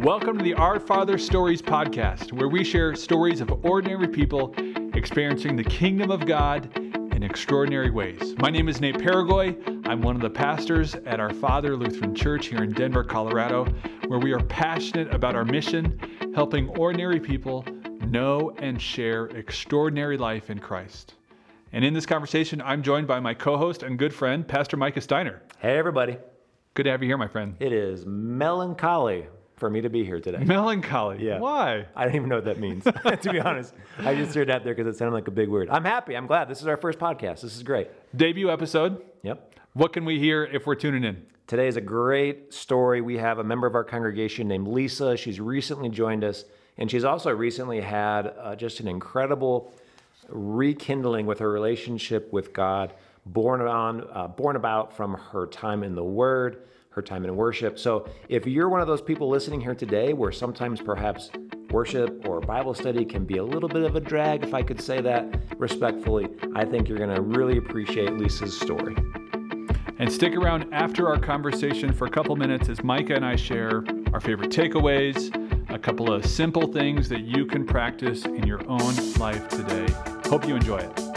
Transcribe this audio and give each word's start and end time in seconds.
Welcome 0.00 0.38
to 0.38 0.42
the 0.42 0.54
Our 0.54 0.80
Father 0.80 1.18
Stories 1.18 1.60
podcast, 1.60 2.32
where 2.32 2.48
we 2.48 2.64
share 2.64 2.94
stories 2.94 3.42
of 3.42 3.62
ordinary 3.66 4.08
people 4.08 4.54
experiencing 4.94 5.56
the 5.56 5.64
kingdom 5.64 6.10
of 6.10 6.24
God 6.24 6.74
in 6.74 7.22
extraordinary 7.22 7.90
ways. 7.90 8.34
My 8.38 8.48
name 8.48 8.70
is 8.70 8.80
Nate 8.80 8.94
Paragoy. 8.94 9.86
I'm 9.86 10.00
one 10.00 10.16
of 10.16 10.22
the 10.22 10.30
pastors 10.30 10.94
at 10.94 11.20
Our 11.20 11.34
Father 11.34 11.76
Lutheran 11.76 12.14
Church 12.14 12.46
here 12.46 12.62
in 12.62 12.72
Denver, 12.72 13.04
Colorado, 13.04 13.66
where 14.06 14.18
we 14.18 14.32
are 14.32 14.42
passionate 14.44 15.14
about 15.14 15.36
our 15.36 15.44
mission, 15.44 16.00
helping 16.34 16.70
ordinary 16.78 17.20
people 17.20 17.62
know 18.06 18.54
and 18.56 18.80
share 18.80 19.26
extraordinary 19.26 20.16
life 20.16 20.48
in 20.48 20.60
Christ. 20.60 21.12
And 21.74 21.84
in 21.84 21.92
this 21.92 22.06
conversation, 22.06 22.62
I'm 22.62 22.82
joined 22.82 23.06
by 23.06 23.20
my 23.20 23.34
co 23.34 23.58
host 23.58 23.82
and 23.82 23.98
good 23.98 24.14
friend, 24.14 24.48
Pastor 24.48 24.78
Micah 24.78 25.02
Steiner. 25.02 25.42
Hey, 25.58 25.76
everybody. 25.76 26.16
Good 26.72 26.84
to 26.84 26.90
have 26.90 27.02
you 27.02 27.08
here, 27.10 27.18
my 27.18 27.28
friend. 27.28 27.54
It 27.60 27.74
is 27.74 28.06
melancholy 28.06 29.26
for 29.60 29.70
me 29.70 29.82
to 29.82 29.90
be 29.90 30.04
here 30.04 30.18
today. 30.18 30.42
Melancholy. 30.42 31.24
Yeah. 31.24 31.38
Why? 31.38 31.86
I 31.94 32.04
don't 32.04 32.16
even 32.16 32.28
know 32.28 32.36
what 32.36 32.46
that 32.46 32.58
means, 32.58 32.82
to 33.22 33.30
be 33.30 33.38
honest. 33.38 33.74
I 33.98 34.14
just 34.16 34.32
threw 34.32 34.42
it 34.42 34.50
out 34.50 34.64
there 34.64 34.74
because 34.74 34.92
it 34.92 34.98
sounded 34.98 35.14
like 35.14 35.28
a 35.28 35.30
big 35.30 35.48
word. 35.48 35.68
I'm 35.70 35.84
happy. 35.84 36.16
I'm 36.16 36.26
glad. 36.26 36.48
This 36.48 36.60
is 36.60 36.66
our 36.66 36.78
first 36.78 36.98
podcast. 36.98 37.42
This 37.42 37.54
is 37.54 37.62
great. 37.62 37.88
Debut 38.16 38.50
episode. 38.50 39.02
Yep. 39.22 39.54
What 39.74 39.92
can 39.92 40.04
we 40.04 40.18
hear 40.18 40.44
if 40.44 40.66
we're 40.66 40.74
tuning 40.74 41.04
in? 41.04 41.26
Today 41.46 41.68
is 41.68 41.76
a 41.76 41.80
great 41.80 42.54
story. 42.54 43.00
We 43.00 43.18
have 43.18 43.38
a 43.38 43.44
member 43.44 43.66
of 43.66 43.74
our 43.74 43.84
congregation 43.84 44.48
named 44.48 44.66
Lisa. 44.66 45.16
She's 45.16 45.40
recently 45.40 45.88
joined 45.88 46.24
us, 46.24 46.44
and 46.78 46.90
she's 46.90 47.04
also 47.04 47.30
recently 47.30 47.80
had 47.80 48.34
uh, 48.40 48.56
just 48.56 48.80
an 48.80 48.88
incredible 48.88 49.72
rekindling 50.28 51.26
with 51.26 51.40
her 51.40 51.50
relationship 51.50 52.32
with 52.32 52.52
God, 52.52 52.94
born 53.26 53.60
on, 53.60 54.06
uh, 54.12 54.28
born 54.28 54.56
about 54.56 54.96
from 54.96 55.14
her 55.14 55.46
time 55.46 55.82
in 55.82 55.94
the 55.94 56.04
Word, 56.04 56.62
her 56.90 57.02
time 57.02 57.24
in 57.24 57.36
worship. 57.36 57.78
So, 57.78 58.08
if 58.28 58.46
you're 58.46 58.68
one 58.68 58.80
of 58.80 58.86
those 58.86 59.02
people 59.02 59.28
listening 59.28 59.60
here 59.60 59.74
today, 59.74 60.12
where 60.12 60.32
sometimes 60.32 60.80
perhaps 60.80 61.30
worship 61.70 62.26
or 62.28 62.40
Bible 62.40 62.74
study 62.74 63.04
can 63.04 63.24
be 63.24 63.36
a 63.38 63.44
little 63.44 63.68
bit 63.68 63.82
of 63.82 63.94
a 63.94 64.00
drag, 64.00 64.42
if 64.42 64.54
I 64.54 64.62
could 64.62 64.80
say 64.80 65.00
that 65.00 65.24
respectfully, 65.56 66.28
I 66.54 66.64
think 66.64 66.88
you're 66.88 66.98
going 66.98 67.14
to 67.14 67.22
really 67.22 67.58
appreciate 67.58 68.12
Lisa's 68.14 68.58
story. 68.58 68.96
And 69.98 70.10
stick 70.10 70.34
around 70.34 70.72
after 70.72 71.08
our 71.08 71.18
conversation 71.18 71.92
for 71.92 72.06
a 72.06 72.10
couple 72.10 72.34
minutes 72.34 72.68
as 72.68 72.82
Micah 72.82 73.14
and 73.14 73.24
I 73.24 73.36
share 73.36 73.84
our 74.12 74.20
favorite 74.20 74.50
takeaways, 74.50 75.30
a 75.70 75.78
couple 75.78 76.12
of 76.12 76.26
simple 76.26 76.72
things 76.72 77.08
that 77.10 77.20
you 77.20 77.46
can 77.46 77.64
practice 77.64 78.24
in 78.24 78.46
your 78.46 78.66
own 78.68 79.12
life 79.18 79.48
today. 79.48 79.86
Hope 80.28 80.48
you 80.48 80.56
enjoy 80.56 80.78
it. 80.78 81.09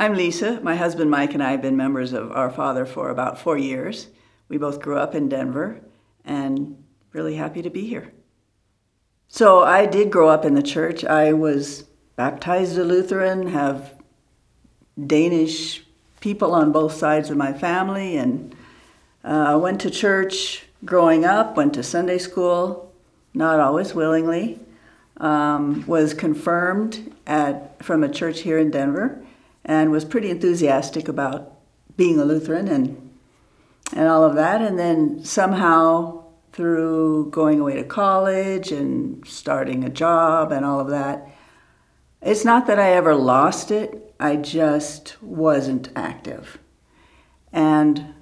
I'm 0.00 0.14
Lisa. 0.14 0.58
My 0.62 0.76
husband 0.76 1.10
Mike 1.10 1.34
and 1.34 1.42
I 1.42 1.50
have 1.50 1.60
been 1.60 1.76
members 1.76 2.14
of 2.14 2.32
Our 2.32 2.50
Father 2.50 2.86
for 2.86 3.10
about 3.10 3.38
four 3.38 3.58
years. 3.58 4.06
We 4.48 4.56
both 4.56 4.80
grew 4.80 4.96
up 4.96 5.14
in 5.14 5.28
Denver 5.28 5.82
and 6.24 6.82
really 7.12 7.34
happy 7.34 7.60
to 7.60 7.68
be 7.68 7.86
here. 7.86 8.10
So 9.28 9.60
I 9.60 9.84
did 9.84 10.10
grow 10.10 10.30
up 10.30 10.46
in 10.46 10.54
the 10.54 10.62
church. 10.62 11.04
I 11.04 11.34
was 11.34 11.84
baptized 12.16 12.78
a 12.78 12.82
Lutheran, 12.82 13.48
have 13.48 13.94
Danish 15.06 15.84
people 16.20 16.54
on 16.54 16.72
both 16.72 16.94
sides 16.94 17.28
of 17.28 17.36
my 17.36 17.52
family, 17.52 18.16
and 18.16 18.56
uh, 19.22 19.58
went 19.60 19.82
to 19.82 19.90
church 19.90 20.64
growing 20.82 21.26
up, 21.26 21.58
went 21.58 21.74
to 21.74 21.82
Sunday 21.82 22.16
school, 22.16 22.90
not 23.34 23.60
always 23.60 23.94
willingly. 23.94 24.60
Um, 25.18 25.84
was 25.86 26.14
confirmed 26.14 27.14
at, 27.26 27.84
from 27.84 28.02
a 28.02 28.08
church 28.08 28.40
here 28.40 28.56
in 28.56 28.70
Denver 28.70 29.22
and 29.64 29.90
was 29.90 30.04
pretty 30.04 30.30
enthusiastic 30.30 31.08
about 31.08 31.56
being 31.96 32.18
a 32.18 32.24
Lutheran 32.24 32.68
and, 32.68 33.10
and 33.94 34.08
all 34.08 34.24
of 34.24 34.34
that. 34.36 34.62
And 34.62 34.78
then 34.78 35.24
somehow, 35.24 36.24
through 36.52 37.30
going 37.30 37.60
away 37.60 37.76
to 37.76 37.84
college 37.84 38.72
and 38.72 39.26
starting 39.26 39.84
a 39.84 39.90
job 39.90 40.50
and 40.52 40.64
all 40.64 40.80
of 40.80 40.88
that, 40.88 41.28
it's 42.22 42.44
not 42.44 42.66
that 42.66 42.78
I 42.78 42.92
ever 42.92 43.14
lost 43.14 43.70
it, 43.70 44.14
I 44.18 44.36
just 44.36 45.16
wasn't 45.22 45.88
active. 45.96 46.58
And 47.52 48.14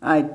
I, 0.00 0.30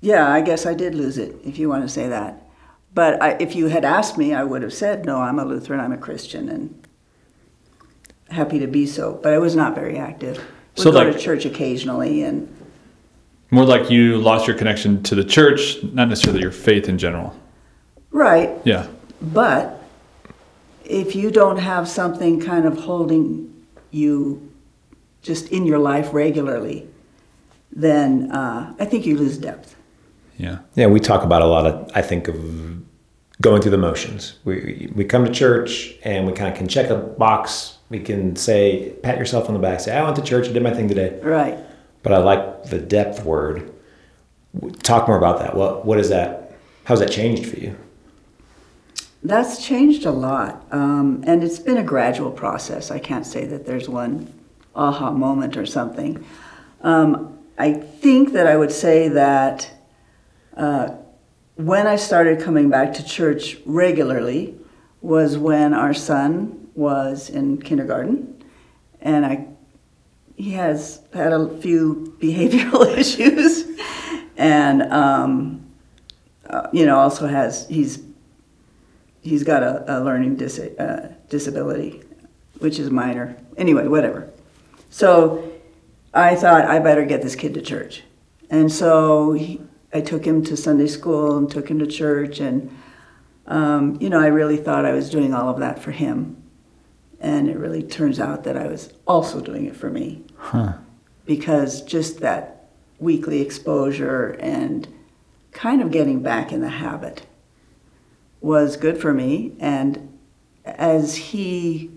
yeah, 0.00 0.30
I 0.30 0.42
guess 0.42 0.66
I 0.66 0.74
did 0.74 0.94
lose 0.94 1.16
it, 1.16 1.36
if 1.44 1.58
you 1.58 1.68
want 1.68 1.82
to 1.82 1.88
say 1.88 2.08
that. 2.08 2.46
But 2.92 3.20
I, 3.22 3.30
if 3.40 3.56
you 3.56 3.68
had 3.68 3.84
asked 3.84 4.18
me, 4.18 4.34
I 4.34 4.44
would 4.44 4.62
have 4.62 4.74
said, 4.74 5.04
no, 5.06 5.20
I'm 5.20 5.38
a 5.38 5.44
Lutheran, 5.44 5.80
I'm 5.80 5.92
a 5.92 5.98
Christian, 5.98 6.48
and 6.48 6.83
happy 8.30 8.58
to 8.58 8.66
be 8.66 8.86
so. 8.86 9.18
But 9.22 9.32
I 9.32 9.38
was 9.38 9.54
not 9.54 9.74
very 9.74 9.96
active. 9.98 10.38
We 10.76 10.82
So, 10.82 10.90
go 10.92 10.98
like- 10.98 11.12
to 11.12 11.18
church 11.18 11.44
occasionally, 11.44 12.22
and 12.22 12.48
More 13.50 13.64
like 13.64 13.88
you 13.90 14.16
lost 14.16 14.48
your 14.48 14.56
connection 14.56 15.02
to 15.04 15.14
the 15.14 15.22
church, 15.22 15.76
not 15.92 16.08
necessarily 16.08 16.40
your 16.42 16.50
faith 16.50 16.88
in 16.88 16.98
general. 16.98 17.34
right. 18.10 18.50
Yeah. 18.64 18.86
But 19.22 19.80
if 20.84 21.14
you 21.14 21.30
don't 21.30 21.58
have 21.58 21.88
something 21.88 22.40
kind 22.40 22.64
of 22.66 22.78
holding 22.80 23.52
you 23.90 24.50
just 25.22 25.48
in 25.52 25.64
your 25.66 25.78
life 25.78 26.12
regularly, 26.12 26.86
then 27.72 28.30
uh, 28.32 28.72
I 28.78 28.84
think 28.84 29.06
you 29.06 29.16
lose 29.16 29.38
depth. 29.38 29.76
Yeah. 30.36 30.58
Yeah, 30.74 30.86
we 30.88 30.98
talk 31.00 31.22
about 31.22 31.42
a 31.42 31.46
lot 31.46 31.66
of, 31.66 31.90
I 31.94 32.02
think, 32.02 32.28
of 32.28 32.36
going 33.44 33.60
through 33.60 33.70
the 33.72 33.78
motions. 33.78 34.38
We, 34.44 34.90
we 34.94 35.04
come 35.04 35.26
to 35.26 35.30
church 35.30 35.94
and 36.02 36.26
we 36.26 36.32
kind 36.32 36.50
of 36.50 36.56
can 36.56 36.66
check 36.66 36.88
a 36.88 36.96
box. 36.96 37.76
We 37.90 38.00
can 38.00 38.36
say, 38.36 38.94
pat 39.02 39.18
yourself 39.18 39.48
on 39.48 39.54
the 39.54 39.60
back, 39.60 39.80
say, 39.80 39.94
I 39.94 40.02
went 40.02 40.16
to 40.16 40.22
church, 40.22 40.48
I 40.48 40.52
did 40.52 40.62
my 40.62 40.72
thing 40.72 40.88
today. 40.88 41.20
Right. 41.22 41.58
But 42.02 42.14
I 42.14 42.18
like 42.18 42.64
the 42.64 42.78
depth 42.78 43.22
word. 43.22 43.70
Talk 44.82 45.06
more 45.06 45.18
about 45.18 45.40
that. 45.40 45.54
What, 45.54 45.84
what 45.84 45.98
is 45.98 46.08
that? 46.08 46.54
How's 46.84 47.00
that 47.00 47.10
changed 47.10 47.44
for 47.44 47.60
you? 47.60 47.76
That's 49.22 49.62
changed 49.62 50.06
a 50.06 50.10
lot, 50.10 50.66
um, 50.70 51.24
and 51.26 51.42
it's 51.42 51.58
been 51.58 51.78
a 51.78 51.82
gradual 51.82 52.30
process. 52.30 52.90
I 52.90 52.98
can't 52.98 53.26
say 53.26 53.46
that 53.46 53.64
there's 53.64 53.88
one 53.88 54.32
aha 54.74 55.10
moment 55.10 55.56
or 55.56 55.64
something. 55.64 56.22
Um, 56.82 57.38
I 57.58 57.72
think 57.72 58.32
that 58.34 58.46
I 58.46 58.56
would 58.56 58.70
say 58.72 59.08
that 59.08 59.70
uh, 60.58 60.96
when 61.56 61.86
I 61.86 61.96
started 61.96 62.40
coming 62.40 62.68
back 62.68 62.94
to 62.94 63.04
church 63.04 63.58
regularly 63.64 64.56
was 65.00 65.38
when 65.38 65.74
our 65.74 65.94
son 65.94 66.68
was 66.74 67.30
in 67.30 67.60
kindergarten, 67.60 68.42
and 69.00 69.24
I 69.24 69.46
he 70.36 70.50
has 70.52 71.00
had 71.12 71.32
a 71.32 71.48
few 71.58 72.16
behavioral 72.20 72.86
issues, 72.98 73.64
and 74.36 74.82
um, 74.92 75.66
uh, 76.48 76.68
you 76.72 76.86
know 76.86 76.98
also 76.98 77.26
has 77.26 77.68
he's 77.68 78.02
he's 79.22 79.44
got 79.44 79.62
a, 79.62 79.98
a 79.98 80.02
learning 80.02 80.36
dis- 80.36 80.58
uh, 80.58 81.12
disability, 81.28 82.02
which 82.58 82.78
is 82.78 82.90
minor. 82.90 83.36
Anyway, 83.56 83.86
whatever. 83.86 84.28
So 84.90 85.52
I 86.12 86.34
thought 86.34 86.64
I 86.64 86.80
better 86.80 87.04
get 87.04 87.22
this 87.22 87.36
kid 87.36 87.54
to 87.54 87.62
church, 87.62 88.02
and 88.50 88.72
so 88.72 89.32
he, 89.32 89.60
I 89.94 90.00
took 90.00 90.24
him 90.26 90.42
to 90.44 90.56
Sunday 90.56 90.88
school 90.88 91.38
and 91.38 91.48
took 91.48 91.70
him 91.70 91.78
to 91.78 91.86
church, 91.86 92.40
and 92.40 92.76
um, 93.46 93.96
you 94.00 94.10
know 94.10 94.20
I 94.20 94.26
really 94.26 94.56
thought 94.56 94.84
I 94.84 94.92
was 94.92 95.08
doing 95.08 95.32
all 95.32 95.48
of 95.48 95.60
that 95.60 95.78
for 95.78 95.92
him, 95.92 96.42
and 97.20 97.48
it 97.48 97.56
really 97.56 97.82
turns 97.82 98.18
out 98.18 98.42
that 98.44 98.56
I 98.56 98.66
was 98.66 98.92
also 99.06 99.40
doing 99.40 99.66
it 99.66 99.76
for 99.76 99.88
me 99.90 100.24
Huh. 100.36 100.72
because 101.24 101.80
just 101.82 102.18
that 102.20 102.68
weekly 102.98 103.40
exposure 103.40 104.30
and 104.40 104.88
kind 105.52 105.80
of 105.80 105.90
getting 105.92 106.22
back 106.22 106.50
in 106.52 106.60
the 106.60 106.68
habit 106.68 107.24
was 108.40 108.76
good 108.76 109.00
for 109.00 109.14
me. 109.14 109.54
And 109.60 110.18
as 110.64 111.14
he 111.16 111.90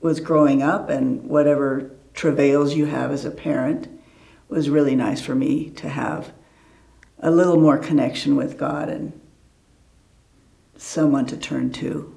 was 0.00 0.18
growing 0.20 0.62
up 0.62 0.90
and 0.90 1.24
whatever 1.24 1.90
travails 2.14 2.74
you 2.74 2.86
have 2.86 3.12
as 3.12 3.24
a 3.24 3.30
parent 3.30 3.88
was 4.48 4.68
really 4.68 4.94
nice 4.96 5.20
for 5.20 5.34
me 5.34 5.70
to 5.70 5.88
have 5.88 6.32
a 7.22 7.30
little 7.30 7.58
more 7.58 7.78
connection 7.78 8.36
with 8.36 8.58
God 8.58 8.88
and 8.88 9.18
someone 10.76 11.24
to 11.26 11.36
turn 11.36 11.72
to. 11.72 12.14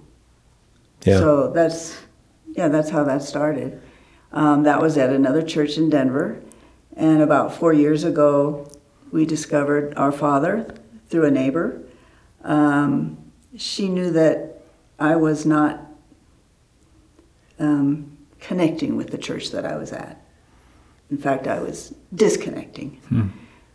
Yeah. 1.03 1.19
So 1.19 1.51
that's, 1.51 1.97
yeah, 2.53 2.67
that's 2.67 2.89
how 2.89 3.03
that 3.03 3.21
started. 3.21 3.81
Um, 4.31 4.63
that 4.63 4.81
was 4.81 4.97
at 4.97 5.11
another 5.11 5.43
church 5.43 5.77
in 5.77 5.89
Denver. 5.89 6.41
And 6.97 7.21
about 7.21 7.53
four 7.53 7.71
years 7.71 8.03
ago, 8.03 8.67
we 9.11 9.25
discovered 9.25 9.93
our 9.95 10.11
father 10.11 10.75
through 11.07 11.25
a 11.25 11.31
neighbor. 11.31 11.81
Um, 12.43 13.17
she 13.55 13.87
knew 13.87 14.11
that 14.11 14.63
I 14.99 15.15
was 15.15 15.45
not 15.45 15.79
um, 17.59 18.17
connecting 18.39 18.95
with 18.95 19.11
the 19.11 19.17
church 19.17 19.51
that 19.51 19.65
I 19.65 19.75
was 19.77 19.91
at. 19.93 20.21
In 21.11 21.17
fact, 21.17 21.47
I 21.47 21.59
was 21.59 21.93
disconnecting. 22.13 22.99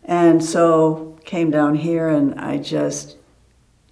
And 0.05 0.45
so 0.45 1.19
came 1.25 1.51
down 1.51 1.77
here, 1.77 2.09
and 2.09 2.39
I 2.41 2.59
just 2.59 3.17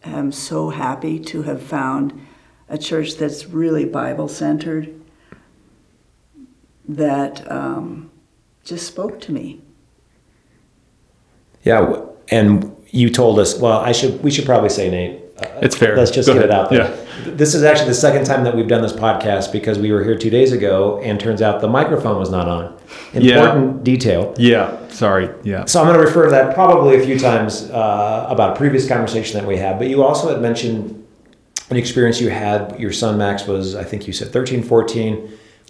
am 0.05 0.33
so 0.33 0.71
happy 0.71 1.19
to 1.21 1.43
have 1.43 1.63
found 1.63 2.21
a 2.69 2.79
church 2.79 3.17
that's 3.17 3.47
really 3.47 3.85
Bible 3.85 4.29
centered, 4.29 4.95
that 6.89 7.51
um, 7.51 8.11
just 8.65 8.87
spoke 8.87 9.21
to 9.23 9.33
me. 9.33 9.61
Yeah, 11.63 12.03
and 12.31 12.75
you 12.91 13.11
told 13.11 13.39
us. 13.39 13.59
Well, 13.59 13.79
I 13.79 13.93
should. 13.93 14.23
We 14.23 14.31
should 14.31 14.47
probably 14.47 14.71
say 14.71 14.91
Nate. 14.91 15.21
Uh, 15.41 15.47
It's 15.63 15.77
fair. 15.77 15.97
Let's 15.97 16.11
just 16.11 16.27
Go 16.29 16.35
get 16.35 16.45
it 16.45 16.51
out 16.51 16.71
there. 16.71 16.97
This 17.27 17.55
is 17.55 17.63
actually 17.65 17.89
the 17.89 17.95
second 17.95 18.25
time 18.25 18.45
that 18.45 18.55
we've 18.57 18.69
done 18.69 18.83
this 18.83 18.93
podcast 18.93 19.53
because 19.53 19.79
we 19.79 19.93
were 19.93 20.03
here 20.05 20.17
two 20.17 20.31
days 20.31 20.53
ago, 20.53 21.01
and 21.03 21.19
turns 21.21 21.43
out 21.43 21.61
the 21.61 21.69
microphone 21.69 22.19
was 22.19 22.31
not 22.31 22.49
on. 22.49 22.77
Yeah. 23.13 23.37
Important 23.39 23.85
detail. 23.85 24.35
Yeah. 24.39 24.77
Sorry. 24.89 25.29
Yeah. 25.43 25.65
So 25.67 25.81
I'm 25.81 25.87
going 25.87 25.99
to 25.99 26.05
refer 26.05 26.25
to 26.25 26.31
that 26.31 26.55
probably 26.55 26.97
a 27.01 27.05
few 27.05 27.19
times 27.19 27.71
uh, 27.71 28.27
about 28.29 28.55
a 28.55 28.57
previous 28.57 28.89
conversation 28.89 29.39
that 29.39 29.47
we 29.47 29.57
had. 29.57 29.79
But 29.79 29.89
you 29.89 30.03
also 30.03 30.33
had 30.33 30.41
mentioned 30.41 31.07
an 31.71 31.77
experience 31.77 32.21
you 32.21 32.31
had. 32.31 32.79
Your 32.81 32.93
son 32.93 33.19
Max 33.19 33.47
was, 33.47 33.75
I 33.75 33.85
think 33.85 34.07
you 34.07 34.13
said 34.13 34.33
13, 34.33 34.63
14, 34.63 35.17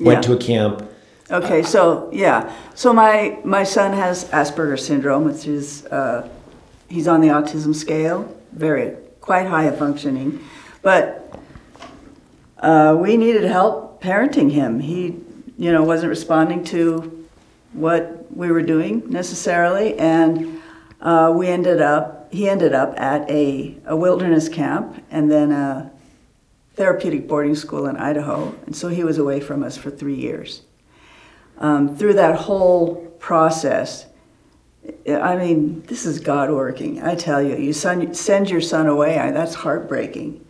went 0.00 0.18
Yeah. 0.18 0.20
to 0.20 0.32
a 0.34 0.36
camp. 0.38 0.84
Okay, 1.30 1.62
so 1.62 2.08
yeah, 2.10 2.50
so 2.74 2.90
my 2.92 3.38
my 3.44 3.62
son 3.62 3.92
has 3.92 4.24
Asperger's 4.30 4.86
syndrome, 4.86 5.24
which 5.24 5.46
is 5.46 5.84
uh, 5.86 6.26
he's 6.88 7.06
on 7.06 7.20
the 7.20 7.28
autism 7.28 7.74
scale, 7.74 8.34
very 8.52 8.96
quite 9.28 9.46
high 9.46 9.70
functioning, 9.70 10.42
but 10.80 11.38
uh, 12.60 12.96
we 12.98 13.18
needed 13.18 13.44
help 13.44 14.02
parenting 14.02 14.50
him. 14.50 14.80
He, 14.80 15.16
you 15.58 15.70
know, 15.70 15.84
wasn't 15.84 16.08
responding 16.08 16.64
to 16.72 17.28
what 17.74 18.34
we 18.34 18.50
were 18.50 18.62
doing 18.62 19.02
necessarily, 19.10 19.98
and 19.98 20.62
uh, 21.02 21.30
we 21.36 21.48
ended 21.48 21.82
up 21.82 22.32
he 22.32 22.48
ended 22.48 22.72
up 22.72 22.98
at 22.98 23.28
a, 23.30 23.76
a 23.84 23.94
wilderness 23.94 24.48
camp 24.48 25.04
and 25.10 25.30
then 25.30 25.52
a 25.52 25.90
therapeutic 26.76 27.28
boarding 27.28 27.54
school 27.54 27.84
in 27.84 27.98
Idaho, 27.98 28.54
and 28.64 28.74
so 28.74 28.88
he 28.88 29.04
was 29.04 29.18
away 29.18 29.40
from 29.40 29.62
us 29.62 29.76
for 29.76 29.90
three 29.90 30.16
years 30.16 30.62
um, 31.58 31.94
through 31.94 32.14
that 32.14 32.34
whole 32.34 32.94
process, 33.18 34.06
I 35.08 35.36
mean, 35.36 35.82
this 35.82 36.06
is 36.06 36.20
God 36.20 36.50
working. 36.50 37.02
I 37.02 37.14
tell 37.14 37.42
you, 37.42 37.56
you 37.56 37.72
son, 37.72 38.14
send 38.14 38.50
your 38.50 38.60
son 38.60 38.86
away. 38.86 39.16
That's 39.32 39.54
heartbreaking. 39.54 40.44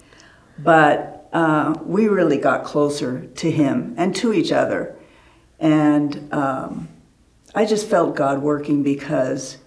But 0.59 1.29
uh, 1.33 1.75
we 1.85 2.09
really 2.09 2.39
got 2.39 2.65
closer 2.65 3.27
to 3.27 3.51
him 3.51 3.95
and 3.97 4.15
to 4.17 4.33
each 4.33 4.51
other, 4.51 4.97
and 5.61 6.33
um, 6.33 6.89
I 7.55 7.65
just 7.65 7.89
felt 7.89 8.17
God 8.17 8.43
working 8.43 8.83
because 8.83 9.59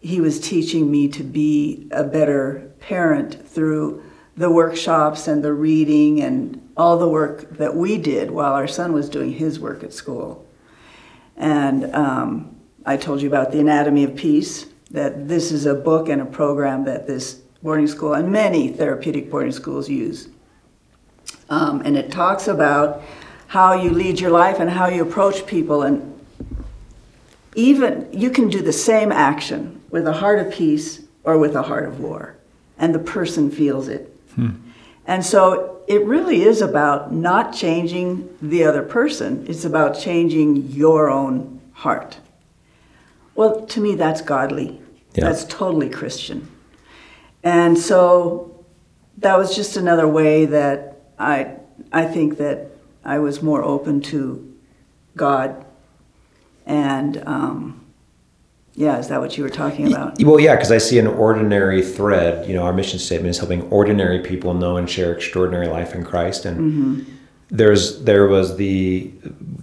He 0.00 0.20
was 0.20 0.40
teaching 0.40 0.90
me 0.90 1.08
to 1.08 1.22
be 1.22 1.88
a 1.90 2.04
better 2.04 2.70
parent 2.80 3.46
through 3.48 4.02
the 4.36 4.50
workshops 4.50 5.28
and 5.28 5.44
the 5.44 5.52
reading 5.52 6.22
and 6.22 6.70
all 6.76 6.98
the 6.98 7.08
work 7.08 7.58
that 7.58 7.76
we 7.76 7.98
did 7.98 8.30
while 8.30 8.54
our 8.54 8.66
son 8.66 8.92
was 8.92 9.08
doing 9.08 9.32
his 9.32 9.60
work 9.60 9.84
at 9.84 9.92
school. 9.92 10.46
And 11.36 11.94
um, 11.94 12.49
I 12.84 12.96
told 12.96 13.20
you 13.20 13.28
about 13.28 13.52
the 13.52 13.60
Anatomy 13.60 14.04
of 14.04 14.16
Peace, 14.16 14.66
that 14.90 15.28
this 15.28 15.52
is 15.52 15.66
a 15.66 15.74
book 15.74 16.08
and 16.08 16.20
a 16.20 16.26
program 16.26 16.84
that 16.84 17.06
this 17.06 17.34
boarding 17.62 17.86
school 17.86 18.14
and 18.14 18.32
many 18.32 18.68
therapeutic 18.68 19.30
boarding 19.30 19.52
schools 19.52 19.88
use. 19.88 20.28
Um, 21.48 21.82
and 21.84 21.96
it 21.96 22.10
talks 22.10 22.48
about 22.48 23.02
how 23.48 23.74
you 23.74 23.90
lead 23.90 24.18
your 24.18 24.30
life 24.30 24.60
and 24.60 24.70
how 24.70 24.86
you 24.88 25.02
approach 25.02 25.46
people. 25.46 25.82
And 25.82 26.18
even 27.54 28.08
you 28.12 28.30
can 28.30 28.48
do 28.48 28.62
the 28.62 28.72
same 28.72 29.12
action 29.12 29.80
with 29.90 30.06
a 30.06 30.12
heart 30.12 30.38
of 30.38 30.52
peace 30.52 31.02
or 31.24 31.38
with 31.38 31.54
a 31.54 31.62
heart 31.62 31.86
of 31.86 32.00
war, 32.00 32.36
and 32.78 32.94
the 32.94 32.98
person 32.98 33.50
feels 33.50 33.88
it. 33.88 34.16
And 35.06 35.24
so 35.24 35.82
it 35.86 36.04
really 36.04 36.42
is 36.42 36.62
about 36.62 37.12
not 37.12 37.52
changing 37.52 38.36
the 38.40 38.64
other 38.64 38.82
person, 38.82 39.44
it's 39.48 39.64
about 39.64 39.98
changing 39.98 40.68
your 40.68 41.10
own 41.10 41.60
heart. 41.72 42.18
Well, 43.40 43.64
to 43.64 43.80
me, 43.80 43.94
that's 43.94 44.20
godly. 44.20 44.82
Yeah. 45.14 45.24
That's 45.24 45.46
totally 45.46 45.88
Christian. 45.88 46.46
And 47.42 47.78
so 47.78 48.66
that 49.16 49.38
was 49.38 49.56
just 49.56 49.78
another 49.78 50.06
way 50.06 50.44
that 50.44 51.00
I, 51.18 51.56
I 51.90 52.04
think 52.04 52.36
that 52.36 52.70
I 53.02 53.18
was 53.18 53.40
more 53.40 53.64
open 53.64 54.02
to 54.12 54.54
God. 55.16 55.64
And 56.66 57.26
um, 57.26 57.86
yeah, 58.74 58.98
is 58.98 59.08
that 59.08 59.22
what 59.22 59.38
you 59.38 59.42
were 59.42 59.48
talking 59.48 59.86
about? 59.86 60.22
Well, 60.22 60.38
yeah, 60.38 60.54
because 60.54 60.70
I 60.70 60.76
see 60.76 60.98
an 60.98 61.06
ordinary 61.06 61.80
thread. 61.80 62.46
You 62.46 62.52
know, 62.52 62.64
our 62.64 62.74
mission 62.74 62.98
statement 62.98 63.30
is 63.30 63.38
helping 63.38 63.62
ordinary 63.70 64.20
people 64.20 64.52
know 64.52 64.76
and 64.76 64.88
share 64.88 65.14
extraordinary 65.14 65.68
life 65.68 65.94
in 65.94 66.04
Christ. 66.04 66.44
And 66.44 67.06
there's 67.48 68.02
there 68.02 68.26
was 68.26 68.58
the 68.58 69.10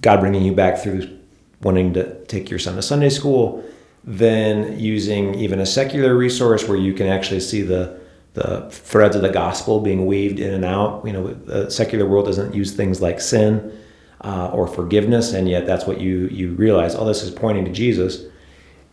God 0.01 0.19
bringing 0.19 0.41
you 0.41 0.53
back 0.53 0.79
through 0.79 1.15
wanting 1.61 1.93
to 1.93 2.25
take 2.25 2.49
your 2.49 2.59
son 2.59 2.75
to 2.75 2.81
Sunday 2.81 3.09
school, 3.09 3.63
then 4.07 4.79
using 4.79 5.35
even 5.35 5.59
a 5.59 5.65
secular 5.65 6.15
resource 6.15 6.67
where 6.67 6.77
you 6.77 6.93
can 6.93 7.07
actually 7.07 7.41
see 7.41 7.61
the 7.61 7.99
the 8.33 8.69
threads 8.69 9.15
of 9.15 9.23
the 9.23 9.29
gospel 9.29 9.79
being 9.79 10.05
weaved 10.05 10.39
in 10.39 10.53
and 10.53 10.63
out. 10.63 11.03
You 11.05 11.13
know, 11.13 11.33
the 11.33 11.69
secular 11.69 12.05
world 12.05 12.25
doesn't 12.25 12.53
use 12.53 12.71
things 12.71 13.01
like 13.01 13.19
sin 13.19 13.75
uh, 14.21 14.51
or 14.53 14.67
forgiveness, 14.67 15.33
and 15.33 15.49
yet 15.49 15.65
that's 15.65 15.85
what 15.85 15.99
you 15.99 16.27
you 16.27 16.53
realize. 16.53 16.95
All 16.95 17.05
this 17.05 17.21
is 17.21 17.31
pointing 17.31 17.65
to 17.65 17.71
Jesus. 17.71 18.25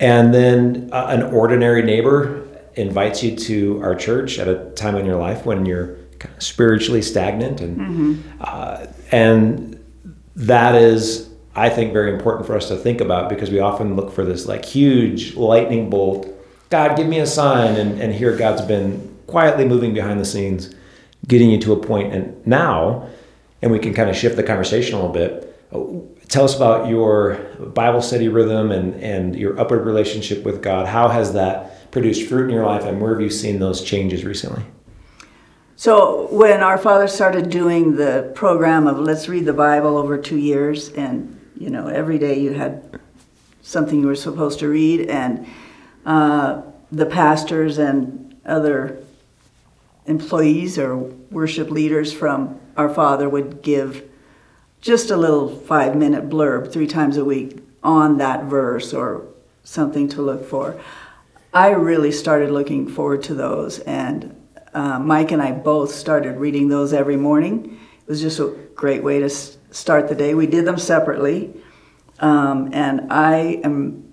And 0.01 0.35
then 0.35 0.89
uh, 0.93 1.07
an 1.11 1.23
ordinary 1.23 1.83
neighbor 1.83 2.43
invites 2.75 3.23
you 3.23 3.37
to 3.37 3.81
our 3.83 3.95
church 3.95 4.39
at 4.41 4.49
a 4.49 4.71
time 4.71 4.97
in 4.97 5.07
your 5.07 5.17
life 5.17 5.47
when 5.47 5.65
you're 5.65 5.97
kind 6.19 6.35
of 6.35 6.43
spiritually 6.43 7.03
stagnant, 7.03 7.61
and 7.61 8.25
uh, 8.41 8.87
and 9.13 9.79
that 10.35 10.75
is, 10.75 11.29
I 11.57 11.69
think, 11.69 11.93
very 11.93 12.13
important 12.13 12.47
for 12.47 12.57
us 12.57 12.69
to 12.69 12.77
think 12.77 13.01
about 13.01 13.29
because 13.29 13.51
we 13.51 13.61
often 13.61 13.97
look 13.97 14.13
for 14.13 14.25
this 14.25 14.47
like 14.47 14.65
huge 14.65 15.35
lightning 15.35 15.91
bolt. 15.91 16.29
God, 16.71 16.97
give 16.97 17.07
me 17.07 17.21
a 17.21 17.27
sign, 17.27 17.77
and 17.77 18.01
and 18.01 18.13
here 18.13 18.37
God's 18.37 18.63
been 18.63 19.17
quietly 19.27 19.65
moving 19.65 19.95
behind 19.95 20.21
the 20.21 20.25
scenes, 20.25 20.75
getting 21.27 21.51
you 21.51 21.59
to 21.61 21.73
a 21.73 21.77
point, 21.77 22.13
and 22.13 22.47
now, 22.47 23.09
and 23.63 23.71
we 23.71 23.79
can 23.79 23.95
kind 23.95 24.11
of 24.11 24.17
shift 24.17 24.37
the 24.37 24.43
conversation 24.43 24.95
a 24.95 24.99
little 24.99 25.13
bit 25.13 25.55
uh, 25.75 25.81
tell 26.29 26.45
us 26.45 26.57
about 26.57 26.89
your 26.89 27.35
Bible 27.59 28.01
study 28.01 28.29
rhythm 28.29 28.71
and, 28.71 28.95
and 29.03 29.37
your 29.37 29.59
upward 29.59 29.85
relationship 29.85 30.45
with 30.45 30.63
God. 30.63 30.87
How 30.87 31.09
has 31.09 31.33
that 31.35 31.91
produced 31.91 32.29
fruit 32.29 32.45
in 32.45 32.51
your 32.51 32.65
life, 32.65 32.85
and 32.85 33.01
where 33.01 33.13
have 33.13 33.21
you 33.21 33.31
seen 33.31 33.59
those 33.59 33.83
changes 33.83 34.25
recently? 34.25 34.63
So 35.77 36.29
when 36.31 36.63
our 36.63 36.79
father 36.79 37.09
started 37.09 37.51
doing 37.51 37.97
the 37.97 38.33
program 38.35 38.87
of 38.87 38.99
let's 38.99 39.29
read 39.29 39.45
the 39.45 39.53
Bible 39.53 39.97
over 39.97 40.17
two 40.17 40.39
years, 40.39 40.91
and 40.91 41.41
you 41.57 41.71
know 41.71 41.87
every 41.89 42.19
day 42.19 42.39
you 42.39 42.53
had 42.53 43.01
something 43.63 44.01
you 44.01 44.07
were 44.07 44.15
supposed 44.15 44.59
to 44.61 44.69
read, 44.69 45.09
and 45.09 45.47
uh, 46.05 46.63
the 46.93 47.07
pastors 47.07 47.79
and 47.79 48.37
other 48.45 48.99
employees 50.07 50.79
or 50.79 50.97
worship 51.31 51.71
leaders 51.71 52.13
from 52.13 52.61
our 52.77 52.93
father 52.93 53.29
would 53.29 53.63
give 53.63 54.09
just 54.81 55.11
a 55.11 55.17
little 55.17 55.49
five 55.49 55.97
minute 55.97 56.29
blurb 56.29 56.71
three 56.71 56.87
times 56.87 57.17
a 57.17 57.25
week 57.25 57.59
on 57.83 58.19
that 58.19 58.45
verse 58.45 58.93
or 58.93 59.27
something 59.63 60.09
to 60.09 60.21
look 60.21 60.45
for. 60.47 60.79
I 61.53 61.71
really 61.71 62.13
started 62.13 62.51
looking 62.51 62.89
forward 62.89 63.23
to 63.25 63.35
those, 63.35 63.79
and 63.81 64.35
uh, 64.75 64.99
Mike 64.99 65.31
and 65.31 65.41
I 65.41 65.53
both 65.53 65.95
started 65.95 66.37
reading 66.37 66.69
those 66.69 66.93
every 66.93 67.17
morning. 67.17 67.79
It 68.03 68.09
was 68.09 68.21
just 68.21 68.41
a 68.41 68.55
great 68.75 69.03
way 69.03 69.21
to 69.21 69.31
start 69.75 70.09
the 70.09 70.15
day. 70.15 70.35
We 70.35 70.47
did 70.47 70.65
them 70.65 70.79
separately, 70.79 71.53
um, 72.21 72.71
and 72.73 73.13
I 73.13 73.61
am 73.65 74.13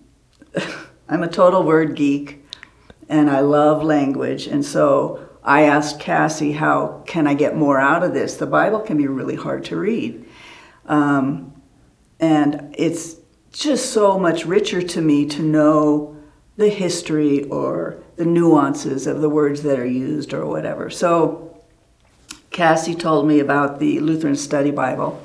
I'm 1.09 1.23
a 1.23 1.27
total 1.27 1.63
word 1.63 1.95
geek, 1.95 2.45
and 3.07 3.29
I 3.29 3.41
love 3.41 3.83
language, 3.83 4.47
and 4.47 4.65
so 4.65 5.29
I 5.43 5.63
asked 5.63 5.99
Cassie, 5.99 6.53
"How 6.53 7.03
can 7.05 7.27
I 7.27 7.35
get 7.35 7.55
more 7.55 7.79
out 7.79 8.03
of 8.03 8.13
this? 8.13 8.35
The 8.35 8.47
Bible 8.47 8.79
can 8.79 8.97
be 8.97 9.07
really 9.07 9.35
hard 9.35 9.63
to 9.65 9.77
read." 9.77 10.25
Um, 10.87 11.53
and 12.19 12.75
it's 12.77 13.15
just 13.51 13.91
so 13.91 14.17
much 14.17 14.45
richer 14.45 14.81
to 14.81 15.01
me 15.01 15.25
to 15.27 15.41
know 15.41 16.17
the 16.57 16.69
history 16.69 17.43
or 17.45 18.01
the 18.15 18.25
nuances 18.25 19.07
of 19.07 19.21
the 19.21 19.29
words 19.29 19.63
that 19.63 19.79
are 19.79 19.85
used 19.85 20.33
or 20.33 20.45
whatever. 20.45 20.89
So 20.89 21.63
Cassie 22.51 22.95
told 22.95 23.27
me 23.27 23.39
about 23.39 23.79
the 23.79 23.99
Lutheran 23.99 24.35
Study 24.35 24.71
Bible, 24.71 25.21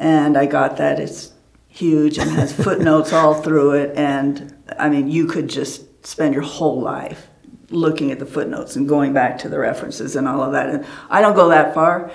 and 0.00 0.38
I 0.38 0.46
got 0.46 0.78
that. 0.78 0.98
It's 0.98 1.32
huge 1.68 2.18
and 2.18 2.30
has 2.30 2.52
footnotes 2.52 3.12
all 3.12 3.34
through 3.34 3.74
it. 3.74 3.96
And 3.96 4.56
I 4.78 4.88
mean, 4.88 5.08
you 5.08 5.26
could 5.26 5.48
just 5.48 6.06
spend 6.06 6.34
your 6.34 6.42
whole 6.42 6.80
life 6.80 7.28
looking 7.68 8.10
at 8.10 8.18
the 8.18 8.26
footnotes 8.26 8.74
and 8.74 8.88
going 8.88 9.12
back 9.12 9.38
to 9.38 9.48
the 9.48 9.58
references 9.58 10.16
and 10.16 10.26
all 10.26 10.42
of 10.42 10.52
that. 10.52 10.70
And 10.70 10.86
I 11.10 11.20
don't 11.20 11.36
go 11.36 11.50
that 11.50 11.74
far, 11.74 12.10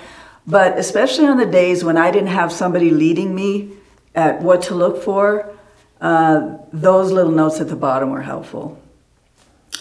but 0.48 0.78
especially 0.78 1.28
on 1.28 1.38
the 1.38 1.46
days 1.46 1.84
when 1.84 1.96
I 1.96 2.12
didn't 2.12 2.30
have 2.30 2.52
somebody 2.52 2.90
leading 2.90 3.34
me 3.34 3.72
at 4.16 4.42
what 4.42 4.64
to 4.64 4.76
look 4.76 5.02
for, 5.04 5.56
uh, 6.02 6.58
those 6.74 7.12
little 7.12 7.32
notes 7.32 7.62
at 7.62 7.70
the 7.70 7.76
bottom 7.76 8.10
were 8.10 8.24
helpful. 8.24 8.82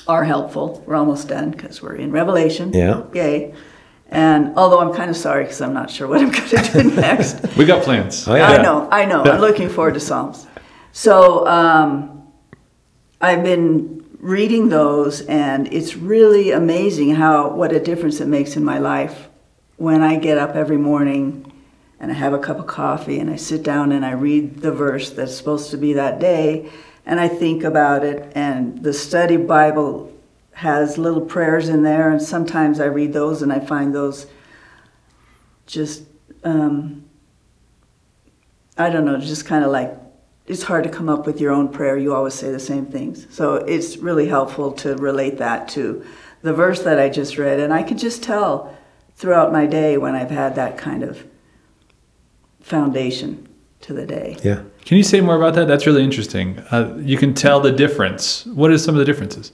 Are 0.07 0.25
helpful. 0.25 0.85
We're 0.87 0.97
almost 0.97 1.29
done 1.29 1.51
because 1.51 1.81
we're 1.81 1.97
in 1.97 2.13
Revelation. 2.13 2.73
Yeah. 2.75 3.05
Yay. 3.15 3.55
And 4.15 4.57
although 4.57 4.81
I'm 4.81 4.95
kind 4.95 5.11
of 5.11 5.17
sorry 5.17 5.45
because 5.45 5.61
I'm 5.61 5.75
not 5.75 5.91
sure 5.91 6.07
what 6.07 6.21
I'm 6.21 6.31
going 6.31 6.49
to 6.49 6.83
do 6.83 6.91
next. 6.91 7.57
We 7.57 7.65
got 7.65 7.83
plans. 7.83 8.27
Oh, 8.29 8.35
yeah. 8.35 8.47
I 8.47 8.63
know, 8.63 8.89
I 8.91 9.05
know. 9.05 9.25
I'm 9.25 9.41
looking 9.41 9.69
forward 9.69 9.95
to 9.95 10.01
Psalms. 10.01 10.47
So 10.93 11.47
um, 11.49 12.33
I've 13.21 13.43
been 13.43 14.07
reading 14.21 14.69
those, 14.69 15.23
and 15.23 15.71
it's 15.73 15.97
really 15.97 16.53
amazing 16.53 17.17
how 17.17 17.51
what 17.51 17.73
a 17.73 17.81
difference 17.81 18.21
it 18.21 18.29
makes 18.29 18.57
in 18.57 18.65
my 18.65 18.79
life 18.79 19.29
when 19.77 20.03
I 20.03 20.17
get 20.17 20.39
up 20.39 20.55
every 20.55 20.77
morning 20.79 21.53
and 21.99 22.13
I 22.13 22.15
have 22.15 22.33
a 22.33 22.39
cup 22.39 22.59
of 22.59 22.67
coffee 22.67 23.19
and 23.19 23.29
I 23.29 23.37
sit 23.37 23.63
down 23.63 23.91
and 23.91 24.05
I 24.05 24.13
read 24.13 24.59
the 24.59 24.71
verse 24.71 25.11
that's 25.11 25.37
supposed 25.37 25.71
to 25.73 25.77
be 25.77 25.95
that 25.95 26.21
day, 26.21 26.71
and 27.05 27.19
I 27.19 27.27
think 27.27 27.65
about 27.65 28.05
it. 28.05 28.33
And 28.37 28.83
the 28.83 28.93
study 28.93 29.37
Bible 29.37 30.14
has 30.55 30.99
little 30.99 31.21
prayers 31.21 31.69
in 31.69 31.83
there, 31.83 32.11
and 32.11 32.23
sometimes 32.23 32.81
I 32.81 32.87
read 32.87 33.13
those 33.13 33.43
and 33.43 33.53
I 33.53 33.61
find 33.61 33.95
those 33.95 34.27
just. 35.67 36.05
Um, 36.43 37.05
I 38.77 38.91
don't 38.91 39.05
know, 39.05 39.19
just 39.19 39.47
kind 39.47 39.65
of 39.65 39.71
like 39.71 39.97
it's 40.47 40.65
hard 40.65 40.85
to 40.85 40.91
come 40.91 41.09
up 41.09 41.27
with 41.27 41.41
your 41.41 41.53
own 41.53 41.69
prayer. 41.69 41.97
You 41.97 42.15
always 42.15 42.35
say 42.35 42.51
the 42.51 42.59
same 42.59 42.87
things. 42.87 43.27
So 43.31 43.55
it's 43.55 43.97
really 43.97 44.29
helpful 44.29 44.73
to 44.73 44.97
relate 44.97 45.39
that 45.39 45.69
to 45.69 46.05
the 46.43 46.53
verse 46.53 46.83
that 46.83 46.99
I 46.99 47.09
just 47.09 47.39
read. 47.39 47.61
And 47.61 47.73
I 47.73 47.83
can 47.83 47.97
just 47.97 48.23
tell 48.23 48.77
throughout 49.17 49.53
my 49.53 49.67
day 49.67 49.97
when 49.97 50.15
I've 50.15 50.31
had 50.31 50.57
that 50.57 50.77
kind 50.77 51.03
of 51.03 51.25
foundation 52.61 53.49
to 53.83 53.95
the 53.95 54.07
day. 54.07 54.37
Yeah. 54.43 54.63
Can 54.85 54.99
you 54.99 55.03
say 55.03 55.21
more 55.21 55.37
about 55.37 55.55
that? 55.55 55.67
That's 55.67 55.87
really 55.87 56.03
interesting. 56.03 56.59
Uh, 56.71 56.95
you 56.99 57.17
can 57.17 57.33
tell 57.33 57.61
the 57.61 57.73
difference. 57.73 58.45
What 58.47 58.71
are 58.71 58.79
some 58.79 58.95
of 58.95 58.99
the 58.99 59.05
differences? 59.05 59.53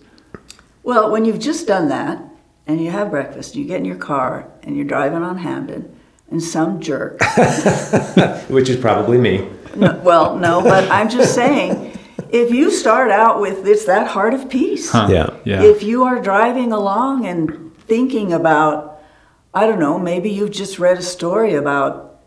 Well, 0.82 1.10
when 1.10 1.24
you've 1.24 1.38
just 1.38 1.66
done 1.66 1.88
that 1.88 2.22
and 2.66 2.80
you 2.80 2.90
have 2.90 3.10
breakfast, 3.10 3.54
and 3.54 3.62
you 3.62 3.68
get 3.68 3.78
in 3.78 3.84
your 3.84 3.96
car 3.96 4.46
and 4.62 4.76
you're 4.76 4.84
driving 4.86 5.22
on 5.22 5.38
Hampden, 5.38 5.96
and 6.30 6.40
some 6.42 6.80
jerk 6.80 7.20
Which 8.48 8.68
is 8.68 8.76
probably 8.76 9.18
me. 9.18 9.48
No, 9.74 10.00
well, 10.04 10.36
no, 10.36 10.62
but 10.62 10.88
I'm 10.90 11.08
just 11.10 11.34
saying, 11.34 11.98
if 12.30 12.52
you 12.52 12.70
start 12.70 13.10
out 13.10 13.40
with 13.40 13.66
it's 13.66 13.84
that 13.86 14.06
heart 14.06 14.34
of 14.34 14.48
peace, 14.48 14.90
Huh. 14.90 15.08
Yeah. 15.10 15.30
Yeah. 15.44 15.62
if 15.62 15.82
you 15.82 16.04
are 16.04 16.20
driving 16.20 16.70
along 16.72 17.26
and 17.26 17.76
thinking 17.78 18.32
about, 18.32 19.02
I 19.52 19.66
don't 19.66 19.80
know, 19.80 19.98
maybe 19.98 20.30
you've 20.30 20.52
just 20.52 20.78
read 20.78 20.98
a 20.98 21.02
story 21.02 21.54
about 21.54 22.20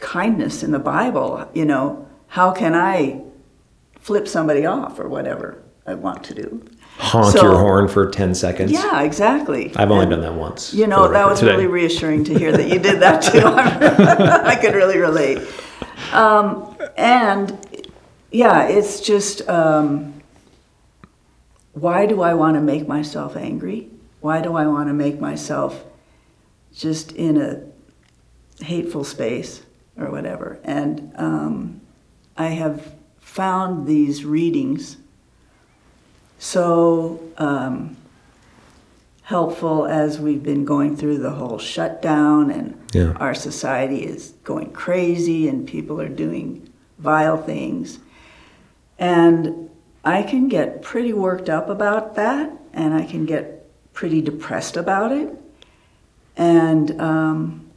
kindness 0.00 0.62
in 0.62 0.70
the 0.70 0.78
Bible, 0.78 1.48
you 1.54 1.64
know, 1.64 2.06
how 2.28 2.52
can 2.52 2.74
I 2.74 3.22
flip 3.98 4.28
somebody 4.28 4.66
off 4.66 4.98
or 4.98 5.08
whatever 5.08 5.62
I 5.86 5.94
want 5.94 6.22
to 6.24 6.34
do? 6.34 6.64
Honk 6.98 7.36
So- 7.36 7.42
your 7.42 7.58
horn 7.58 7.88
for 7.88 8.10
10 8.10 8.34
seconds. 8.34 8.70
Yeah, 8.72 9.02
exactly. 9.02 9.72
I've 9.76 9.90
only 9.90 10.02
And- 10.04 10.10
done 10.12 10.20
that 10.22 10.34
once. 10.34 10.74
you 10.74 10.86
know, 10.86 11.08
that 11.08 11.26
was 11.26 11.40
Today. 11.40 11.52
really 11.52 11.66
reassuring 11.66 12.24
to 12.24 12.38
hear 12.38 12.52
that 12.52 12.68
you 12.68 12.78
did 12.78 13.00
that 13.00 13.22
too. 13.22 13.42
I 13.46 14.56
could 14.56 14.74
really 14.74 14.98
relate. 14.98 15.38
Um, 16.12 16.74
and 16.96 17.56
yeah, 18.30 18.64
it's 18.68 19.00
just 19.00 19.48
um, 19.48 20.14
why 21.72 22.06
do 22.06 22.20
I 22.22 22.34
want 22.34 22.54
to 22.56 22.60
make 22.60 22.86
myself 22.86 23.36
angry? 23.36 23.88
Why 24.20 24.40
do 24.42 24.54
I 24.56 24.66
want 24.66 24.88
to 24.88 24.92
make 24.94 25.18
myself 25.20 25.82
just 26.74 27.12
in 27.12 27.36
a 27.40 27.62
hateful 28.64 29.04
space 29.04 29.62
or 29.96 30.10
whatever? 30.10 30.58
And 30.64 31.12
um, 31.16 31.80
I 32.36 32.48
have 32.48 32.94
found 33.20 33.86
these 33.86 34.24
readings 34.24 34.96
so 36.40 37.20
um, 37.36 37.96
helpful 39.22 39.84
as 39.86 40.18
we've 40.18 40.42
been 40.42 40.64
going 40.64 40.96
through 40.96 41.18
the 41.18 41.30
whole 41.30 41.58
shutdown 41.58 42.50
and 42.50 42.76
Yeah. 42.94 43.12
our 43.20 43.34
society 43.34 44.02
is 44.04 44.32
going 44.42 44.72
crazy 44.72 45.46
and 45.48 45.66
people 45.68 46.00
are 46.00 46.08
doing 46.08 46.68
vile 46.98 47.36
things. 47.36 47.98
And 48.98 49.68
I 50.02 50.22
can 50.22 50.48
get 50.48 50.80
pretty 50.80 51.12
worked 51.12 51.50
up 51.50 51.68
about 51.68 52.14
that 52.16 52.50
and 52.72 52.94
I 52.94 53.04
can 53.04 53.26
get 53.26 53.70
pretty 53.92 54.22
depressed 54.22 54.78
about 54.78 55.12
it. 55.12 55.28
And 56.38 56.98
um, 57.00 57.70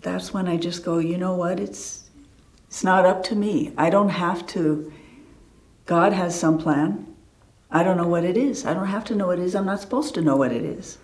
that's 0.00 0.32
when 0.32 0.48
I 0.48 0.56
just 0.56 0.84
go, 0.84 0.98
you 0.98 1.18
know 1.18 1.34
what? 1.34 1.60
It's 1.60 2.08
it's 2.66 2.82
not 2.82 3.04
up 3.04 3.24
to 3.24 3.34
me. 3.36 3.72
I 3.76 3.90
don't 3.90 4.10
have 4.10 4.46
to. 4.48 4.90
God 5.86 6.12
has 6.14 6.38
some 6.38 6.56
plan. 6.56 7.09
I 7.72 7.82
don't 7.82 7.96
know 7.96 8.06
what 8.06 8.24
it 8.24 8.36
is. 8.36 8.66
I 8.66 8.74
don't 8.74 8.86
have 8.86 9.04
to 9.06 9.14
know 9.14 9.28
what 9.28 9.38
it 9.38 9.44
is. 9.44 9.54
I'm 9.54 9.66
not 9.66 9.80
supposed 9.80 10.14
to 10.14 10.22
know 10.22 10.36
what 10.36 10.52
it 10.52 10.62
is. 10.62 10.98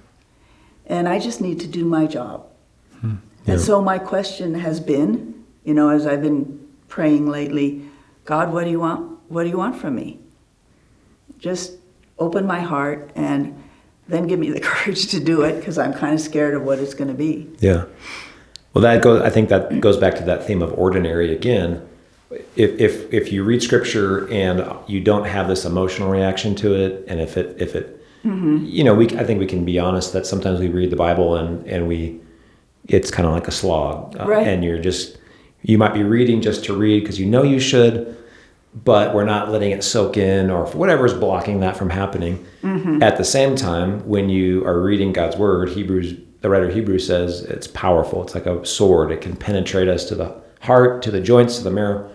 And 0.86 1.08
I 1.08 1.18
just 1.18 1.40
need 1.40 1.60
to 1.60 1.66
do 1.66 1.84
my 1.84 2.06
job. 2.06 2.46
Hmm. 3.00 3.16
Yeah. 3.44 3.54
And 3.54 3.60
so 3.60 3.80
my 3.80 3.98
question 3.98 4.54
has 4.54 4.80
been, 4.80 5.44
you 5.64 5.74
know, 5.74 5.90
as 5.90 6.06
I've 6.06 6.22
been 6.22 6.66
praying 6.88 7.28
lately, 7.28 7.82
God, 8.24 8.52
what 8.52 8.64
do 8.64 8.70
you 8.70 8.80
want? 8.80 9.18
What 9.28 9.44
do 9.44 9.48
you 9.48 9.58
want 9.58 9.76
from 9.76 9.94
me? 9.94 10.18
Just 11.38 11.74
open 12.18 12.46
my 12.46 12.60
heart 12.60 13.10
and 13.14 13.62
then 14.08 14.26
give 14.26 14.38
me 14.38 14.50
the 14.50 14.60
courage 14.70 15.08
to 15.08 15.20
do 15.20 15.42
it 15.42 15.56
because 15.56 15.78
I'm 15.78 15.92
kind 15.92 16.14
of 16.14 16.20
scared 16.20 16.54
of 16.54 16.62
what 16.62 16.78
it's 16.78 16.94
going 16.94 17.08
to 17.08 17.14
be. 17.14 17.48
Yeah. 17.60 17.84
Well, 18.74 18.82
that 18.82 19.02
goes. 19.02 19.22
I 19.22 19.30
think 19.30 19.48
that 19.48 19.80
goes 19.80 19.96
back 19.96 20.16
to 20.16 20.22
that 20.24 20.46
theme 20.46 20.62
of 20.62 20.72
ordinary 20.78 21.32
again. 21.32 21.86
If 22.56 22.80
if 22.80 23.12
if 23.12 23.32
you 23.32 23.44
read 23.44 23.62
scripture 23.62 24.30
and 24.32 24.64
you 24.86 25.00
don't 25.00 25.24
have 25.26 25.48
this 25.48 25.64
emotional 25.64 26.08
reaction 26.10 26.54
to 26.56 26.74
it, 26.74 27.04
and 27.08 27.20
if 27.20 27.36
it 27.36 27.56
if 27.60 27.74
it, 27.74 28.02
you 28.24 28.82
know, 28.84 28.94
we 28.94 29.06
I 29.10 29.24
think 29.24 29.38
we 29.40 29.46
can 29.46 29.64
be 29.64 29.78
honest 29.78 30.12
that 30.12 30.26
sometimes 30.26 30.60
we 30.60 30.68
read 30.68 30.90
the 30.90 30.96
Bible 30.96 31.36
and 31.36 31.66
and 31.66 31.86
we, 31.88 32.20
it's 32.88 33.10
kind 33.10 33.26
of 33.26 33.32
like 33.32 33.46
a 33.48 33.52
slog, 33.52 34.16
uh, 34.18 34.24
Right. 34.26 34.46
and 34.46 34.64
you're 34.64 34.78
just 34.80 35.18
you 35.62 35.78
might 35.78 35.94
be 35.94 36.02
reading 36.02 36.40
just 36.40 36.64
to 36.64 36.76
read 36.76 37.00
because 37.00 37.18
you 37.20 37.26
know 37.26 37.42
you 37.42 37.58
should, 37.60 38.16
but 38.84 39.14
we're 39.14 39.24
not 39.24 39.50
letting 39.50 39.70
it 39.72 39.82
soak 39.84 40.16
in 40.16 40.50
or 40.50 40.66
whatever 40.68 41.06
is 41.06 41.14
blocking 41.14 41.60
that 41.60 41.76
from 41.76 41.90
happening. 41.90 42.44
At 43.02 43.16
the 43.16 43.24
same 43.24 43.54
time, 43.56 44.00
when 44.08 44.28
you 44.28 44.64
are 44.66 44.80
reading 44.80 45.12
God's 45.12 45.36
word, 45.36 45.68
Hebrews, 45.70 46.14
the 46.40 46.50
writer 46.50 46.68
of 46.68 46.74
Hebrews 46.74 47.06
says 47.06 47.42
it's 47.42 47.68
powerful. 47.68 48.22
It's 48.24 48.34
like 48.34 48.46
a 48.46 48.64
sword. 48.66 49.10
It 49.12 49.20
can 49.20 49.36
penetrate 49.36 49.88
us 49.88 50.04
to 50.06 50.14
the 50.16 50.34
heart, 50.60 51.00
to 51.02 51.10
the 51.12 51.20
joints, 51.20 51.58
to 51.58 51.64
the 51.64 51.70
marrow. 51.70 52.10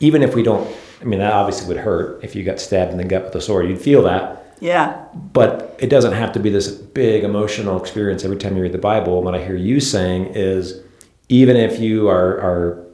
Even 0.00 0.22
if 0.22 0.34
we 0.34 0.42
don't, 0.42 0.68
I 1.00 1.04
mean, 1.04 1.20
that 1.20 1.32
obviously 1.32 1.68
would 1.68 1.82
hurt 1.82 2.22
if 2.22 2.34
you 2.34 2.44
got 2.44 2.60
stabbed 2.60 2.92
in 2.92 2.98
the 2.98 3.04
gut 3.04 3.24
with 3.24 3.34
a 3.34 3.40
sword. 3.40 3.68
You'd 3.68 3.80
feel 3.80 4.02
that, 4.02 4.54
Yeah, 4.60 5.04
but 5.14 5.76
it 5.78 5.88
doesn't 5.88 6.12
have 6.12 6.32
to 6.32 6.40
be 6.40 6.50
this 6.50 6.68
big 6.68 7.24
emotional 7.24 7.80
experience 7.80 8.24
every 8.24 8.36
time 8.36 8.56
you 8.56 8.62
read 8.62 8.72
the 8.72 8.78
Bible. 8.78 9.16
And 9.16 9.24
what 9.24 9.34
I 9.34 9.44
hear 9.44 9.56
you 9.56 9.80
saying 9.80 10.26
is, 10.34 10.80
even 11.28 11.56
if 11.56 11.80
you 11.80 12.08
are 12.08 12.40
are 12.40 12.86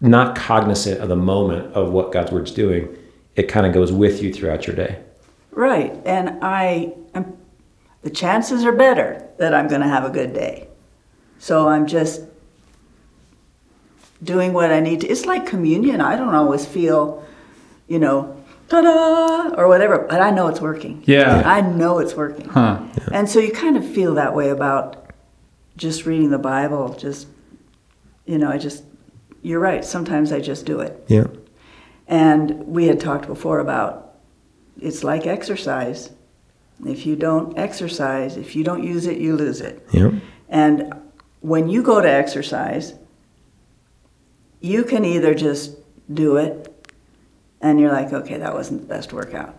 not 0.00 0.36
cognizant 0.36 1.00
of 1.00 1.08
the 1.08 1.16
moment 1.16 1.72
of 1.72 1.90
what 1.90 2.12
God's 2.12 2.30
word's 2.30 2.50
doing, 2.50 2.94
it 3.36 3.44
kind 3.44 3.66
of 3.66 3.72
goes 3.72 3.90
with 3.90 4.22
you 4.22 4.32
throughout 4.32 4.66
your 4.66 4.76
day. 4.76 4.98
right. 5.52 5.96
And 6.04 6.38
I, 6.42 6.94
am 7.14 7.36
the 8.02 8.10
chances 8.10 8.64
are 8.64 8.72
better 8.72 9.26
that 9.38 9.54
I'm 9.54 9.66
going 9.66 9.80
to 9.80 9.88
have 9.88 10.04
a 10.04 10.10
good 10.10 10.34
day. 10.34 10.68
So 11.38 11.68
I'm 11.68 11.86
just 11.86 12.20
doing 14.24 14.52
what 14.52 14.72
I 14.72 14.80
need 14.80 15.02
to. 15.02 15.06
It's 15.06 15.26
like 15.26 15.46
communion. 15.46 16.00
I 16.00 16.16
don't 16.16 16.34
always 16.34 16.66
feel, 16.66 17.24
you 17.86 17.98
know, 17.98 18.42
ta-da 18.68 19.54
or 19.56 19.68
whatever, 19.68 20.06
but 20.08 20.20
I 20.20 20.30
know 20.30 20.48
it's 20.48 20.60
working. 20.60 21.04
Yeah. 21.06 21.42
I 21.44 21.60
know 21.60 21.98
it's 21.98 22.14
working. 22.14 22.48
Huh. 22.48 22.82
And 23.12 23.28
so 23.28 23.38
you 23.38 23.52
kind 23.52 23.76
of 23.76 23.86
feel 23.86 24.14
that 24.14 24.34
way 24.34 24.48
about 24.48 25.10
just 25.76 26.06
reading 26.06 26.30
the 26.30 26.38
Bible. 26.38 26.94
Just, 26.94 27.28
you 28.24 28.38
know, 28.38 28.50
I 28.50 28.58
just, 28.58 28.82
you're 29.42 29.60
right. 29.60 29.84
Sometimes 29.84 30.32
I 30.32 30.40
just 30.40 30.64
do 30.64 30.80
it. 30.80 31.04
Yeah. 31.08 31.26
And 32.08 32.66
we 32.66 32.86
had 32.86 33.00
talked 33.00 33.26
before 33.26 33.60
about 33.60 34.14
it's 34.80 35.04
like 35.04 35.26
exercise. 35.26 36.10
If 36.84 37.06
you 37.06 37.16
don't 37.16 37.56
exercise, 37.58 38.36
if 38.36 38.56
you 38.56 38.64
don't 38.64 38.82
use 38.82 39.06
it, 39.06 39.18
you 39.18 39.36
lose 39.36 39.60
it. 39.60 39.86
Yeah. 39.92 40.10
And 40.48 40.92
when 41.40 41.68
you 41.68 41.82
go 41.82 42.00
to 42.00 42.10
exercise, 42.10 42.94
you 44.64 44.82
can 44.82 45.04
either 45.04 45.34
just 45.34 45.76
do 46.10 46.38
it 46.38 46.74
and 47.60 47.78
you're 47.78 47.92
like, 47.92 48.14
okay, 48.14 48.38
that 48.38 48.54
wasn't 48.54 48.80
the 48.80 48.86
best 48.86 49.12
workout. 49.12 49.58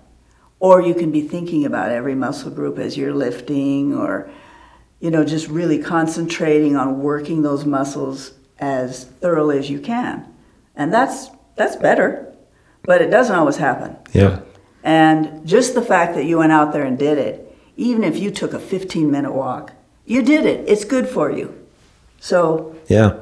Or 0.59 0.81
you 0.81 0.95
can 0.95 1.11
be 1.11 1.21
thinking 1.21 1.63
about 1.63 1.91
every 1.91 2.15
muscle 2.15 2.49
group 2.49 2.79
as 2.79 2.97
you're 2.97 3.13
lifting 3.13 3.93
or, 3.93 4.31
you 4.99 5.11
know, 5.11 5.23
just 5.23 5.47
really 5.47 5.77
concentrating 5.77 6.75
on 6.75 7.03
working 7.03 7.43
those 7.43 7.65
muscles 7.65 8.33
as 8.57 9.03
thoroughly 9.05 9.59
as 9.59 9.69
you 9.69 9.79
can. 9.79 10.25
And 10.75 10.91
that's, 10.91 11.27
that's 11.55 11.75
better, 11.75 12.33
but 12.81 12.99
it 12.99 13.11
doesn't 13.11 13.35
always 13.35 13.57
happen. 13.57 13.97
Yeah. 14.11 14.39
And 14.83 15.45
just 15.45 15.75
the 15.75 15.83
fact 15.83 16.15
that 16.15 16.25
you 16.25 16.39
went 16.39 16.51
out 16.51 16.73
there 16.73 16.83
and 16.83 16.97
did 16.97 17.19
it, 17.19 17.55
even 17.77 18.03
if 18.03 18.17
you 18.17 18.31
took 18.31 18.53
a 18.53 18.59
15 18.59 19.11
minute 19.11 19.33
walk, 19.33 19.71
you 20.07 20.23
did 20.23 20.47
it. 20.47 20.67
It's 20.67 20.83
good 20.83 21.07
for 21.07 21.29
you. 21.29 21.53
So, 22.19 22.75
Yeah. 22.87 23.19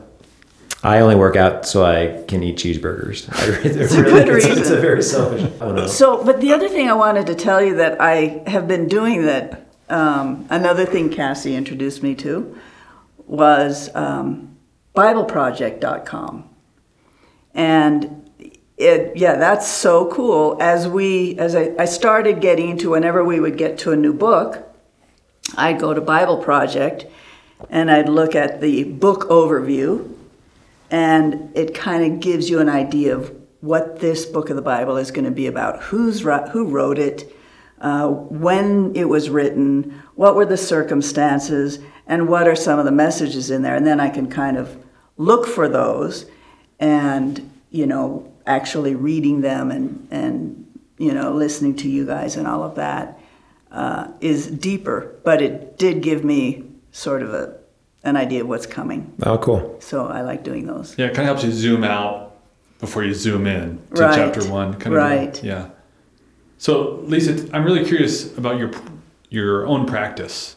I 0.83 0.99
only 0.99 1.15
work 1.15 1.37
out 1.37 1.65
so 1.65 1.85
I 1.85 2.23
can 2.27 2.43
eat 2.43 2.57
cheeseburgers. 2.57 3.29
I 3.41 3.45
really, 3.47 3.79
it's 3.79 3.93
a 3.93 4.03
good 4.03 4.27
it's, 4.27 4.45
reason. 4.45 4.59
It's 4.59 4.69
a 4.69 4.79
very 4.79 5.01
selfish. 5.01 5.43
I 5.43 5.65
don't 5.65 5.75
know. 5.75 5.87
so, 5.87 6.23
but 6.25 6.41
the 6.41 6.51
other 6.51 6.67
thing 6.67 6.89
I 6.89 6.93
wanted 6.93 7.25
to 7.27 7.35
tell 7.35 7.63
you 7.63 7.75
that 7.77 8.01
I 8.01 8.43
have 8.47 8.67
been 8.67 8.87
doing 8.87 9.25
that 9.25 9.63
um, 9.89 10.47
another 10.49 10.85
thing 10.85 11.09
Cassie 11.09 11.55
introduced 11.55 12.03
me 12.03 12.15
to 12.15 12.57
was 13.27 13.93
um, 13.95 14.57
BibleProject.com, 14.95 16.49
and 17.53 18.29
it 18.77 19.15
yeah 19.15 19.35
that's 19.35 19.67
so 19.67 20.09
cool. 20.11 20.57
As 20.61 20.87
we 20.87 21.37
as 21.37 21.55
I, 21.55 21.73
I 21.77 21.85
started 21.85 22.41
getting 22.41 22.71
into 22.71 22.91
whenever 22.91 23.23
we 23.23 23.39
would 23.39 23.57
get 23.57 23.77
to 23.79 23.91
a 23.91 23.95
new 23.95 24.13
book, 24.13 24.63
I'd 25.55 25.79
go 25.79 25.93
to 25.93 26.01
Bible 26.01 26.37
Project, 26.37 27.05
and 27.69 27.91
I'd 27.91 28.09
look 28.09 28.35
at 28.35 28.61
the 28.61 28.83
book 28.85 29.21
overview, 29.29 30.12
and 30.93 31.49
it 31.55 31.73
kind 31.73 32.03
of 32.05 32.19
gives 32.19 32.51
you 32.51 32.59
an 32.59 32.69
idea 32.69 33.17
of 33.17 33.35
what 33.61 33.99
this 33.99 34.27
book 34.27 34.51
of 34.51 34.55
the 34.55 34.61
Bible 34.61 34.95
is 34.97 35.09
going 35.09 35.25
to 35.25 35.31
be 35.31 35.47
about, 35.47 35.81
who's 35.81 36.19
who 36.19 36.67
wrote 36.67 36.99
it 36.99 37.35
uh, 37.81 38.07
when 38.07 38.95
it 38.95 39.05
was 39.09 39.31
written, 39.31 40.03
what 40.13 40.35
were 40.35 40.45
the 40.45 40.55
circumstances, 40.55 41.79
and 42.05 42.29
what 42.29 42.47
are 42.47 42.55
some 42.55 42.77
of 42.77 42.85
the 42.85 42.91
messages 42.91 43.49
in 43.49 43.63
there. 43.63 43.75
And 43.75 43.87
then 43.87 43.99
I 43.99 44.09
can 44.09 44.29
kind 44.29 44.55
of 44.55 44.85
look 45.17 45.47
for 45.47 45.67
those 45.67 46.27
and, 46.79 47.51
you 47.71 47.87
know, 47.87 48.31
actually 48.45 48.93
reading 48.93 49.41
them 49.41 49.71
and, 49.71 50.07
and 50.11 50.79
you 50.99 51.11
know, 51.11 51.33
listening 51.33 51.75
to 51.77 51.89
you 51.89 52.05
guys 52.05 52.35
and 52.35 52.45
all 52.45 52.61
of 52.61 52.75
that 52.75 53.19
uh, 53.71 54.09
is 54.21 54.45
deeper. 54.45 55.15
But 55.23 55.41
it 55.41 55.79
did 55.79 56.03
give 56.03 56.23
me 56.23 56.65
sort 56.91 57.23
of 57.23 57.33
a, 57.33 57.57
an 58.03 58.15
idea 58.17 58.41
of 58.41 58.47
what's 58.47 58.65
coming. 58.65 59.13
Oh, 59.23 59.37
cool. 59.37 59.77
So 59.79 60.07
I 60.07 60.21
like 60.21 60.43
doing 60.43 60.65
those. 60.67 60.95
Yeah, 60.97 61.05
it 61.07 61.13
kind 61.15 61.21
of 61.29 61.35
helps 61.35 61.43
you 61.43 61.51
zoom 61.51 61.83
out 61.83 62.35
before 62.79 63.03
you 63.03 63.13
zoom 63.13 63.47
in 63.47 63.79
to 63.95 64.01
Right. 64.03 64.15
chapter 64.15 64.43
one. 64.51 64.73
Kind 64.75 64.95
Right. 64.95 65.37
Of, 65.37 65.43
yeah. 65.45 65.65
So, 66.57 66.99
Lisa, 67.03 67.47
I'm 67.53 67.63
really 67.63 67.85
curious 67.85 68.35
about 68.37 68.57
your 68.57 68.71
your 69.29 69.65
own 69.65 69.85
practice. 69.85 70.55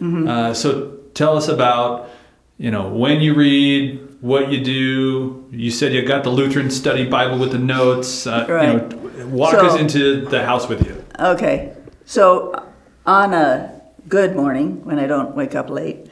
Mm-hmm. 0.00 0.28
Uh, 0.28 0.54
so, 0.54 0.92
tell 1.14 1.36
us 1.36 1.48
about 1.48 2.10
you 2.58 2.70
know 2.70 2.88
when 2.88 3.20
you 3.20 3.34
read, 3.34 4.00
what 4.20 4.50
you 4.52 4.62
do. 4.62 5.46
You 5.50 5.70
said 5.70 5.92
you 5.92 6.02
got 6.02 6.24
the 6.24 6.30
Lutheran 6.30 6.70
Study 6.70 7.08
Bible 7.08 7.38
with 7.38 7.52
the 7.52 7.58
notes. 7.58 8.26
Uh, 8.26 8.46
Right. 8.48 8.68
You 8.68 8.78
know, 8.78 9.26
walk 9.28 9.52
So- 9.54 9.66
us 9.66 9.80
into 9.80 10.24
the 10.26 10.44
house 10.44 10.68
with 10.68 10.84
you. 10.86 10.94
Okay, 11.20 11.72
so 12.04 12.52
on 13.06 13.32
a 13.34 13.72
good 14.08 14.36
morning 14.36 14.84
when 14.84 14.98
I 15.00 15.06
don't 15.06 15.34
wake 15.34 15.54
up 15.56 15.68
late, 15.70 16.06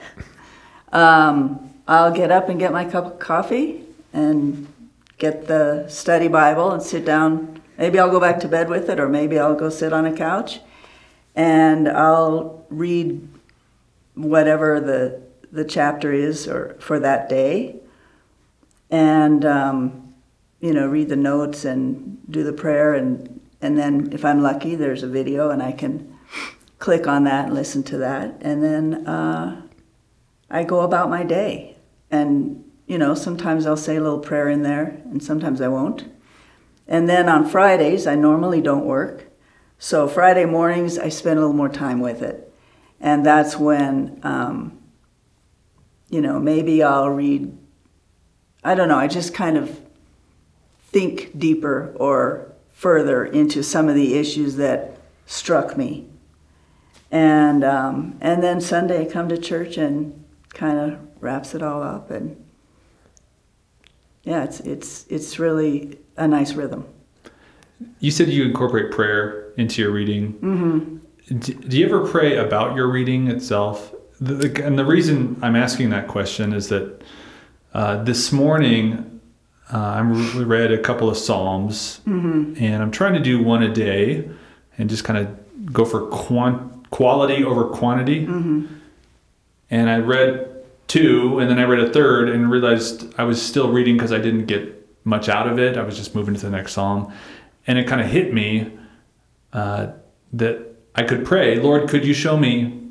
um, 0.92 1.74
I'll 1.88 2.12
get 2.12 2.30
up 2.30 2.48
and 2.48 2.58
get 2.58 2.72
my 2.72 2.84
cup 2.84 3.06
of 3.06 3.18
coffee 3.18 3.82
and 4.12 4.66
get 5.18 5.46
the 5.46 5.86
study 5.88 6.28
Bible 6.28 6.72
and 6.72 6.82
sit 6.82 7.04
down. 7.04 7.60
Maybe 7.78 7.98
I'll 7.98 8.10
go 8.10 8.20
back 8.20 8.40
to 8.40 8.48
bed 8.48 8.68
with 8.68 8.88
it, 8.88 8.98
or 8.98 9.08
maybe 9.08 9.38
I'll 9.38 9.54
go 9.54 9.68
sit 9.68 9.92
on 9.92 10.06
a 10.06 10.16
couch. 10.16 10.60
And 11.34 11.88
I'll 11.88 12.64
read 12.70 13.28
whatever 14.14 14.80
the 14.80 15.22
the 15.52 15.64
chapter 15.64 16.12
is 16.12 16.48
or 16.48 16.76
for 16.80 16.98
that 17.00 17.28
day, 17.28 17.76
and 18.90 19.44
um, 19.44 20.14
you 20.60 20.72
know 20.72 20.86
read 20.86 21.08
the 21.08 21.16
notes 21.16 21.64
and 21.64 22.18
do 22.30 22.42
the 22.42 22.52
prayer. 22.52 22.94
And 22.94 23.40
and 23.60 23.76
then 23.76 24.10
if 24.12 24.24
I'm 24.24 24.42
lucky, 24.42 24.74
there's 24.74 25.02
a 25.02 25.08
video 25.08 25.50
and 25.50 25.62
I 25.62 25.72
can 25.72 26.16
click 26.78 27.06
on 27.06 27.24
that 27.24 27.46
and 27.46 27.54
listen 27.54 27.82
to 27.84 27.98
that, 27.98 28.38
and 28.40 28.62
then 28.62 29.06
uh, 29.06 29.65
I 30.50 30.64
go 30.64 30.80
about 30.80 31.10
my 31.10 31.22
day. 31.22 31.76
And 32.10 32.64
you 32.86 32.98
know 32.98 33.14
sometimes 33.14 33.66
I'll 33.66 33.76
say 33.76 33.96
a 33.96 34.00
little 34.00 34.20
prayer 34.20 34.48
in 34.48 34.62
there, 34.62 35.02
and 35.04 35.22
sometimes 35.22 35.60
I 35.60 35.68
won't. 35.68 36.04
And 36.86 37.08
then 37.08 37.28
on 37.28 37.48
Fridays, 37.48 38.06
I 38.06 38.14
normally 38.14 38.60
don't 38.60 38.84
work. 38.84 39.26
So 39.78 40.06
Friday 40.08 40.44
mornings, 40.44 40.98
I 40.98 41.08
spend 41.08 41.38
a 41.38 41.42
little 41.42 41.56
more 41.56 41.68
time 41.68 42.00
with 42.00 42.22
it. 42.22 42.52
And 43.00 43.26
that's 43.26 43.56
when, 43.56 44.20
um, 44.22 44.78
you 46.08 46.20
know, 46.20 46.38
maybe 46.38 46.82
I'll 46.82 47.10
read, 47.10 47.56
I 48.64 48.74
don't 48.74 48.88
know, 48.88 48.98
I 48.98 49.08
just 49.08 49.34
kind 49.34 49.58
of 49.58 49.80
think 50.84 51.36
deeper 51.38 51.92
or 51.96 52.52
further 52.72 53.24
into 53.24 53.62
some 53.62 53.88
of 53.88 53.94
the 53.94 54.14
issues 54.14 54.56
that 54.56 54.96
struck 55.26 55.76
me. 55.76 56.08
And, 57.10 57.64
um, 57.64 58.16
and 58.20 58.42
then 58.42 58.60
Sunday, 58.60 59.02
I 59.02 59.10
come 59.10 59.28
to 59.28 59.38
church 59.38 59.76
and 59.76 60.24
kind 60.56 60.78
of 60.78 60.98
wraps 61.20 61.54
it 61.54 61.62
all 61.62 61.82
up. 61.82 62.10
And 62.10 62.42
yeah, 64.24 64.42
it's, 64.42 64.60
it's, 64.60 65.06
it's 65.08 65.38
really 65.38 65.98
a 66.16 66.26
nice 66.26 66.54
rhythm. 66.54 66.86
You 68.00 68.10
said 68.10 68.30
you 68.30 68.44
incorporate 68.44 68.90
prayer 68.90 69.52
into 69.58 69.82
your 69.82 69.90
reading. 69.90 70.32
Mm-hmm. 70.34 71.38
Do, 71.38 71.54
do 71.54 71.78
you 71.78 71.84
ever 71.84 72.08
pray 72.08 72.38
about 72.38 72.74
your 72.74 72.88
reading 72.90 73.28
itself? 73.28 73.94
The, 74.18 74.34
the, 74.34 74.64
and 74.64 74.78
the 74.78 74.84
reason 74.86 75.38
I'm 75.42 75.56
asking 75.56 75.90
that 75.90 76.08
question 76.08 76.54
is 76.54 76.68
that 76.68 77.02
uh, 77.74 78.02
this 78.02 78.32
morning 78.32 79.20
uh, 79.70 79.78
I 79.78 80.00
read 80.00 80.72
a 80.72 80.78
couple 80.78 81.10
of 81.10 81.18
Psalms, 81.18 82.00
and 82.62 82.82
I'm 82.82 82.90
trying 82.90 83.12
to 83.12 83.20
do 83.20 83.42
one 83.42 83.62
a 83.62 83.72
day 83.72 84.26
and 84.78 84.88
just 84.88 85.04
kind 85.04 85.18
of 85.18 85.72
go 85.72 85.84
for 85.84 86.06
quant- 86.06 86.88
quality 86.90 87.44
over 87.44 87.64
quantity. 87.64 88.24
And 89.70 89.90
I 89.90 89.98
read 89.98 90.48
two, 90.86 91.38
and 91.40 91.50
then 91.50 91.58
I 91.58 91.64
read 91.64 91.80
a 91.80 91.92
third, 91.92 92.28
and 92.28 92.50
realized 92.50 93.12
I 93.18 93.24
was 93.24 93.40
still 93.42 93.72
reading 93.72 93.96
because 93.96 94.12
I 94.12 94.18
didn't 94.18 94.46
get 94.46 94.72
much 95.04 95.28
out 95.28 95.48
of 95.48 95.58
it. 95.58 95.76
I 95.76 95.82
was 95.82 95.96
just 95.96 96.14
moving 96.14 96.34
to 96.34 96.40
the 96.40 96.50
next 96.50 96.72
psalm, 96.72 97.12
and 97.66 97.78
it 97.78 97.86
kind 97.86 98.00
of 98.00 98.06
hit 98.08 98.32
me 98.32 98.72
uh, 99.52 99.88
that 100.32 100.60
I 100.94 101.02
could 101.02 101.24
pray, 101.24 101.58
Lord, 101.58 101.88
could 101.88 102.04
you 102.04 102.14
show 102.14 102.36
me 102.36 102.82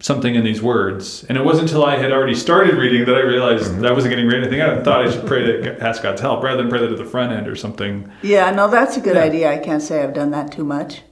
something 0.00 0.34
in 0.34 0.44
these 0.44 0.60
words? 0.60 1.24
And 1.28 1.38
it 1.38 1.44
wasn't 1.44 1.68
until 1.70 1.84
I 1.84 1.96
had 1.96 2.12
already 2.12 2.34
started 2.34 2.74
reading 2.74 3.04
that 3.06 3.14
I 3.16 3.20
realized 3.20 3.78
that 3.78 3.86
I 3.90 3.92
wasn't 3.92 4.10
getting 4.14 4.30
anything 4.32 4.60
out. 4.60 4.76
I 4.78 4.82
thought 4.82 5.06
I 5.06 5.10
should 5.10 5.26
pray 5.26 5.42
to 5.62 5.82
ask 5.82 6.02
God's 6.02 6.20
help 6.20 6.42
rather 6.42 6.58
than 6.58 6.68
pray 6.68 6.80
that 6.80 6.90
at 6.92 6.98
the 6.98 7.04
front 7.04 7.32
end 7.32 7.48
or 7.48 7.56
something. 7.56 8.10
Yeah, 8.22 8.50
no, 8.50 8.68
that's 8.68 8.96
a 8.96 9.00
good 9.00 9.16
Yeah. 9.16 9.22
idea. 9.22 9.52
I 9.52 9.58
can't 9.58 9.82
say 9.82 10.02
I've 10.02 10.12
done 10.14 10.30
that 10.32 10.52
too 10.52 10.64
much. 10.64 11.02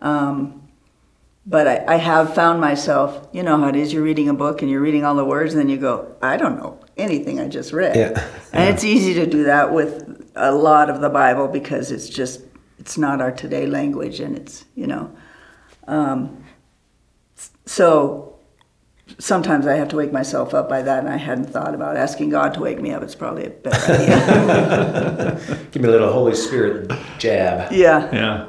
Um, 0.00 0.61
but 1.44 1.66
I, 1.66 1.94
I 1.94 1.96
have 1.96 2.34
found 2.34 2.60
myself, 2.60 3.28
you 3.32 3.42
know 3.42 3.56
how 3.58 3.68
it 3.68 3.76
is, 3.76 3.92
you're 3.92 4.02
reading 4.02 4.28
a 4.28 4.34
book 4.34 4.62
and 4.62 4.70
you're 4.70 4.80
reading 4.80 5.04
all 5.04 5.14
the 5.14 5.24
words, 5.24 5.52
and 5.54 5.60
then 5.60 5.68
you 5.68 5.76
go, 5.76 6.14
I 6.22 6.36
don't 6.36 6.56
know 6.56 6.78
anything 6.96 7.40
I 7.40 7.48
just 7.48 7.72
read. 7.72 7.96
Yeah. 7.96 8.28
And 8.52 8.72
it's 8.72 8.84
easy 8.84 9.14
to 9.14 9.26
do 9.26 9.44
that 9.44 9.72
with 9.72 10.30
a 10.36 10.52
lot 10.52 10.88
of 10.88 11.00
the 11.00 11.08
Bible 11.08 11.48
because 11.48 11.90
it's 11.90 12.08
just, 12.08 12.42
it's 12.78 12.96
not 12.96 13.20
our 13.20 13.32
today 13.32 13.66
language 13.66 14.20
and 14.20 14.36
it's, 14.36 14.64
you 14.74 14.86
know. 14.86 15.14
Um, 15.88 16.44
so 17.66 18.38
sometimes 19.18 19.66
I 19.66 19.74
have 19.74 19.88
to 19.88 19.96
wake 19.96 20.12
myself 20.12 20.54
up 20.54 20.68
by 20.68 20.82
that, 20.82 21.00
and 21.00 21.08
I 21.08 21.16
hadn't 21.16 21.50
thought 21.50 21.74
about 21.74 21.96
asking 21.96 22.30
God 22.30 22.54
to 22.54 22.60
wake 22.60 22.80
me 22.80 22.92
up. 22.92 23.02
It's 23.02 23.14
probably 23.14 23.46
a 23.46 23.50
better 23.50 23.92
idea. 23.92 25.66
Give 25.70 25.82
me 25.82 25.88
a 25.88 25.92
little 25.92 26.12
Holy 26.12 26.34
Spirit 26.34 26.92
jab. 27.18 27.72
yeah. 27.72 28.10
Yeah, 28.12 28.48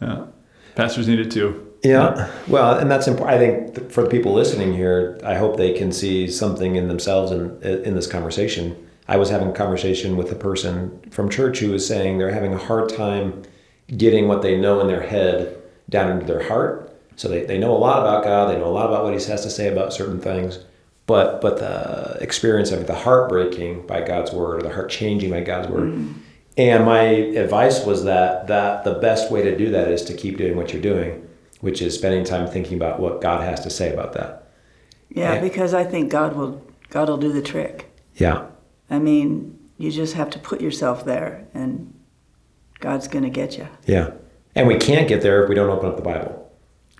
yeah. 0.00 0.26
Pastors 0.74 1.08
need 1.08 1.20
it 1.20 1.30
too. 1.30 1.69
Yeah. 1.82 2.30
Well, 2.46 2.78
and 2.78 2.90
that's 2.90 3.06
important. 3.06 3.36
I 3.36 3.38
think 3.38 3.90
for 3.90 4.02
the 4.02 4.10
people 4.10 4.32
listening 4.32 4.74
here, 4.74 5.18
I 5.24 5.34
hope 5.34 5.56
they 5.56 5.72
can 5.72 5.92
see 5.92 6.28
something 6.28 6.76
in 6.76 6.88
themselves 6.88 7.32
in 7.32 7.62
in 7.62 7.94
this 7.94 8.06
conversation. 8.06 8.76
I 9.08 9.16
was 9.16 9.30
having 9.30 9.48
a 9.48 9.52
conversation 9.52 10.16
with 10.16 10.30
a 10.30 10.36
person 10.36 11.00
from 11.10 11.28
church 11.30 11.58
who 11.58 11.72
was 11.72 11.86
saying 11.86 12.18
they're 12.18 12.30
having 12.30 12.54
a 12.54 12.58
hard 12.58 12.90
time 12.90 13.42
getting 13.96 14.28
what 14.28 14.42
they 14.42 14.56
know 14.56 14.80
in 14.80 14.86
their 14.86 15.02
head 15.02 15.60
down 15.88 16.12
into 16.12 16.26
their 16.26 16.46
heart. 16.46 16.96
So 17.16 17.28
they, 17.28 17.44
they 17.44 17.58
know 17.58 17.74
a 17.74 17.78
lot 17.78 18.00
about 18.00 18.24
God, 18.24 18.50
they 18.50 18.58
know 18.58 18.68
a 18.68 18.70
lot 18.70 18.86
about 18.86 19.04
what 19.04 19.18
He 19.18 19.30
has 19.30 19.42
to 19.42 19.50
say 19.50 19.68
about 19.68 19.92
certain 19.92 20.20
things, 20.20 20.60
but 21.06 21.40
but 21.40 21.58
the 21.58 22.18
experience 22.22 22.70
of 22.70 22.86
the 22.86 22.94
heartbreaking 22.94 23.86
by 23.86 24.02
God's 24.02 24.32
word 24.32 24.60
or 24.60 24.62
the 24.62 24.72
heart 24.72 24.90
changing 24.90 25.30
by 25.30 25.40
God's 25.40 25.68
word. 25.68 25.90
Mm. 25.90 26.14
And 26.56 26.84
my 26.84 27.02
advice 27.02 27.84
was 27.84 28.04
that 28.04 28.46
that 28.46 28.84
the 28.84 28.94
best 28.94 29.30
way 29.30 29.42
to 29.42 29.56
do 29.56 29.70
that 29.70 29.88
is 29.88 30.04
to 30.04 30.14
keep 30.14 30.36
doing 30.36 30.56
what 30.56 30.72
you're 30.72 30.82
doing, 30.82 31.26
which 31.60 31.82
is 31.82 31.94
spending 31.94 32.24
time 32.24 32.46
thinking 32.46 32.76
about 32.76 33.00
what 33.00 33.20
God 33.20 33.42
has 33.42 33.60
to 33.60 33.70
say 33.70 33.92
about 33.92 34.12
that. 34.14 34.48
Yeah, 35.08 35.40
because 35.40 35.74
I 35.74 35.84
think 35.84 36.10
God 36.10 36.34
will 36.36 36.64
God 36.88 37.08
will 37.08 37.16
do 37.16 37.32
the 37.32 37.42
trick. 37.42 37.90
Yeah. 38.16 38.46
I 38.88 38.98
mean, 38.98 39.58
you 39.78 39.90
just 39.90 40.14
have 40.14 40.30
to 40.30 40.38
put 40.38 40.60
yourself 40.60 41.04
there, 41.04 41.46
and 41.54 41.94
God's 42.80 43.08
going 43.08 43.24
to 43.24 43.30
get 43.30 43.56
you. 43.58 43.68
Yeah. 43.86 44.12
And 44.54 44.66
we 44.66 44.76
can't 44.76 45.08
get 45.08 45.22
there 45.22 45.42
if 45.42 45.48
we 45.48 45.54
don't 45.54 45.70
open 45.70 45.88
up 45.88 45.96
the 45.96 46.02
Bible. 46.02 46.52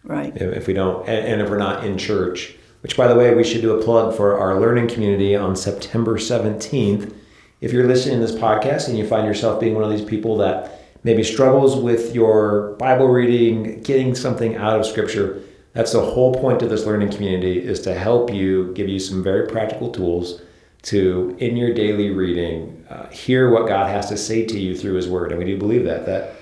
Right. 0.04 0.34
If 0.36 0.56
if 0.56 0.66
we 0.66 0.74
don't, 0.74 1.08
and, 1.08 1.26
and 1.26 1.42
if 1.42 1.50
we're 1.50 1.58
not 1.58 1.84
in 1.84 1.98
church, 1.98 2.56
which 2.82 2.96
by 2.96 3.06
the 3.06 3.14
way, 3.14 3.34
we 3.34 3.44
should 3.44 3.60
do 3.60 3.78
a 3.78 3.82
plug 3.82 4.16
for 4.16 4.38
our 4.38 4.58
learning 4.58 4.88
community 4.88 5.36
on 5.36 5.56
September 5.56 6.16
17th. 6.16 7.14
If 7.60 7.72
you're 7.72 7.86
listening 7.86 8.20
to 8.20 8.26
this 8.26 8.34
podcast 8.34 8.88
and 8.88 8.96
you 8.96 9.06
find 9.06 9.26
yourself 9.26 9.60
being 9.60 9.74
one 9.74 9.84
of 9.84 9.90
these 9.90 10.04
people 10.04 10.38
that 10.38 10.79
maybe 11.02 11.22
struggles 11.22 11.76
with 11.76 12.14
your 12.14 12.74
Bible 12.78 13.08
reading, 13.08 13.82
getting 13.82 14.14
something 14.14 14.56
out 14.56 14.78
of 14.78 14.86
Scripture, 14.86 15.42
that's 15.72 15.92
the 15.92 16.00
whole 16.00 16.34
point 16.34 16.62
of 16.62 16.70
this 16.70 16.84
learning 16.84 17.12
community 17.12 17.58
is 17.58 17.80
to 17.82 17.94
help 17.94 18.32
you, 18.32 18.72
give 18.74 18.88
you 18.88 18.98
some 18.98 19.22
very 19.22 19.46
practical 19.46 19.90
tools 19.90 20.42
to, 20.82 21.36
in 21.38 21.56
your 21.56 21.72
daily 21.74 22.10
reading, 22.10 22.84
uh, 22.90 23.08
hear 23.10 23.50
what 23.50 23.68
God 23.68 23.88
has 23.90 24.08
to 24.08 24.16
say 24.16 24.44
to 24.46 24.58
you 24.58 24.76
through 24.76 24.94
His 24.94 25.08
Word. 25.08 25.30
And 25.30 25.38
we 25.38 25.44
do 25.44 25.56
believe 25.56 25.84
that, 25.84 26.06
that 26.06 26.34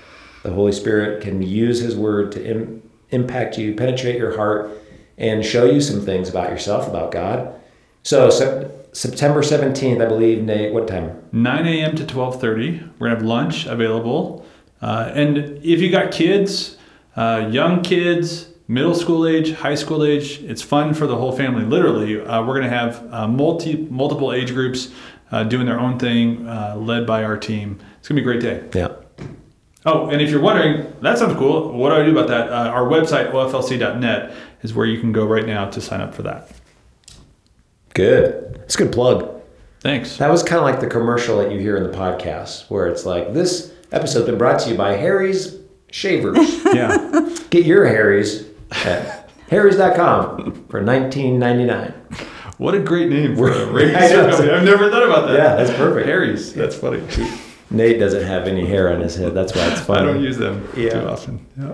the 0.43 0.51
Holy 0.51 0.71
Spirit 0.71 1.21
can 1.21 1.41
use 1.41 1.79
His 1.79 1.95
Word 1.95 2.31
to 2.33 2.43
Im- 2.43 2.81
impact 3.11 3.57
you, 3.57 3.75
penetrate 3.75 4.17
your 4.17 4.35
heart, 4.35 4.71
and 5.17 5.45
show 5.45 5.65
you 5.65 5.81
some 5.81 6.01
things 6.01 6.29
about 6.29 6.49
yourself, 6.49 6.87
about 6.87 7.11
God. 7.11 7.53
So, 8.03 8.29
so 8.29 8.71
September 8.93 9.41
17th, 9.41 10.01
I 10.01 10.07
believe, 10.07 10.41
Nate, 10.43 10.73
what 10.73 10.87
time? 10.87 11.21
9 11.31 11.67
a.m. 11.67 11.95
to 11.95 12.03
12:30. 12.03 12.89
We're 12.97 13.07
gonna 13.09 13.19
have 13.19 13.23
lunch 13.23 13.65
available, 13.65 14.45
uh, 14.81 15.11
and 15.13 15.37
if 15.37 15.81
you 15.81 15.89
got 15.91 16.11
kids, 16.11 16.77
uh, 17.15 17.49
young 17.51 17.81
kids, 17.81 18.49
middle 18.67 18.95
school 18.95 19.27
age, 19.27 19.51
high 19.53 19.75
school 19.75 20.03
age, 20.03 20.41
it's 20.43 20.61
fun 20.61 20.93
for 20.93 21.07
the 21.07 21.15
whole 21.15 21.31
family. 21.31 21.65
Literally, 21.65 22.21
uh, 22.21 22.45
we're 22.45 22.55
gonna 22.55 22.69
have 22.69 23.13
uh, 23.13 23.27
multi 23.27 23.75
multiple 23.89 24.31
age 24.31 24.53
groups 24.53 24.91
uh, 25.31 25.43
doing 25.43 25.65
their 25.65 25.79
own 25.79 25.99
thing, 25.99 26.47
uh, 26.47 26.75
led 26.77 27.05
by 27.05 27.23
our 27.23 27.37
team. 27.37 27.79
It's 27.97 28.07
gonna 28.07 28.21
be 28.21 28.21
a 28.21 28.39
great 28.39 28.41
day. 28.41 28.63
Yeah. 28.73 28.95
Oh, 29.85 30.09
and 30.09 30.21
if 30.21 30.29
you're 30.29 30.41
wondering, 30.41 30.93
that 31.01 31.17
sounds 31.17 31.37
cool. 31.37 31.71
What 31.71 31.89
do 31.89 31.95
I 31.95 32.05
do 32.05 32.11
about 32.11 32.27
that? 32.27 32.49
Uh, 32.49 32.69
our 32.69 32.83
website, 32.83 33.31
oflc.net, 33.31 34.33
is 34.61 34.73
where 34.73 34.85
you 34.85 34.99
can 34.99 35.13
go 35.13 35.25
right 35.25 35.45
now 35.45 35.69
to 35.69 35.79
sign 35.79 36.01
up 36.01 36.13
for 36.13 36.21
that. 36.23 36.49
Good. 37.93 38.59
It's 38.63 38.75
a 38.75 38.79
good 38.79 38.91
plug. 38.91 39.41
Thanks. 39.79 40.17
That 40.17 40.29
was 40.29 40.43
kind 40.43 40.57
of 40.57 40.63
like 40.63 40.81
the 40.81 40.87
commercial 40.87 41.37
that 41.37 41.51
you 41.51 41.59
hear 41.59 41.77
in 41.77 41.83
the 41.83 41.97
podcast, 41.97 42.69
where 42.69 42.87
it's 42.87 43.05
like, 43.05 43.33
this 43.33 43.73
episode's 43.91 44.25
been 44.27 44.37
brought 44.37 44.59
to 44.61 44.69
you 44.69 44.75
by 44.77 44.93
Harry's 44.95 45.57
Shavers. 45.91 46.37
Yeah. 46.73 47.27
Get 47.49 47.65
your 47.65 47.85
Harry's 47.87 48.45
at 48.85 49.29
harrys.com 49.49 50.65
for 50.69 50.81
$19.99. 50.83 51.93
What 52.59 52.75
a 52.75 52.79
great 52.79 53.09
name 53.09 53.35
for 53.35 53.49
a 53.51 53.55
I 53.67 53.71
radio 53.71 54.29
company. 54.29 54.51
I've 54.51 54.63
never 54.63 54.89
thought 54.91 55.03
about 55.03 55.27
that. 55.29 55.37
Yeah, 55.37 55.55
that's 55.55 55.71
perfect. 55.77 56.05
Harry's. 56.07 56.53
That's 56.53 56.75
funny. 56.75 57.01
Nate 57.71 57.99
doesn't 57.99 58.23
have 58.23 58.47
any 58.47 58.67
hair 58.67 58.93
on 58.93 58.99
his 59.01 59.15
head. 59.15 59.33
That's 59.33 59.55
why 59.55 59.67
it's 59.71 59.81
funny. 59.81 60.01
I 60.09 60.13
don't 60.13 60.21
use 60.23 60.37
them 60.37 60.67
Yeah. 60.77 60.89
too 60.89 61.07
often. 61.07 61.45
Yeah. 61.57 61.73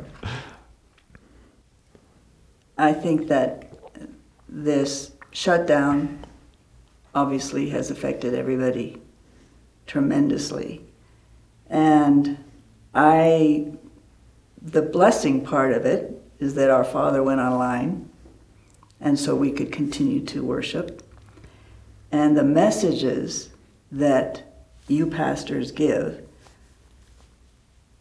I 2.77 2.93
think 2.93 3.27
that 3.27 3.73
this 4.47 5.11
shutdown 5.31 6.25
obviously 7.13 7.69
has 7.69 7.91
affected 7.91 8.33
everybody 8.33 9.01
tremendously. 9.87 10.81
And 11.69 12.37
I, 12.93 13.71
the 14.61 14.81
blessing 14.81 15.43
part 15.45 15.73
of 15.73 15.85
it 15.85 16.21
is 16.39 16.55
that 16.55 16.69
our 16.69 16.83
Father 16.83 17.23
went 17.23 17.41
online, 17.41 18.09
and 18.99 19.19
so 19.19 19.35
we 19.35 19.51
could 19.51 19.71
continue 19.71 20.21
to 20.25 20.43
worship. 20.43 21.01
And 22.11 22.37
the 22.37 22.43
messages 22.43 23.49
that 23.91 24.43
you 24.87 25.07
pastors 25.07 25.71
give 25.71 26.21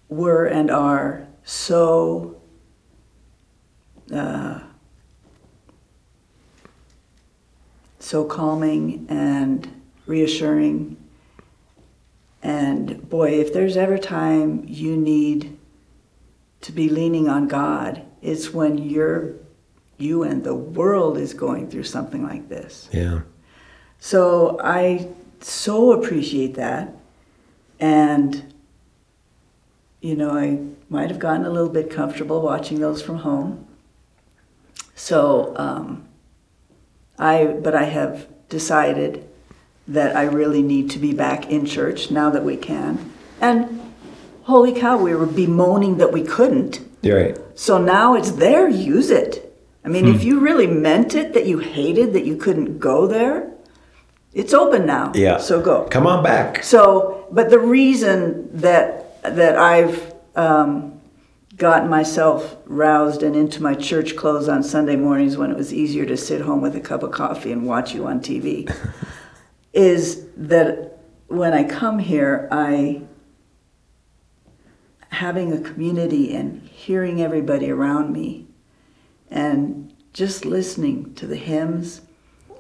were 0.08 0.46
and 0.46 0.70
are 0.70 1.26
so 1.44 2.40
uh, 4.12 4.60
so 7.98 8.24
calming 8.24 9.06
and 9.08 9.82
reassuring. 10.06 10.96
And 12.44 13.08
boy, 13.08 13.40
if 13.40 13.54
there's 13.54 13.74
ever 13.74 13.96
time 13.96 14.64
you 14.68 14.98
need 14.98 15.58
to 16.60 16.72
be 16.72 16.90
leaning 16.90 17.26
on 17.26 17.48
God, 17.48 18.02
it's 18.20 18.52
when 18.52 18.76
you're 18.78 19.32
you 19.96 20.22
and 20.22 20.44
the 20.44 20.54
world 20.54 21.16
is 21.16 21.32
going 21.32 21.70
through 21.70 21.84
something 21.84 22.22
like 22.22 22.50
this. 22.50 22.90
Yeah. 22.92 23.20
So 23.98 24.60
I 24.62 25.08
so 25.40 25.92
appreciate 25.92 26.54
that. 26.56 26.94
And, 27.80 28.52
you 30.02 30.14
know, 30.14 30.32
I 30.32 30.58
might 30.90 31.10
have 31.10 31.18
gotten 31.18 31.46
a 31.46 31.50
little 31.50 31.70
bit 31.70 31.90
comfortable 31.90 32.42
watching 32.42 32.78
those 32.80 33.00
from 33.00 33.18
home. 33.18 33.66
So, 34.94 35.54
um, 35.56 36.06
I, 37.18 37.46
but 37.46 37.74
I 37.74 37.84
have 37.84 38.28
decided 38.50 39.26
that 39.86 40.16
I 40.16 40.24
really 40.24 40.62
need 40.62 40.90
to 40.90 40.98
be 40.98 41.12
back 41.12 41.50
in 41.50 41.66
church 41.66 42.10
now 42.10 42.30
that 42.30 42.44
we 42.44 42.56
can. 42.56 43.12
And 43.40 43.92
holy 44.44 44.72
cow, 44.72 44.96
we 44.96 45.14
were 45.14 45.26
bemoaning 45.26 45.98
that 45.98 46.12
we 46.12 46.22
couldn't. 46.22 46.80
You're 47.02 47.22
right. 47.22 47.38
So 47.54 47.78
now 47.78 48.14
it's 48.14 48.32
there, 48.32 48.68
use 48.68 49.10
it. 49.10 49.54
I 49.84 49.88
mean, 49.88 50.06
if 50.06 50.24
you 50.24 50.40
really 50.40 50.66
meant 50.66 51.14
it 51.14 51.34
that 51.34 51.46
you 51.46 51.58
hated 51.58 52.14
that 52.14 52.24
you 52.24 52.36
couldn't 52.36 52.78
go 52.78 53.06
there, 53.06 53.52
it's 54.32 54.54
open 54.54 54.86
now. 54.86 55.12
Yeah. 55.14 55.36
So 55.36 55.60
go. 55.60 55.84
Come 55.90 56.06
on 56.06 56.24
back. 56.24 56.64
So, 56.64 57.28
but 57.30 57.50
the 57.50 57.58
reason 57.58 58.48
that 58.60 59.22
that 59.22 59.58
I've 59.58 60.14
um, 60.34 61.00
gotten 61.56 61.88
myself 61.88 62.56
roused 62.64 63.22
and 63.22 63.36
into 63.36 63.62
my 63.62 63.74
church 63.74 64.16
clothes 64.16 64.48
on 64.48 64.62
Sunday 64.62 64.96
mornings 64.96 65.36
when 65.36 65.50
it 65.50 65.56
was 65.56 65.72
easier 65.72 66.06
to 66.06 66.16
sit 66.16 66.40
home 66.40 66.62
with 66.62 66.74
a 66.74 66.80
cup 66.80 67.02
of 67.02 67.12
coffee 67.12 67.52
and 67.52 67.66
watch 67.66 67.94
you 67.94 68.06
on 68.06 68.20
TV 68.20 68.74
is 69.74 70.26
that 70.36 70.98
when 71.26 71.52
I 71.52 71.64
come 71.64 71.98
here, 71.98 72.48
I 72.50 73.02
having 75.10 75.52
a 75.52 75.60
community 75.60 76.34
and 76.34 76.62
hearing 76.68 77.22
everybody 77.22 77.70
around 77.70 78.12
me 78.12 78.46
and 79.30 79.94
just 80.12 80.44
listening 80.44 81.14
to 81.14 81.26
the 81.26 81.36
hymns, 81.36 82.00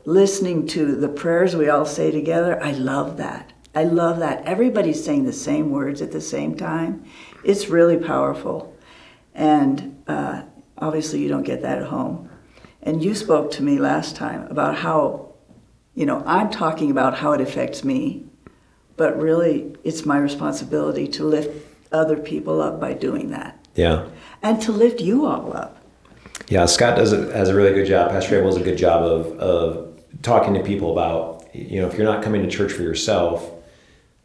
listening 0.04 0.66
to 0.66 0.94
the 0.96 1.08
prayers 1.08 1.56
we 1.56 1.68
all 1.68 1.86
say 1.86 2.10
together. 2.10 2.62
I 2.62 2.72
love 2.72 3.16
that. 3.16 3.52
I 3.74 3.84
love 3.84 4.20
that. 4.20 4.44
Everybody's 4.44 5.04
saying 5.04 5.24
the 5.24 5.32
same 5.32 5.70
words 5.70 6.00
at 6.00 6.12
the 6.12 6.20
same 6.20 6.56
time. 6.56 7.04
It's 7.42 7.68
really 7.68 7.96
powerful. 7.96 8.76
And 9.34 10.02
uh, 10.06 10.42
obviously, 10.78 11.20
you 11.20 11.28
don't 11.28 11.42
get 11.42 11.62
that 11.62 11.78
at 11.78 11.88
home. 11.88 12.30
And 12.82 13.02
you 13.02 13.14
spoke 13.14 13.50
to 13.52 13.62
me 13.62 13.78
last 13.78 14.14
time 14.14 14.46
about 14.48 14.76
how, 14.76 15.33
you 15.94 16.06
know, 16.06 16.22
I'm 16.26 16.50
talking 16.50 16.90
about 16.90 17.16
how 17.18 17.32
it 17.32 17.40
affects 17.40 17.84
me, 17.84 18.24
but 18.96 19.18
really 19.20 19.76
it's 19.84 20.04
my 20.04 20.18
responsibility 20.18 21.06
to 21.08 21.24
lift 21.24 21.66
other 21.92 22.16
people 22.16 22.60
up 22.60 22.80
by 22.80 22.92
doing 22.92 23.30
that 23.30 23.64
Yeah. 23.74 24.06
and 24.42 24.60
to 24.62 24.72
lift 24.72 25.00
you 25.00 25.26
all 25.26 25.56
up. 25.56 25.78
Yeah, 26.48 26.66
Scott 26.66 26.96
does 26.96 27.12
a, 27.12 27.32
has 27.32 27.48
a 27.48 27.54
really 27.54 27.72
good 27.72 27.86
job. 27.86 28.10
Pastor 28.10 28.36
Abel 28.38 28.50
does 28.50 28.60
a 28.60 28.64
good 28.64 28.76
job 28.78 29.02
of, 29.04 29.38
of 29.38 30.00
talking 30.22 30.52
to 30.54 30.62
people 30.62 30.92
about, 30.92 31.44
you 31.54 31.80
know, 31.80 31.86
if 31.88 31.94
you're 31.96 32.04
not 32.06 32.22
coming 32.22 32.42
to 32.42 32.48
church 32.48 32.72
for 32.72 32.82
yourself, 32.82 33.50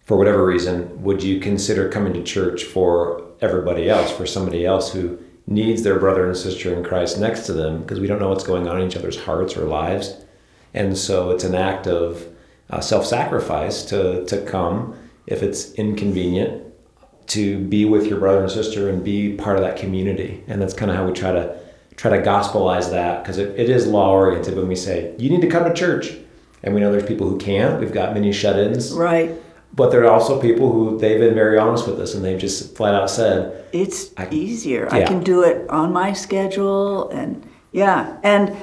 for 0.05 0.17
whatever 0.17 0.43
reason, 0.43 1.03
would 1.03 1.21
you 1.21 1.39
consider 1.39 1.87
coming 1.87 2.13
to 2.13 2.23
church 2.23 2.63
for 2.63 3.23
everybody 3.41 3.87
else, 3.89 4.11
for 4.11 4.25
somebody 4.25 4.65
else 4.65 4.91
who 4.91 5.19
needs 5.45 5.83
their 5.83 5.99
brother 5.99 6.25
and 6.25 6.35
sister 6.35 6.73
in 6.73 6.83
Christ 6.83 7.19
next 7.19 7.45
to 7.45 7.53
them? 7.53 7.81
Because 7.81 7.99
we 7.99 8.07
don't 8.07 8.19
know 8.19 8.29
what's 8.29 8.43
going 8.43 8.67
on 8.67 8.81
in 8.81 8.87
each 8.87 8.97
other's 8.97 9.21
hearts 9.21 9.55
or 9.55 9.65
lives. 9.65 10.15
And 10.73 10.97
so 10.97 11.31
it's 11.31 11.43
an 11.43 11.55
act 11.55 11.87
of 11.87 12.27
uh, 12.69 12.81
self 12.81 13.05
sacrifice 13.05 13.83
to, 13.85 14.25
to 14.25 14.41
come 14.45 14.95
if 15.27 15.43
it's 15.43 15.73
inconvenient 15.73 16.65
to 17.27 17.59
be 17.59 17.85
with 17.85 18.07
your 18.07 18.19
brother 18.19 18.41
and 18.41 18.51
sister 18.51 18.89
and 18.89 19.03
be 19.03 19.35
part 19.35 19.57
of 19.57 19.63
that 19.63 19.77
community. 19.77 20.43
And 20.47 20.61
that's 20.61 20.73
kind 20.73 20.89
of 20.89 20.97
how 20.97 21.05
we 21.05 21.13
try 21.13 21.31
to 21.31 21.57
try 21.95 22.15
to 22.17 22.23
gospelize 22.23 22.91
that 22.91 23.23
because 23.23 23.37
it, 23.37 23.59
it 23.59 23.69
is 23.69 23.85
law 23.85 24.09
oriented 24.11 24.55
when 24.55 24.67
we 24.67 24.75
say 24.75 25.13
you 25.17 25.29
need 25.29 25.41
to 25.41 25.47
come 25.47 25.65
to 25.65 25.73
church. 25.73 26.13
And 26.63 26.73
we 26.73 26.81
know 26.81 26.91
there's 26.91 27.05
people 27.05 27.29
who 27.29 27.37
can't. 27.37 27.79
We've 27.79 27.93
got 27.93 28.13
many 28.13 28.33
shut-ins. 28.33 28.91
Right. 28.91 29.31
But 29.73 29.91
there 29.91 30.03
are 30.03 30.11
also 30.11 30.41
people 30.41 30.71
who 30.71 30.97
they've 30.97 31.19
been 31.19 31.35
very 31.35 31.57
honest 31.57 31.87
with 31.87 31.99
us 31.99 32.15
and 32.15 32.25
they've 32.25 32.39
just 32.39 32.75
flat 32.75 32.93
out 32.95 33.09
said, 33.09 33.65
It's 33.71 34.11
I- 34.17 34.27
easier. 34.31 34.91
I 34.91 35.03
can 35.03 35.23
do 35.23 35.43
it 35.43 35.69
on 35.69 35.93
my 35.93 36.11
schedule 36.13 37.09
and 37.09 37.47
yeah. 37.71 38.17
And 38.23 38.57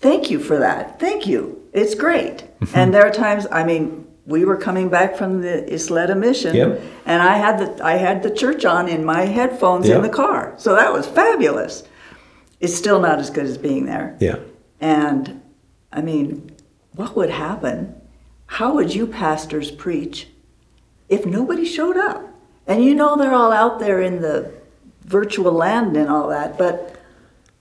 thank 0.00 0.30
you 0.30 0.38
for 0.40 0.58
that. 0.58 0.98
Thank 1.00 1.26
you. 1.26 1.62
It's 1.72 1.94
great. 1.94 2.44
Mm-hmm. 2.60 2.76
and 2.78 2.94
there 2.94 3.06
are 3.06 3.10
times 3.12 3.46
I 3.52 3.64
mean 3.64 4.06
we 4.26 4.44
were 4.44 4.56
coming 4.56 4.88
back 4.88 5.14
from 5.16 5.42
the 5.42 5.62
Isleta 5.72 6.16
mission 6.16 6.54
Yep. 6.56 6.80
and 7.04 7.22
I 7.22 7.36
had 7.36 7.58
the 7.60 7.84
I 7.84 7.92
had 7.96 8.22
the 8.22 8.30
church 8.30 8.64
on 8.64 8.88
in 8.88 9.04
my 9.04 9.26
headphones 9.26 9.86
Yep. 9.86 9.96
in 9.96 10.02
the 10.02 10.08
car. 10.08 10.54
So 10.56 10.74
that 10.74 10.92
was 10.92 11.06
fabulous. 11.06 11.82
It's 12.60 12.74
still 12.74 12.98
not 13.00 13.18
as 13.18 13.28
good 13.30 13.44
as 13.44 13.58
being 13.58 13.84
there. 13.84 14.16
yeah, 14.18 14.36
And 14.80 15.42
I 15.92 16.00
mean, 16.00 16.50
what 16.94 17.14
would 17.14 17.28
happen? 17.30 17.94
How 18.46 18.72
would 18.74 18.94
you 18.94 19.06
pastors 19.06 19.70
preach 19.70 20.28
if 21.10 21.26
nobody 21.26 21.66
showed 21.66 21.98
up? 21.98 22.22
And 22.66 22.82
you 22.82 22.94
know 22.94 23.16
they're 23.16 23.34
all 23.34 23.52
out 23.52 23.78
there 23.80 24.00
in 24.00 24.22
the 24.22 24.50
virtual 25.04 25.52
land 25.52 25.96
and 25.98 26.08
all 26.08 26.28
that, 26.30 26.56
but 26.56 26.95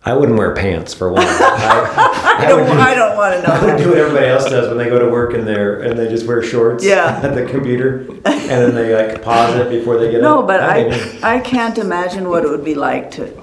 I 0.07 0.13
wouldn't 0.13 0.37
wear 0.37 0.53
pants 0.53 0.93
for 0.93 1.11
one. 1.11 1.23
I, 1.27 2.35
I 2.39 2.45
don't, 2.47 2.69
I 2.77 2.93
don't 2.93 3.17
want 3.17 3.33
to 3.35 3.41
know. 3.47 3.53
I 3.55 3.61
know 3.61 3.73
would 3.73 3.83
do 3.83 3.89
what 3.89 3.97
everybody 3.97 4.27
else 4.27 4.45
does 4.47 4.67
when 4.69 4.77
they 4.77 4.85
go 4.85 4.99
to 4.99 5.09
work 5.09 5.33
and 5.33 5.47
they're 5.47 5.81
and 5.81 5.97
they 5.97 6.07
just 6.07 6.27
wear 6.27 6.43
shorts 6.43 6.83
Yeah. 6.85 7.19
at 7.23 7.33
the 7.33 7.45
computer 7.47 8.01
and 8.23 8.23
then 8.49 8.75
they 8.75 8.93
like 8.95 9.21
pause 9.23 9.55
it 9.55 9.69
before 9.69 9.97
they 9.97 10.11
get 10.11 10.21
No, 10.21 10.41
up. 10.41 10.47
but 10.47 10.59
mean, 10.75 10.93
I, 11.23 11.37
I 11.37 11.39
can't 11.39 11.77
imagine 11.79 12.29
what 12.29 12.43
it 12.45 12.49
would 12.49 12.63
be 12.63 12.75
like 12.75 13.09
to 13.11 13.33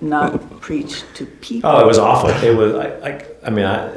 not 0.00 0.60
preach 0.60 1.02
to 1.14 1.26
people. 1.26 1.70
Oh, 1.70 1.80
it 1.80 1.86
was 1.86 1.98
awful. 1.98 2.30
It 2.30 2.56
was 2.56 2.74
I, 2.74 3.08
I, 3.10 3.24
I 3.46 3.50
mean, 3.50 3.64
I, 3.64 3.88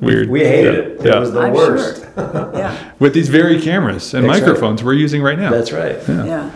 Weird. 0.00 0.28
We 0.30 0.40
hated 0.40 0.74
Yeah. 0.74 0.80
it. 0.80 0.86
It 1.00 1.06
Yeah. 1.06 1.18
was 1.20 1.32
the 1.32 1.40
I'm 1.40 1.52
worst. 1.52 2.02
sure. 2.02 2.50
Yeah, 2.56 2.92
With 2.98 3.14
these 3.14 3.28
very 3.28 3.60
cameras 3.60 4.14
and 4.14 4.24
That's 4.24 4.40
right. 4.40 4.46
microphones 4.46 4.82
we're 4.82 4.94
using 4.94 5.22
right 5.22 5.38
now. 5.38 5.50
That's 5.50 5.70
right. 5.70 5.96
Yeah. 6.08 6.50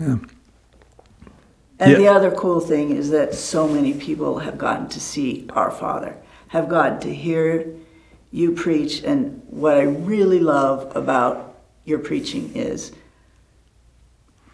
yeah. 0.00 0.16
And 1.80 1.92
Yeah. 1.92 1.98
the 1.98 2.08
other 2.08 2.30
cool 2.30 2.60
thing 2.60 2.94
is 2.94 3.08
that 3.10 3.34
so 3.34 3.66
many 3.66 3.94
people 3.94 4.40
have 4.40 4.58
gotten 4.58 4.86
to 4.90 5.00
see 5.00 5.46
our 5.54 5.70
Father, 5.70 6.14
have 6.48 6.68
gotten 6.68 7.00
to 7.00 7.12
hear 7.12 7.66
you 8.30 8.52
preach. 8.52 9.02
And 9.02 9.40
what 9.48 9.78
I 9.78 9.82
really 9.82 10.40
love 10.40 10.94
about 10.94 11.54
your 11.86 11.98
preaching 11.98 12.52
is 12.54 12.92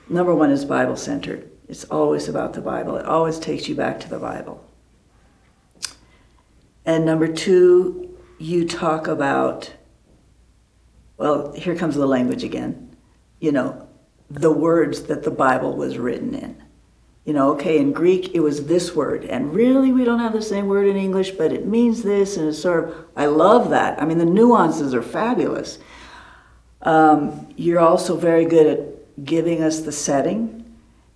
number 0.09 0.33
one 0.33 0.53
is 0.53 0.65
Bible 0.65 0.97
centered. 0.97 1.51
It's 1.69 1.83
always 1.85 2.29
about 2.29 2.53
the 2.53 2.61
Bible, 2.61 2.97
it 2.97 3.07
always 3.07 3.41
takes 3.41 3.69
you 3.69 3.75
back 3.75 3.99
to 4.01 4.09
the 4.09 4.21
Bible. 4.21 4.63
And 6.85 7.05
number 7.05 7.27
two, 7.27 8.17
you 8.39 8.69
talk 8.69 9.09
about, 9.09 9.73
well, 11.17 11.53
here 11.55 11.75
comes 11.75 11.97
the 11.97 12.07
language 12.07 12.45
again, 12.45 12.97
you 13.41 13.51
know, 13.51 13.89
the 14.31 14.53
words 14.53 15.03
that 15.05 15.25
the 15.25 15.31
Bible 15.33 15.77
was 15.77 15.99
written 15.99 16.33
in. 16.33 16.63
You 17.27 17.33
know, 17.33 17.53
okay, 17.55 17.79
in 17.79 17.93
Greek 17.93 18.35
it 18.35 18.41
was 18.41 18.67
this 18.67 18.95
word, 18.95 19.25
and 19.25 19.53
really 19.53 19.93
we 19.93 20.05
don't 20.05 20.21
have 20.21 20.33
the 20.33 20.41
same 20.41 20.69
word 20.69 20.87
in 20.87 20.97
English, 20.97 21.33
but 21.33 21.53
it 21.53 21.67
means 21.67 22.03
this, 22.03 22.37
and 22.37 22.49
it's 22.49 22.63
sort 22.63 22.85
of, 22.85 23.05
I 23.17 23.27
love 23.27 23.71
that. 23.71 24.01
I 24.01 24.07
mean, 24.07 24.19
the 24.19 24.25
nuances 24.25 24.95
are 24.95 25.03
fabulous. 25.03 25.79
Um, 26.83 27.49
you're 27.57 27.81
also 27.81 28.17
very 28.17 28.45
good 28.45 28.67
at 28.67 29.25
giving 29.25 29.61
us 29.61 29.81
the 29.81 29.93
setting 29.93 30.65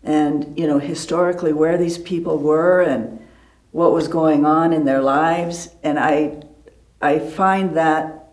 and, 0.03 0.59
you 0.59 0.67
know, 0.67 0.79
historically 0.79 1.53
where 1.53 1.79
these 1.79 1.99
people 1.99 2.39
were 2.39 2.83
and 2.83 3.25
what 3.71 3.93
was 3.93 4.09
going 4.09 4.45
on 4.45 4.73
in 4.73 4.85
their 4.85 5.03
lives. 5.03 5.69
And 5.85 5.99
I, 5.99 6.43
I 7.01 7.21
find 7.21 7.77
that, 7.77 8.33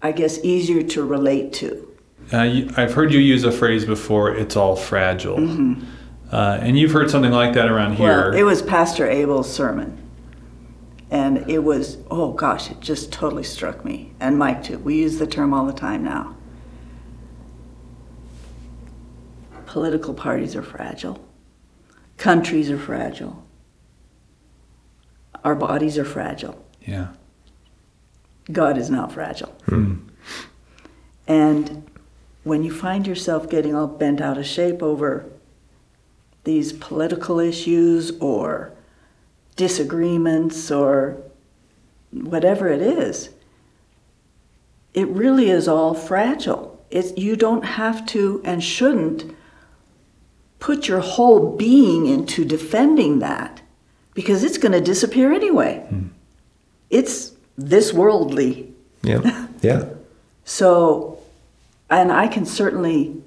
I 0.00 0.10
guess, 0.10 0.42
easier 0.42 0.82
to 0.82 1.04
relate 1.04 1.52
to. 1.54 1.88
Uh, 2.32 2.62
I've 2.76 2.94
heard 2.94 3.12
you 3.12 3.20
use 3.20 3.44
a 3.44 3.52
phrase 3.52 3.84
before. 3.84 4.34
It's 4.34 4.56
all 4.56 4.74
fragile, 4.74 5.36
uh, 6.32 6.58
and 6.60 6.78
you've 6.78 6.92
heard 6.92 7.10
something 7.10 7.30
like 7.30 7.52
that 7.54 7.68
around 7.68 7.94
here. 7.96 8.30
Well, 8.30 8.34
it 8.34 8.42
was 8.42 8.62
Pastor 8.62 9.08
Abel's 9.08 9.52
sermon. 9.52 9.98
And 11.10 11.50
it 11.50 11.58
was, 11.58 11.98
oh 12.10 12.32
gosh, 12.32 12.70
it 12.70 12.80
just 12.80 13.12
totally 13.12 13.42
struck 13.44 13.84
me. 13.84 14.14
And 14.18 14.38
Mike 14.38 14.62
too. 14.64 14.78
We 14.78 14.94
use 14.96 15.18
the 15.18 15.26
term 15.26 15.52
all 15.52 15.66
the 15.66 15.72
time 15.74 16.02
now. 16.02 16.36
Political 19.66 20.14
parties 20.14 20.56
are 20.56 20.62
fragile. 20.62 21.22
Countries 22.16 22.70
are 22.70 22.78
fragile. 22.78 23.44
Our 25.44 25.54
bodies 25.54 25.98
are 25.98 26.04
fragile. 26.04 26.64
yeah. 26.80 27.08
God 28.50 28.76
is 28.76 28.90
not 28.90 29.12
fragile. 29.12 29.54
And 31.28 31.90
when 32.42 32.64
you 32.64 32.72
find 32.72 33.06
yourself 33.06 33.48
getting 33.48 33.74
all 33.74 33.86
bent 33.86 34.20
out 34.20 34.36
of 34.36 34.44
shape 34.46 34.82
over 34.82 35.31
these 36.44 36.72
political 36.72 37.38
issues 37.38 38.12
or 38.18 38.72
disagreements 39.56 40.70
or 40.70 41.16
whatever 42.10 42.68
it 42.68 42.82
is, 42.82 43.30
it 44.94 45.08
really 45.08 45.48
is 45.50 45.68
all 45.68 45.94
fragile. 45.94 46.84
It's, 46.90 47.16
you 47.16 47.36
don't 47.36 47.64
have 47.64 48.04
to 48.06 48.42
and 48.44 48.62
shouldn't 48.62 49.34
put 50.58 50.88
your 50.88 51.00
whole 51.00 51.56
being 51.56 52.06
into 52.06 52.44
defending 52.44 53.18
that 53.20 53.62
because 54.14 54.44
it's 54.44 54.58
going 54.58 54.72
to 54.72 54.80
disappear 54.80 55.32
anyway. 55.32 55.84
Hmm. 55.88 56.08
It's 56.90 57.32
this 57.56 57.92
worldly 57.92 58.72
Yeah. 59.02 59.46
Yeah. 59.62 59.84
so, 60.44 61.18
and 61.88 62.10
I 62.10 62.26
can 62.26 62.44
certainly, 62.44 63.21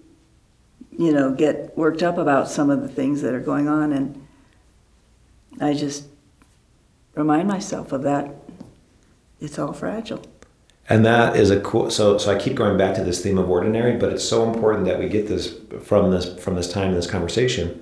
you 0.97 1.11
know, 1.11 1.31
get 1.31 1.77
worked 1.77 2.03
up 2.03 2.17
about 2.17 2.49
some 2.49 2.69
of 2.69 2.81
the 2.81 2.87
things 2.87 3.21
that 3.21 3.33
are 3.33 3.39
going 3.39 3.67
on, 3.67 3.91
and 3.91 4.27
I 5.59 5.73
just 5.73 6.05
remind 7.15 7.47
myself 7.47 7.91
of 7.91 8.03
that. 8.03 8.33
It's 9.39 9.59
all 9.59 9.73
fragile. 9.73 10.21
And 10.87 11.05
that 11.05 11.35
is 11.35 11.49
a 11.49 11.59
cool. 11.61 11.89
So, 11.89 12.17
so 12.17 12.33
I 12.33 12.39
keep 12.39 12.55
going 12.55 12.77
back 12.77 12.95
to 12.95 13.03
this 13.03 13.21
theme 13.21 13.37
of 13.37 13.49
ordinary, 13.49 13.97
but 13.97 14.13
it's 14.13 14.27
so 14.27 14.51
important 14.51 14.85
that 14.85 14.99
we 14.99 15.09
get 15.09 15.27
this 15.27 15.55
from 15.81 16.11
this 16.11 16.37
from 16.39 16.55
this 16.55 16.71
time 16.71 16.89
in 16.89 16.95
this 16.95 17.09
conversation. 17.09 17.81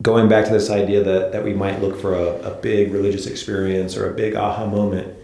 Going 0.00 0.28
back 0.28 0.46
to 0.46 0.52
this 0.52 0.70
idea 0.70 1.04
that 1.04 1.32
that 1.32 1.44
we 1.44 1.52
might 1.52 1.82
look 1.82 2.00
for 2.00 2.14
a, 2.14 2.40
a 2.40 2.54
big 2.60 2.92
religious 2.92 3.26
experience 3.26 3.96
or 3.96 4.10
a 4.10 4.14
big 4.14 4.34
aha 4.34 4.66
moment, 4.66 5.14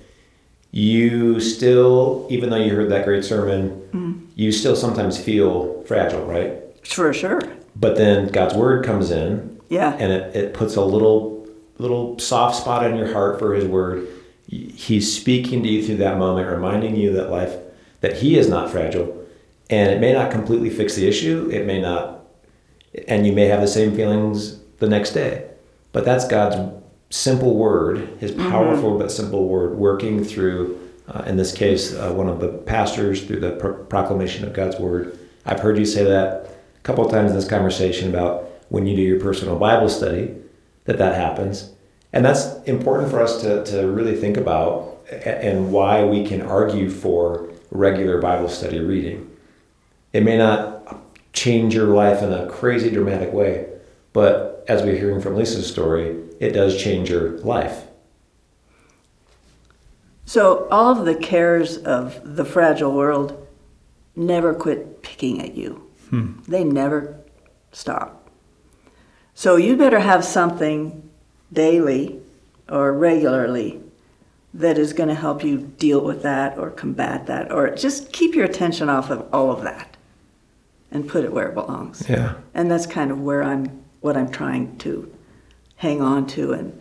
you 0.76 1.40
still, 1.40 2.26
even 2.28 2.50
though 2.50 2.56
you 2.56 2.74
heard 2.74 2.90
that 2.90 3.06
great 3.06 3.24
sermon, 3.24 3.70
mm. 3.92 4.26
you 4.34 4.52
still 4.52 4.76
sometimes 4.76 5.18
feel 5.18 5.82
fragile, 5.84 6.22
right? 6.26 6.52
For 6.86 7.14
sure. 7.14 7.40
But 7.74 7.96
then 7.96 8.28
God's 8.28 8.54
word 8.54 8.84
comes 8.84 9.10
in, 9.10 9.58
Yeah. 9.70 9.94
and 9.98 10.12
it, 10.12 10.36
it 10.36 10.54
puts 10.54 10.76
a 10.76 10.84
little 10.84 11.48
little 11.78 12.18
soft 12.18 12.56
spot 12.56 12.84
in 12.90 12.96
your 12.96 13.12
heart 13.12 13.38
for 13.38 13.52
his 13.54 13.66
word 13.66 14.08
he's 14.48 15.14
speaking 15.14 15.62
to 15.62 15.68
you 15.68 15.84
through 15.84 15.98
that 15.98 16.16
moment 16.16 16.48
reminding 16.48 16.96
you 16.96 17.12
that 17.12 17.30
life 17.30 17.54
that 18.00 18.16
he 18.16 18.38
is 18.38 18.48
not 18.48 18.70
fragile 18.70 19.26
and 19.68 19.90
it 19.90 20.00
may 20.00 20.10
not 20.14 20.30
completely 20.30 20.70
fix 20.70 20.94
the 20.94 21.06
issue 21.06 21.50
it 21.52 21.66
may 21.66 21.78
not 21.78 22.24
and 23.08 23.26
you 23.26 23.32
may 23.34 23.44
have 23.44 23.60
the 23.60 23.68
same 23.68 23.94
feelings 23.94 24.58
the 24.78 24.88
next 24.88 25.10
day 25.10 25.46
but 25.92 26.02
that's 26.02 26.26
god's 26.26 26.56
simple 27.10 27.54
word 27.56 28.08
his 28.18 28.32
powerful 28.32 28.98
but 28.98 29.12
simple 29.12 29.48
word 29.48 29.76
working 29.76 30.24
through 30.24 30.78
uh, 31.08 31.22
in 31.26 31.36
this 31.36 31.52
case 31.52 31.94
uh, 31.94 32.12
one 32.12 32.28
of 32.28 32.40
the 32.40 32.48
pastors 32.48 33.24
through 33.24 33.40
the 33.40 33.52
pro- 33.52 33.84
proclamation 33.84 34.44
of 34.44 34.52
god's 34.52 34.78
word. 34.78 35.18
I've 35.44 35.60
heard 35.60 35.78
you 35.78 35.86
say 35.86 36.04
that 36.04 36.46
a 36.76 36.82
couple 36.82 37.04
of 37.04 37.12
times 37.12 37.30
in 37.30 37.36
this 37.36 37.48
conversation 37.48 38.08
about 38.08 38.50
when 38.68 38.86
you 38.86 38.96
do 38.96 39.02
your 39.02 39.20
personal 39.20 39.56
bible 39.56 39.88
study 39.88 40.34
that 40.84 40.98
that 40.98 41.14
happens. 41.14 41.72
And 42.12 42.24
that's 42.24 42.62
important 42.64 43.10
for 43.10 43.20
us 43.20 43.40
to, 43.42 43.64
to 43.66 43.86
really 43.88 44.16
think 44.16 44.36
about 44.36 44.98
and 45.10 45.70
why 45.70 46.04
we 46.04 46.24
can 46.24 46.42
argue 46.42 46.90
for 46.90 47.48
regular 47.70 48.20
bible 48.20 48.48
study 48.48 48.80
reading. 48.80 49.30
It 50.12 50.24
may 50.24 50.38
not 50.38 51.32
change 51.32 51.74
your 51.74 51.88
life 51.88 52.22
in 52.22 52.32
a 52.32 52.48
crazy 52.48 52.90
dramatic 52.90 53.32
way 53.32 53.68
but 54.16 54.55
as 54.68 54.82
we're 54.82 54.96
hearing 54.96 55.20
from 55.20 55.34
lisa's 55.36 55.66
story 55.70 56.22
it 56.40 56.50
does 56.52 56.80
change 56.82 57.08
your 57.10 57.30
life 57.38 57.84
So, 60.28 60.66
all 60.70 60.90
of 60.98 61.04
the 61.06 61.14
cares 61.14 61.78
of 61.78 62.36
the 62.36 62.44
fragile 62.44 62.92
world 62.92 63.46
never 64.16 64.54
quit 64.54 65.00
picking 65.02 65.40
at 65.40 65.54
you. 65.54 65.88
Hmm. 66.10 66.40
They 66.48 66.64
never 66.64 67.16
stop. 67.70 68.28
So, 69.34 69.54
you 69.56 69.76
better 69.76 70.00
have 70.00 70.24
something 70.24 71.08
daily 71.52 72.20
or 72.68 72.92
regularly 72.92 73.80
that 74.52 74.78
is 74.78 74.92
going 74.92 75.08
to 75.10 75.14
help 75.14 75.44
you 75.44 75.58
deal 75.78 76.00
with 76.00 76.22
that 76.22 76.58
or 76.58 76.70
combat 76.70 77.26
that 77.26 77.52
or 77.52 77.70
just 77.70 78.12
keep 78.12 78.34
your 78.34 78.46
attention 78.46 78.88
off 78.88 79.10
of 79.10 79.28
all 79.32 79.52
of 79.52 79.62
that 79.62 79.96
and 80.90 81.08
put 81.08 81.24
it 81.24 81.32
where 81.32 81.48
it 81.48 81.54
belongs. 81.54 82.02
yeah 82.08 82.34
And 82.52 82.68
that's 82.68 82.86
kind 82.86 83.10
of 83.12 83.20
where 83.20 83.44
I'm, 83.44 83.84
what 84.06 84.16
I'm 84.16 84.30
trying 84.30 84.78
to 84.78 85.12
hang 85.74 86.00
on 86.00 86.28
to 86.28 86.52
and 86.52 86.80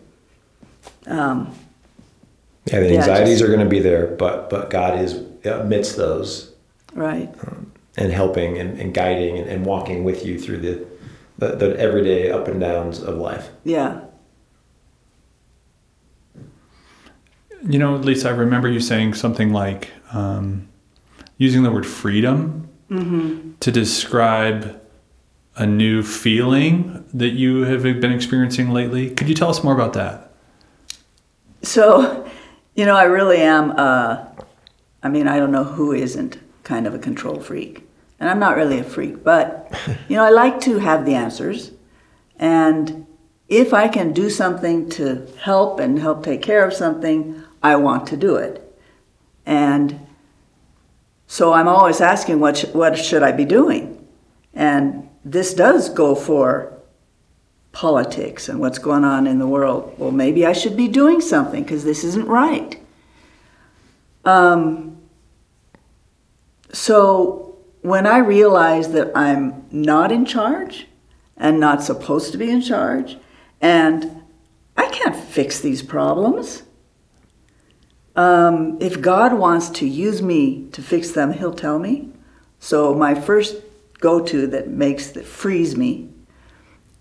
um, 1.08 1.52
yeah 2.66 2.78
the 2.80 2.92
Yeah, 2.92 2.98
anxieties 3.00 3.40
just- 3.40 3.42
are 3.42 3.48
going 3.48 3.66
to 3.68 3.68
be 3.68 3.80
there 3.80 4.06
but 4.06 4.48
but 4.48 4.70
god 4.70 4.98
is 5.00 5.20
amidst 5.44 5.96
those 5.96 6.54
right. 6.94 7.28
and 7.96 8.12
helping 8.12 8.58
and, 8.58 8.78
and 8.80 8.94
guiding 8.94 9.38
and, 9.38 9.48
and 9.50 9.66
walking 9.66 10.04
with 10.04 10.24
you 10.24 10.38
through 10.40 10.58
the, 10.58 10.86
the 11.38 11.56
the 11.56 11.78
everyday 11.80 12.30
up 12.30 12.46
and 12.48 12.60
downs 12.60 13.02
of 13.02 13.16
life 13.18 13.48
Yeah. 13.64 14.00
You 17.68 17.78
know, 17.80 17.96
Lisa, 17.96 18.28
I 18.28 18.32
remember 18.32 18.68
you 18.68 18.78
saying 18.80 19.14
something 19.14 19.52
like 19.52 19.90
um, 20.12 20.68
using 21.36 21.62
the 21.64 21.70
word 21.72 21.86
freedom 21.86 22.68
to 23.60 23.72
describe 23.72 24.80
a 25.56 25.66
new 25.66 26.02
feeling 26.02 27.04
that 27.14 27.30
you 27.30 27.62
have 27.62 27.82
been 27.82 28.12
experiencing 28.12 28.70
lately. 28.70 29.10
Could 29.10 29.28
you 29.28 29.34
tell 29.34 29.48
us 29.48 29.64
more 29.64 29.74
about 29.74 29.94
that? 29.94 30.30
So, 31.62 32.28
you 32.74 32.84
know, 32.84 32.94
I 32.94 33.04
really 33.04 33.38
am, 33.38 33.72
uh, 33.72 34.26
I 35.02 35.08
mean, 35.08 35.26
I 35.26 35.38
don't 35.38 35.50
know 35.50 35.64
who 35.64 35.92
isn't 35.92 36.38
kind 36.62 36.86
of 36.86 36.94
a 36.94 36.98
control 36.98 37.40
freak. 37.40 37.88
And 38.20 38.28
I'm 38.28 38.38
not 38.38 38.56
really 38.56 38.78
a 38.78 38.84
freak, 38.84 39.24
but, 39.24 39.72
you 40.08 40.16
know, 40.16 40.24
I 40.24 40.30
like 40.30 40.60
to 40.60 40.78
have 40.78 41.06
the 41.06 41.14
answers. 41.14 41.72
And 42.38 43.06
if 43.48 43.72
I 43.72 43.88
can 43.88 44.12
do 44.12 44.28
something 44.28 44.88
to 44.90 45.26
help 45.40 45.80
and 45.80 45.98
help 45.98 46.22
take 46.22 46.42
care 46.42 46.66
of 46.66 46.74
something, 46.74 47.42
I 47.62 47.76
want 47.76 48.06
to 48.08 48.16
do 48.16 48.36
it. 48.36 48.62
And 49.46 50.06
so 51.26 51.52
I'm 51.52 51.68
always 51.68 52.00
asking, 52.00 52.40
what, 52.40 52.58
sh- 52.58 52.66
what 52.72 52.98
should 52.98 53.22
I 53.22 53.32
be 53.32 53.44
doing? 53.44 54.06
And 54.52 55.08
this 55.26 55.52
does 55.54 55.88
go 55.88 56.14
for 56.14 56.72
politics 57.72 58.48
and 58.48 58.60
what's 58.60 58.78
going 58.78 59.04
on 59.04 59.26
in 59.26 59.38
the 59.38 59.46
world. 59.46 59.94
Well, 59.98 60.10
maybe 60.10 60.46
I 60.46 60.52
should 60.52 60.76
be 60.76 60.88
doing 60.88 61.20
something 61.20 61.62
because 61.62 61.84
this 61.84 62.04
isn't 62.04 62.26
right. 62.26 62.80
Um, 64.24 64.96
so 66.72 67.56
when 67.82 68.06
I 68.06 68.18
realize 68.18 68.92
that 68.92 69.14
I'm 69.16 69.66
not 69.70 70.10
in 70.10 70.24
charge 70.24 70.86
and 71.36 71.60
not 71.60 71.82
supposed 71.82 72.32
to 72.32 72.38
be 72.38 72.50
in 72.50 72.62
charge. 72.62 73.18
And 73.60 74.22
I 74.76 74.88
can't 74.88 75.16
fix 75.16 75.60
these 75.60 75.82
problems. 75.82 76.62
Um, 78.14 78.78
if 78.80 79.00
God 79.00 79.34
wants 79.34 79.68
to 79.70 79.86
use 79.86 80.22
me 80.22 80.68
to 80.72 80.82
fix 80.82 81.10
them, 81.10 81.34
He'll 81.34 81.54
tell 81.54 81.78
me. 81.78 82.08
So 82.58 82.94
my 82.94 83.14
first 83.14 83.56
go-to 83.98 84.46
that 84.48 84.68
makes 84.68 85.10
that 85.10 85.24
frees 85.24 85.76
me 85.76 86.08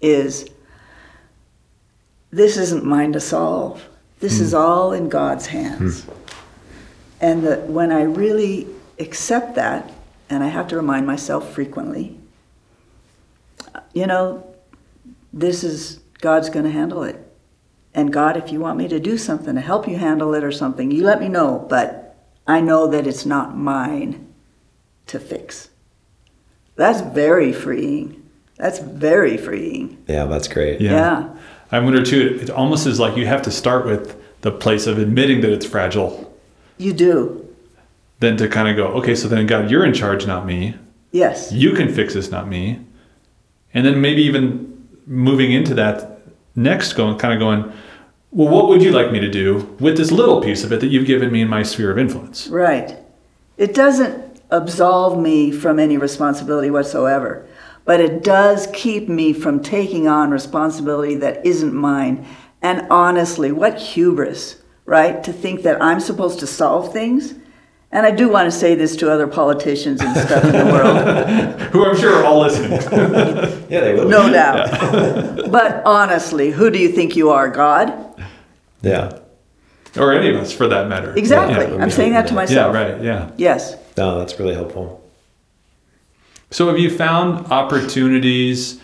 is 0.01 0.49
this 2.31 2.57
isn't 2.57 2.83
mine 2.85 3.13
to 3.13 3.19
solve. 3.19 3.87
This 4.19 4.39
is 4.39 4.51
hmm. 4.51 4.57
all 4.57 4.93
in 4.93 5.09
God's 5.09 5.47
hands. 5.47 6.03
Hmm. 6.03 6.11
And 7.21 7.43
that 7.43 7.67
when 7.67 7.91
I 7.91 8.03
really 8.03 8.67
accept 8.99 9.55
that, 9.55 9.91
and 10.29 10.43
I 10.43 10.47
have 10.47 10.67
to 10.69 10.75
remind 10.75 11.07
myself 11.07 11.53
frequently, 11.53 12.17
you 13.93 14.07
know, 14.07 14.45
this 15.31 15.63
is 15.63 15.99
God's 16.19 16.49
going 16.49 16.65
to 16.65 16.71
handle 16.71 17.03
it. 17.03 17.21
And 17.93 18.11
God, 18.11 18.35
if 18.35 18.51
you 18.51 18.59
want 18.59 18.77
me 18.77 18.87
to 18.89 18.99
do 18.99 19.17
something 19.17 19.55
to 19.55 19.61
help 19.61 19.87
you 19.87 19.97
handle 19.97 20.33
it 20.33 20.43
or 20.43 20.51
something, 20.51 20.91
you 20.91 21.03
let 21.03 21.21
me 21.21 21.29
know. 21.29 21.65
But 21.69 22.17
I 22.45 22.59
know 22.59 22.87
that 22.87 23.07
it's 23.07 23.25
not 23.25 23.57
mine 23.57 24.33
to 25.07 25.19
fix. 25.19 25.69
That's 26.75 27.01
very 27.01 27.53
freeing. 27.53 28.21
That's 28.57 28.79
very 28.79 29.37
freeing. 29.37 29.97
Yeah, 30.07 30.25
that's 30.25 30.47
great. 30.47 30.81
Yeah. 30.81 30.91
Yeah. 30.91 31.29
I 31.71 31.79
wonder 31.79 32.03
too, 32.03 32.37
it 32.41 32.49
almost 32.49 32.85
is 32.87 32.99
like 32.99 33.17
you 33.17 33.25
have 33.25 33.41
to 33.43 33.51
start 33.51 33.85
with 33.85 34.15
the 34.41 34.51
place 34.51 34.85
of 34.87 34.97
admitting 34.99 35.41
that 35.41 35.51
it's 35.51 35.65
fragile, 35.65 36.31
You 36.77 36.93
do. 36.93 37.47
then 38.19 38.37
to 38.37 38.47
kind 38.47 38.67
of 38.69 38.75
go, 38.75 38.87
okay, 38.99 39.15
so 39.15 39.27
then 39.27 39.47
God, 39.47 39.71
you're 39.71 39.83
in 39.83 39.93
charge, 39.93 40.27
not 40.27 40.45
me. 40.45 40.75
Yes. 41.11 41.51
You 41.51 41.71
can 41.73 41.91
fix 41.93 42.13
this, 42.13 42.29
not 42.29 42.47
me. 42.47 42.79
And 43.73 43.85
then 43.85 43.99
maybe 44.01 44.21
even 44.21 44.87
moving 45.07 45.51
into 45.51 45.73
that 45.75 46.21
next 46.55 46.93
going, 46.93 47.17
kind 47.17 47.33
of 47.33 47.39
going, 47.39 47.73
well, 48.31 48.47
what 48.49 48.67
would 48.69 48.83
you 48.83 48.91
like 48.91 49.11
me 49.11 49.19
to 49.19 49.29
do 49.29 49.75
with 49.79 49.97
this 49.97 50.11
little 50.11 50.41
piece 50.41 50.63
of 50.63 50.71
it 50.71 50.79
that 50.81 50.87
you've 50.87 51.07
given 51.07 51.31
me 51.31 51.41
in 51.41 51.47
my 51.47 51.63
sphere 51.63 51.89
of 51.91 51.97
influence? 51.97 52.47
Right. 52.47 52.97
It 53.57 53.73
doesn't 53.73 54.24
absolve 54.55 55.19
me 55.19 55.51
from 55.51 55.79
any 55.79 55.97
responsibility 55.97 56.69
whatsoever, 56.69 57.45
but 57.85 57.99
it 57.99 58.23
does 58.23 58.67
keep 58.73 59.07
me 59.09 59.33
from 59.33 59.61
taking 59.61 60.07
on 60.07 60.31
responsibility 60.31 61.15
that 61.15 61.45
isn't 61.45 61.73
mine. 61.73 62.25
And 62.61 62.87
honestly, 62.89 63.51
what 63.51 63.77
hubris, 63.79 64.57
right? 64.85 65.23
To 65.23 65.31
think 65.33 65.61
that 65.63 65.81
I'm 65.81 65.99
supposed 65.99 66.39
to 66.39 66.47
solve 66.47 66.91
things. 66.91 67.35
And 67.91 68.05
I 68.05 68.11
do 68.11 68.27
want 68.27 68.51
to 68.51 68.57
say 68.57 68.75
this 68.75 68.95
to 68.97 69.11
other 69.11 69.27
politicians 69.27 70.01
and 70.01 70.17
stuff 70.17 70.43
in 70.43 70.51
the 70.51 70.65
world, 70.73 71.61
Who 71.71 71.85
I'm 71.85 71.95
sure 71.95 72.15
are 72.15 72.25
all 72.25 72.41
listening. 72.41 72.71
Yeah, 73.69 73.79
they 73.81 73.93
will. 73.95 74.07
no 74.09 74.31
doubt. 74.31 75.51
But 75.51 75.81
honestly, 75.85 76.51
who 76.51 76.69
do 76.69 76.77
you 76.79 76.89
think 76.89 77.15
you 77.15 77.29
are, 77.31 77.49
God? 77.49 77.91
Yeah. 78.81 79.19
or 79.97 80.13
any 80.13 80.29
of 80.29 80.35
us 80.35 80.51
for 80.51 80.67
that 80.67 80.87
matter. 80.87 81.13
Exactly. 81.17 81.65
Yeah, 81.75 81.81
I'm 81.81 81.89
saying 81.89 82.13
that 82.13 82.27
to 82.27 82.33
yeah, 82.33 82.39
Yeah, 82.41 82.45
myself. 82.71 82.73
right. 82.75 83.01
Yeah. 83.01 83.31
Yes. 83.37 83.75
No, 83.97 84.19
that's 84.19 84.39
really 84.39 84.53
helpful. 84.53 85.01
So 86.51 86.67
have 86.67 86.79
you 86.79 86.89
found 86.89 87.47
opportunities 87.51 88.79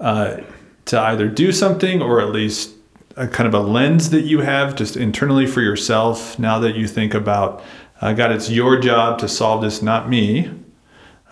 uh, 0.00 0.38
to 0.86 1.00
either 1.00 1.28
do 1.28 1.52
something 1.52 2.02
or 2.02 2.20
at 2.20 2.30
least 2.30 2.74
a 3.16 3.28
kind 3.28 3.46
of 3.46 3.54
a 3.54 3.60
lens 3.60 4.10
that 4.10 4.22
you 4.22 4.40
have 4.40 4.74
just 4.74 4.96
internally 4.96 5.46
for 5.46 5.60
yourself 5.60 6.38
now 6.38 6.58
that 6.58 6.74
you 6.74 6.86
think 6.88 7.14
about, 7.14 7.62
uh, 8.00 8.12
God, 8.12 8.32
it's 8.32 8.50
your 8.50 8.78
job 8.80 9.18
to 9.20 9.28
solve 9.28 9.62
this, 9.62 9.82
not 9.82 10.08
me. 10.08 10.50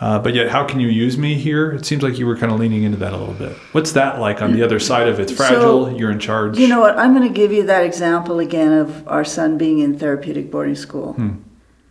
Uh, 0.01 0.19
but 0.19 0.35
yet, 0.35 0.49
how 0.49 0.65
can 0.65 0.81
you 0.81 0.89
use 0.89 1.17
me 1.17 1.35
here? 1.35 1.71
It 1.71 1.87
seems 1.87 2.03
like 2.03 2.19
you 2.19 2.27
were 2.27 2.37
kind 2.37 2.53
of 2.53 2.59
leaning 2.59 2.83
into 2.83 2.99
that 2.99 3.13
a 3.13 3.17
little 3.17 3.35
bit. 3.35 3.57
What's 3.71 3.93
that 3.93 4.19
like 4.19 4.43
on 4.43 4.53
the 4.53 4.61
other 4.63 4.81
side 4.81 5.07
of 5.07 5.21
it? 5.21 5.25
it's 5.25 5.33
fragile, 5.33 5.87
So, 5.87 5.97
you're 5.97 6.11
in 6.11 6.19
charge? 6.19 6.59
You 6.59 6.67
know 6.67 6.81
what? 6.81 6.99
I'm 6.99 7.15
going 7.15 7.27
to 7.27 7.33
give 7.33 7.53
you 7.53 7.63
that 7.67 7.85
example 7.85 8.41
again 8.41 8.73
of 8.73 9.07
our 9.07 9.25
son 9.25 9.59
being 9.59 9.79
in 9.79 9.97
therapeutic 9.97 10.51
boarding 10.51 10.75
school 10.75 11.17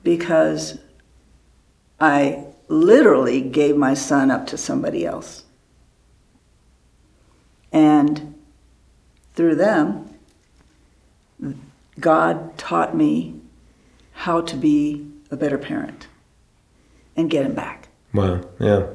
because 0.04 0.78
I 2.02 2.46
literally 2.68 3.42
gave 3.42 3.78
my 3.78 3.94
son 3.94 4.32
up 4.32 4.48
to 4.48 4.58
somebody 4.58 5.06
else. 5.06 5.44
And 7.72 8.34
through 9.36 9.56
them, 9.56 10.10
God 12.00 12.58
taught 12.58 12.96
me 12.98 13.40
how 14.14 14.42
to 14.42 14.56
be 14.58 15.12
a 15.30 15.38
better 15.38 15.60
parent 15.60 16.08
and 17.16 17.30
get 17.30 17.46
him 17.46 17.54
back. 17.54 17.90
Wow. 18.14 18.42
Yeah. 18.60 18.88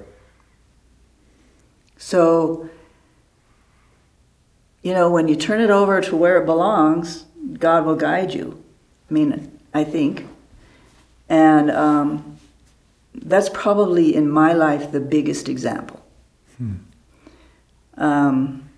So, 1.96 2.68
you 4.82 4.92
know, 4.92 5.08
when 5.10 5.28
you 5.28 5.36
turn 5.36 5.60
it 5.60 5.70
over 5.70 6.00
to 6.00 6.16
where 6.16 6.42
it 6.42 6.44
belongs, 6.44 7.24
God 7.58 7.86
will 7.86 7.96
guide 7.96 8.34
you. 8.34 8.62
I 9.08 9.14
mean, 9.14 9.58
I 9.72 9.84
think. 9.84 10.26
And 11.28 11.70
um, 11.70 12.36
that's 13.26 13.48
probably 13.48 14.14
in 14.14 14.30
my 14.30 14.52
life 14.52 14.92
the 14.92 15.00
biggest 15.00 15.48
example. 15.48 16.00
Um, 17.96 18.68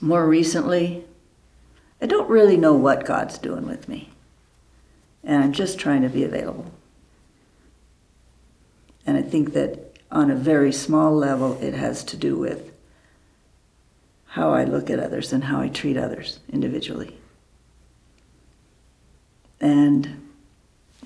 more 0.00 0.26
recently, 0.26 1.04
I 2.00 2.06
don't 2.06 2.28
really 2.28 2.56
know 2.56 2.74
what 2.74 3.04
God's 3.04 3.38
doing 3.38 3.66
with 3.66 3.88
me. 3.88 4.10
And 5.22 5.44
I'm 5.44 5.52
just 5.52 5.78
trying 5.78 6.02
to 6.02 6.08
be 6.08 6.24
available. 6.24 6.72
And 9.06 9.16
I 9.16 9.22
think 9.22 9.52
that 9.52 9.98
on 10.10 10.30
a 10.30 10.34
very 10.34 10.72
small 10.72 11.14
level, 11.14 11.60
it 11.60 11.74
has 11.74 12.02
to 12.04 12.16
do 12.16 12.36
with 12.36 12.72
how 14.26 14.52
I 14.52 14.64
look 14.64 14.88
at 14.88 14.98
others 14.98 15.32
and 15.32 15.44
how 15.44 15.60
I 15.60 15.68
treat 15.68 15.96
others 15.96 16.40
individually. 16.50 17.18
And 19.60 20.31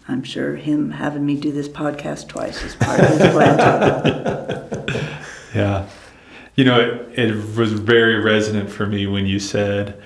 I'm 0.09 0.23
sure 0.23 0.57
him 0.57 0.91
having 0.91 1.27
me 1.27 1.37
do 1.37 1.51
this 1.53 1.69
podcast 1.69 2.29
twice 2.29 2.63
is 2.63 2.77
part 2.77 3.01
of 3.01 3.09
his 3.09 3.31
plan. 3.33 5.13
Yeah. 5.55 5.89
You 6.55 6.65
know, 6.65 6.79
it, 6.79 7.19
it 7.19 7.57
was 7.57 7.73
very 7.73 8.21
resonant 8.21 8.69
for 8.71 8.87
me 8.87 9.07
when 9.07 9.25
you 9.25 9.39
said, 9.39 10.01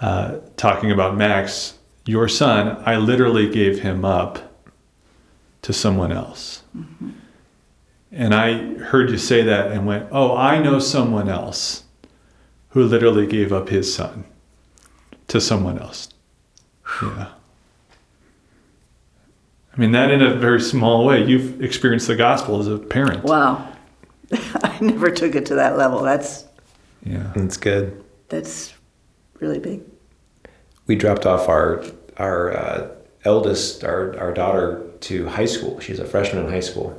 uh, 0.00 0.38
talking 0.56 0.92
about 0.92 1.16
Max, 1.16 1.78
your 2.06 2.28
son, 2.28 2.80
I 2.86 2.96
literally 2.96 3.48
gave 3.48 3.80
him 3.80 4.04
up 4.04 4.52
to 5.62 5.72
someone 5.72 6.12
else. 6.12 6.62
And 8.12 8.34
I 8.34 8.74
heard 8.74 9.10
you 9.10 9.18
say 9.18 9.42
that 9.42 9.72
and 9.72 9.86
went, 9.86 10.08
oh, 10.12 10.36
I 10.36 10.60
know 10.60 10.78
someone 10.78 11.28
else 11.28 11.84
who 12.70 12.84
literally 12.84 13.26
gave 13.26 13.52
up 13.52 13.68
his 13.70 13.92
son 13.92 14.24
to 15.28 15.40
someone 15.40 15.78
else. 15.78 16.08
Yeah. 17.02 17.28
I 19.74 19.80
mean, 19.80 19.92
that 19.92 20.10
in 20.10 20.20
a 20.20 20.34
very 20.34 20.60
small 20.60 21.04
way, 21.06 21.24
you've 21.24 21.62
experienced 21.62 22.06
the 22.06 22.16
gospel 22.16 22.60
as 22.60 22.68
a 22.68 22.78
parent. 22.78 23.24
Wow. 23.24 23.72
I 24.32 24.78
never 24.80 25.10
took 25.10 25.34
it 25.34 25.46
to 25.46 25.54
that 25.54 25.78
level. 25.78 26.02
That's 26.02 26.44
Yeah. 27.04 27.32
That's 27.34 27.56
good. 27.56 28.02
that's 28.28 28.74
really 29.40 29.58
big. 29.58 29.82
We 30.86 30.96
dropped 30.96 31.26
off 31.26 31.48
our 31.48 31.84
our 32.18 32.56
uh, 32.56 32.88
eldest, 33.24 33.84
our 33.84 34.18
our 34.18 34.32
daughter, 34.32 34.82
to 35.00 35.26
high 35.28 35.46
school. 35.46 35.80
She's 35.80 35.98
a 35.98 36.04
freshman 36.04 36.44
in 36.44 36.50
high 36.50 36.60
school, 36.60 36.96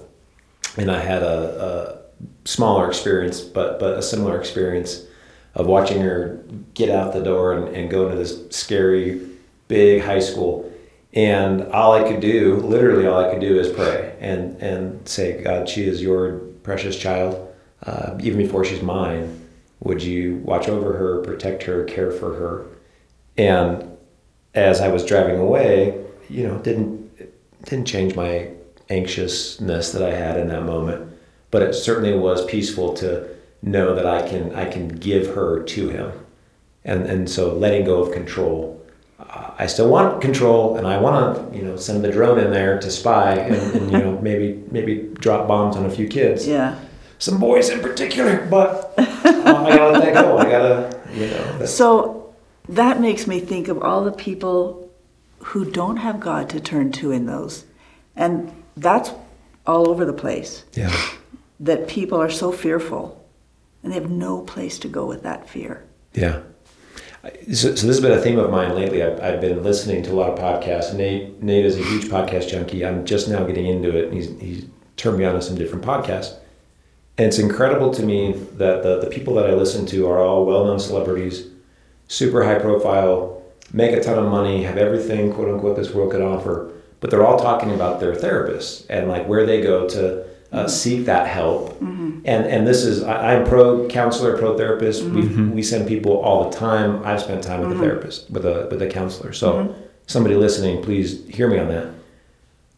and 0.78 0.90
I 0.90 1.00
had 1.00 1.22
a, 1.22 2.00
a 2.04 2.48
smaller 2.48 2.88
experience, 2.88 3.42
but 3.42 3.80
but 3.80 3.98
a 3.98 4.02
similar 4.02 4.40
experience 4.40 5.04
of 5.56 5.68
watching 5.68 6.02
her 6.02 6.44
get 6.74 6.90
out 6.90 7.14
the 7.14 7.22
door 7.22 7.54
and, 7.54 7.76
and 7.76 7.90
go 7.90 8.06
into 8.06 8.18
this 8.18 8.50
scary 8.50 9.28
big 9.68 10.02
high 10.02 10.20
school. 10.20 10.72
And 11.14 11.64
all 11.72 11.94
I 11.94 12.04
could 12.10 12.20
do, 12.20 12.56
literally 12.56 13.06
all 13.06 13.24
I 13.24 13.32
could 13.32 13.42
do, 13.42 13.60
is 13.60 13.72
pray 13.72 14.16
and 14.20 14.60
and 14.62 15.08
say, 15.08 15.42
God, 15.44 15.70
she 15.70 15.84
is 15.84 16.02
your 16.02 16.40
precious 16.64 16.98
child. 16.98 17.50
Uh, 17.86 18.18
even 18.22 18.38
before 18.38 18.64
she's 18.64 18.82
mine, 18.82 19.48
would 19.82 20.02
you 20.02 20.38
watch 20.38 20.70
over 20.70 20.94
her, 20.94 21.22
protect 21.22 21.64
her, 21.64 21.84
care 21.84 22.12
for 22.12 22.34
her? 22.36 22.66
And 23.38 23.98
as 24.56 24.82
I 24.82 24.88
was 24.88 25.06
driving 25.06 25.40
away, 25.40 26.04
you 26.30 26.48
know, 26.48 26.58
didn't 26.60 27.04
didn't 27.66 27.86
change 27.86 28.16
my 28.16 28.50
anxiousness 28.90 29.92
that 29.92 30.04
I 30.04 30.14
had 30.14 30.38
in 30.38 30.48
that 30.50 30.64
moment, 30.64 31.12
but 31.52 31.62
it 31.62 31.74
certainly 31.74 32.16
was 32.18 32.46
peaceful 32.46 32.94
to 32.96 33.30
know 33.62 33.96
that 33.96 34.06
I 34.06 34.28
can 34.28 34.54
I 34.56 34.66
can 34.70 34.88
give 34.88 35.36
her 35.36 35.64
to 35.64 35.90
him, 35.90 36.12
and 36.84 37.06
and 37.06 37.30
so 37.30 37.54
letting 37.54 37.86
go 37.86 38.02
of 38.02 38.14
control. 38.14 38.83
Uh, 39.20 39.52
I 39.60 39.68
still 39.68 39.90
want 39.90 40.22
control, 40.22 40.78
and 40.78 40.88
I 40.88 40.98
want 40.98 41.52
to 41.52 41.58
you 41.58 41.64
know 41.64 41.76
send 41.78 42.04
the 42.04 42.12
drone 42.12 42.40
in 42.40 42.52
there 42.52 42.80
to 42.80 42.90
spy, 42.92 43.36
and, 43.36 43.56
and 43.76 43.92
you 43.92 43.98
know 44.00 44.20
maybe 44.22 44.64
maybe 44.72 45.10
drop 45.20 45.48
bombs 45.48 45.76
on 45.76 45.86
a 45.86 45.90
few 45.90 46.08
kids, 46.08 46.48
Yeah. 46.48 46.80
some 47.20 47.40
boys 47.40 47.70
in 47.70 47.80
particular. 47.80 48.46
But 48.50 48.94
uh, 48.98 49.04
I 49.28 49.76
gotta 49.78 49.92
let 49.92 50.04
that 50.04 50.14
go. 50.14 50.38
I 50.38 50.44
gotta 50.50 51.00
you 51.14 51.28
know. 51.28 51.66
So 51.66 52.34
that 52.70 53.00
makes 53.00 53.28
me 53.28 53.40
think 53.40 53.68
of 53.68 53.82
all 53.84 54.04
the 54.04 54.12
people 54.12 54.92
who 55.40 55.70
don't 55.70 55.98
have 55.98 56.20
God 56.20 56.50
to 56.50 56.60
turn 56.60 56.92
to 56.94 57.12
in 57.12 57.26
those. 57.26 57.66
And 58.16 58.52
that's 58.78 59.12
all 59.68 59.90
over 59.90 60.06
the 60.06 60.14
place. 60.14 60.64
yeah. 60.74 60.94
That 61.60 61.88
people 61.88 62.20
are 62.22 62.30
so 62.30 62.52
fearful 62.52 63.24
and 63.84 63.92
they 63.92 63.96
have 63.96 64.10
no 64.10 64.42
place 64.42 64.80
to 64.80 64.88
go 64.88 65.06
with 65.06 65.24
that 65.24 65.50
fear. 65.50 65.84
Yeah. 66.14 66.42
So, 67.24 67.74
so 67.74 67.88
this 67.88 67.96
has 67.96 68.02
been 68.02 68.12
a 68.12 68.22
theme 68.22 68.38
of 68.38 68.52
mine 68.52 68.76
lately. 68.76 69.02
I've, 69.02 69.22
I've 69.22 69.40
been 69.40 69.64
listening 69.64 70.04
to 70.04 70.12
a 70.12 70.14
lot 70.14 70.32
of 70.32 70.40
podcasts. 70.40 70.94
Nate 70.94 71.42
Nate 71.42 71.66
is 71.66 71.78
a 71.78 71.84
huge 71.84 72.06
podcast 72.06 72.50
junkie. 72.50 72.86
I'm 72.86 73.06
just 73.06 73.30
now 73.30 73.46
getting 73.46 73.66
into 73.66 73.98
it. 73.98 74.12
He's 74.12 74.38
he's 74.42 74.66
turned 74.98 75.18
me 75.18 75.24
on 75.24 75.36
to 75.36 75.42
some 75.42 75.56
different 75.56 75.86
podcasts, 75.86 76.36
and 77.18 77.28
it's 77.28 77.40
incredible 77.40 77.94
to 77.94 78.04
me 78.04 78.34
that 78.58 78.84
the 78.84 79.00
the 79.00 79.10
people 79.10 79.36
that 79.36 79.50
I 79.50 79.54
listen 79.54 79.86
to 79.88 80.10
are 80.10 80.20
all 80.20 80.46
well 80.46 80.66
known 80.66 80.80
celebrities, 80.80 81.48
super 82.10 82.44
high 82.44 82.60
profile, 82.60 83.42
make 83.72 83.96
a 83.96 84.04
ton 84.04 84.20
of 84.20 84.30
money, 84.30 84.64
have 84.64 84.78
everything 84.78 85.32
quote 85.32 85.48
unquote 85.48 85.78
this 85.78 85.94
world 85.94 86.12
could 86.12 86.22
offer, 86.22 86.74
but 87.00 87.10
they're 87.10 87.26
all 87.26 87.40
talking 87.40 87.74
about 87.74 88.02
their 88.02 88.14
therapists 88.14 88.86
and 88.90 89.08
like 89.08 89.30
where 89.30 89.46
they 89.46 89.62
go 89.62 89.88
to 89.88 90.26
uh, 90.54 90.68
seek 90.68 91.06
that 91.06 91.28
help. 91.28 91.72
Mm-hmm. 91.80 92.20
And 92.26 92.46
and 92.46 92.66
this 92.66 92.84
is 92.84 93.04
I, 93.04 93.34
am 93.34 93.46
pro 93.46 93.88
counselor, 93.88 94.38
pro 94.38 94.56
therapist. 94.56 95.04
Mm-hmm. 95.04 95.50
We 95.50 95.56
we 95.56 95.64
send 95.64 95.88
people 95.88 96.18
all 96.18 96.50
the 96.50 96.56
time. 96.56 97.04
I've 97.04 97.22
spent 97.22 97.44
time 97.44 97.62
with 97.62 97.72
mm-hmm. 97.72 97.82
a 97.82 97.84
therapist, 97.84 98.30
with 98.30 98.46
a 98.46 98.68
with 98.70 98.82
a 98.82 98.88
counselor. 98.88 99.34
So 99.34 99.54
mm-hmm. 99.54 99.82
somebody 100.08 100.36
listening, 100.36 100.84
please 100.84 101.28
hear 101.28 101.50
me 101.50 101.58
on 101.58 101.68
that. 101.70 101.88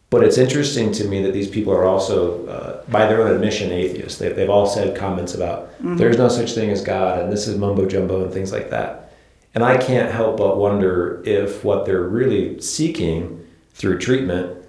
But 0.08 0.24
it's 0.24 0.38
interesting 0.38 0.92
to 0.92 1.04
me 1.04 1.22
that 1.24 1.32
these 1.32 1.50
people 1.50 1.72
are 1.72 1.84
also, 1.84 2.46
uh, 2.46 2.84
by 2.88 3.06
their 3.06 3.22
own 3.22 3.34
admission, 3.34 3.72
atheists. 3.72 4.18
They, 4.18 4.28
they've 4.28 4.48
all 4.48 4.66
said 4.66 4.96
comments 4.96 5.34
about 5.34 5.66
mm-hmm. 5.78 5.96
there's 5.96 6.16
no 6.16 6.28
such 6.28 6.52
thing 6.52 6.70
as 6.70 6.82
God 6.82 7.18
and 7.20 7.32
this 7.32 7.48
is 7.48 7.58
mumbo 7.58 7.86
jumbo 7.86 8.24
and 8.24 8.32
things 8.32 8.52
like 8.52 8.70
that. 8.70 9.12
And 9.54 9.64
I 9.64 9.76
can't 9.76 10.12
help 10.12 10.36
but 10.36 10.58
wonder 10.58 11.22
if 11.24 11.64
what 11.64 11.86
they're 11.86 12.02
really 12.02 12.60
seeking 12.60 13.44
through 13.74 13.98
treatment 13.98 14.65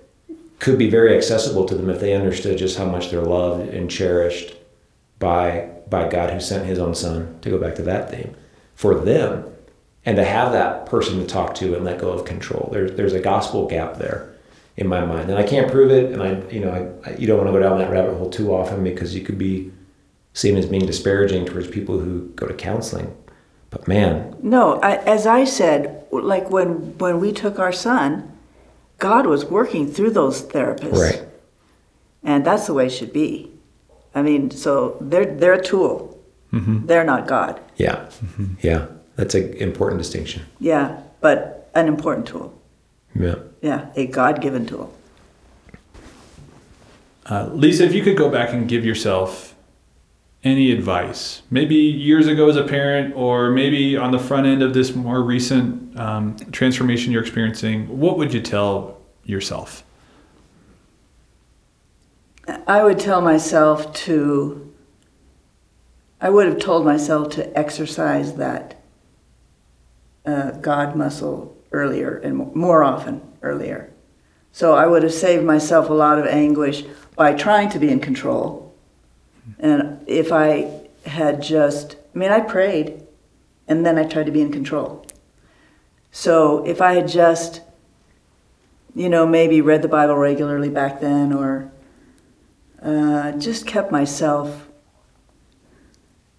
could 0.59 0.77
be 0.77 0.89
very 0.89 1.15
accessible 1.15 1.65
to 1.65 1.75
them 1.75 1.89
if 1.89 1.99
they 1.99 2.15
understood 2.15 2.57
just 2.57 2.77
how 2.77 2.85
much 2.85 3.11
they're 3.11 3.21
loved 3.21 3.69
and 3.69 3.89
cherished 3.89 4.55
by 5.19 5.69
by 5.89 6.07
God 6.07 6.31
who 6.31 6.39
sent 6.39 6.65
his 6.65 6.79
own 6.79 6.95
son 6.95 7.39
to 7.41 7.49
go 7.49 7.57
back 7.57 7.75
to 7.75 7.81
that 7.83 8.11
theme 8.11 8.35
for 8.75 8.95
them. 8.95 9.45
And 10.05 10.15
to 10.15 10.23
have 10.23 10.53
that 10.53 10.85
person 10.85 11.19
to 11.19 11.27
talk 11.27 11.53
to 11.55 11.75
and 11.75 11.83
let 11.83 11.99
go 11.99 12.11
of 12.11 12.23
control. 12.23 12.69
There's 12.71 12.93
there's 12.93 13.13
a 13.13 13.19
gospel 13.19 13.67
gap 13.67 13.97
there 13.97 14.33
in 14.77 14.87
my 14.87 15.05
mind. 15.05 15.29
And 15.29 15.37
I 15.37 15.43
can't 15.43 15.69
prove 15.69 15.91
it. 15.91 16.13
And 16.13 16.23
I 16.23 16.49
you 16.49 16.61
know 16.61 16.99
I, 17.05 17.11
you 17.15 17.27
don't 17.27 17.37
want 17.37 17.49
to 17.49 17.51
go 17.51 17.59
down 17.59 17.77
that 17.79 17.91
rabbit 17.91 18.15
hole 18.15 18.29
too 18.29 18.53
often 18.53 18.83
because 18.85 19.13
you 19.13 19.21
could 19.21 19.37
be 19.37 19.71
seen 20.33 20.55
as 20.55 20.65
being 20.65 20.85
disparaging 20.85 21.45
towards 21.45 21.67
people 21.67 21.99
who 21.99 22.29
go 22.35 22.47
to 22.47 22.53
counseling. 22.53 23.15
But 23.69 23.85
man. 23.87 24.37
No 24.41 24.79
I, 24.79 24.95
as 24.97 25.27
I 25.27 25.43
said 25.43 26.05
like 26.11 26.49
when 26.49 26.97
when 26.99 27.19
we 27.19 27.33
took 27.33 27.59
our 27.59 27.73
son 27.73 28.31
God 28.97 29.27
was 29.27 29.45
working 29.45 29.87
through 29.87 30.11
those 30.11 30.43
therapists. 30.43 30.93
Right. 30.93 31.23
And 32.23 32.45
that's 32.45 32.67
the 32.67 32.73
way 32.73 32.87
it 32.87 32.91
should 32.91 33.13
be. 33.13 33.51
I 34.15 34.21
mean, 34.21 34.49
so 34.51 34.97
they're 34.99 35.25
they're 35.25 35.53
a 35.53 35.63
tool. 35.63 36.19
Mm-hmm. 36.51 36.87
They're 36.87 37.03
not 37.03 37.27
God. 37.27 37.61
Yeah. 37.75 38.09
Mm-hmm. 38.23 38.45
Yeah. 38.61 38.87
That's 39.15 39.35
an 39.35 39.53
important 39.53 39.99
distinction. 39.99 40.43
Yeah, 40.59 41.01
but 41.21 41.69
an 41.73 41.87
important 41.87 42.27
tool. 42.27 42.53
Yeah. 43.15 43.35
Yeah, 43.61 43.89
a 43.95 44.05
God 44.05 44.41
given 44.41 44.65
tool. 44.65 44.93
Uh, 47.25 47.49
Lisa, 47.51 47.83
if 47.83 47.93
you 47.93 48.03
could 48.03 48.15
go 48.15 48.29
back 48.29 48.53
and 48.53 48.69
give 48.69 48.85
yourself 48.85 49.55
any 50.47 50.71
advice, 50.71 51.43
maybe 51.51 51.75
years 51.75 52.27
ago 52.27 52.49
as 52.49 52.55
a 52.55 52.63
parent, 52.63 53.15
or 53.15 53.51
maybe 53.51 53.95
on 53.95 54.11
the 54.11 54.19
front 54.19 54.47
end 54.47 54.63
of 54.63 54.73
this 54.73 54.95
more 54.95 55.21
recent 55.21 55.99
um, 55.99 56.35
transformation 56.51 57.11
you're 57.11 57.21
experiencing, 57.21 57.99
what 57.99 58.17
would 58.17 58.33
you 58.33 58.41
tell 58.41 58.99
yourself? 59.23 59.83
I 62.65 62.83
would 62.83 62.99
tell 62.99 63.21
myself 63.21 63.93
to, 64.05 64.73
I 66.21 66.29
would 66.29 66.47
have 66.47 66.59
told 66.59 66.85
myself 66.85 67.29
to 67.31 67.57
exercise 67.57 68.35
that 68.35 68.81
uh, 70.25 70.51
God 70.51 70.95
muscle 70.95 71.57
earlier 71.71 72.17
and 72.17 72.55
more 72.55 72.83
often 72.83 73.21
earlier. 73.41 73.91
So 74.51 74.75
I 74.75 74.87
would 74.87 75.03
have 75.03 75.13
saved 75.13 75.43
myself 75.43 75.89
a 75.89 75.93
lot 75.93 76.19
of 76.19 76.25
anguish 76.25 76.83
by 77.15 77.33
trying 77.33 77.69
to 77.69 77.79
be 77.79 77.89
in 77.89 77.99
control 77.99 78.66
and 79.59 79.99
if 80.07 80.31
I 80.31 80.87
had 81.05 81.41
just, 81.41 81.95
I 82.13 82.17
mean, 82.17 82.31
I 82.31 82.39
prayed 82.41 83.03
and 83.67 83.85
then 83.85 83.97
I 83.97 84.03
tried 84.03 84.25
to 84.25 84.31
be 84.31 84.41
in 84.41 84.51
control. 84.51 85.05
So 86.11 86.65
if 86.65 86.81
I 86.81 86.93
had 86.93 87.07
just, 87.07 87.61
you 88.95 89.09
know, 89.09 89.25
maybe 89.25 89.61
read 89.61 89.81
the 89.81 89.87
Bible 89.87 90.15
regularly 90.15 90.69
back 90.69 90.99
then 90.99 91.31
or 91.31 91.71
uh, 92.81 93.33
just 93.33 93.67
kept 93.67 93.91
myself 93.91 94.67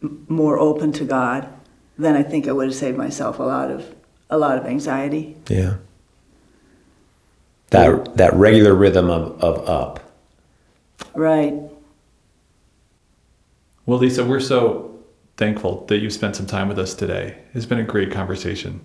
m- 0.02 0.26
more 0.28 0.58
open 0.58 0.92
to 0.92 1.04
God, 1.04 1.48
then 1.96 2.16
I 2.16 2.22
think 2.22 2.48
I 2.48 2.52
would 2.52 2.66
have 2.66 2.74
saved 2.74 2.96
myself 2.96 3.38
a 3.38 3.42
lot 3.42 3.70
of 3.70 3.94
a 4.30 4.38
lot 4.38 4.58
of 4.58 4.66
anxiety. 4.66 5.36
Yeah. 5.48 5.76
That 7.70 8.16
that 8.16 8.34
regular 8.34 8.74
rhythm 8.74 9.10
of, 9.10 9.42
of 9.42 9.68
up. 9.68 10.00
Right. 11.14 11.54
Well, 13.88 13.98
Lisa, 13.98 14.22
we're 14.22 14.38
so 14.38 15.02
thankful 15.38 15.86
that 15.86 16.00
you 16.00 16.10
spent 16.10 16.36
some 16.36 16.44
time 16.44 16.68
with 16.68 16.78
us 16.78 16.92
today. 16.92 17.38
It's 17.54 17.64
been 17.64 17.78
a 17.78 17.84
great 17.84 18.12
conversation. 18.12 18.84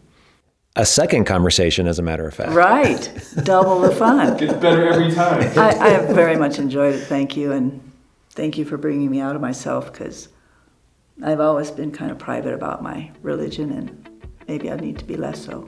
A 0.78 0.86
second 0.86 1.26
conversation, 1.26 1.88
as 1.88 2.00
a 2.00 2.02
matter 2.02 2.26
of 2.26 2.34
fact. 2.34 2.54
Right. 2.54 3.12
Double 3.44 3.82
the 3.82 3.92
fun. 3.94 4.38
Gets 4.38 4.54
better 4.54 4.88
every 4.88 5.12
time. 5.12 5.42
I, 5.60 5.78
I 5.78 5.90
have 5.90 6.16
very 6.16 6.38
much 6.38 6.58
enjoyed 6.58 6.96
it. 6.96 7.00
Thank 7.00 7.36
you. 7.36 7.52
And 7.52 7.92
thank 8.30 8.58
you 8.58 8.64
for 8.64 8.78
bringing 8.78 9.12
me 9.12 9.20
out 9.20 9.36
of 9.36 9.42
myself 9.42 9.92
because 9.92 10.30
I've 11.22 11.42
always 11.42 11.70
been 11.70 11.92
kind 11.92 12.10
of 12.10 12.18
private 12.18 12.54
about 12.54 12.82
my 12.82 13.12
religion 13.22 13.74
and 13.74 14.30
maybe 14.48 14.72
I 14.72 14.78
need 14.78 15.00
to 15.00 15.06
be 15.06 15.18
less 15.18 15.44
so. 15.44 15.68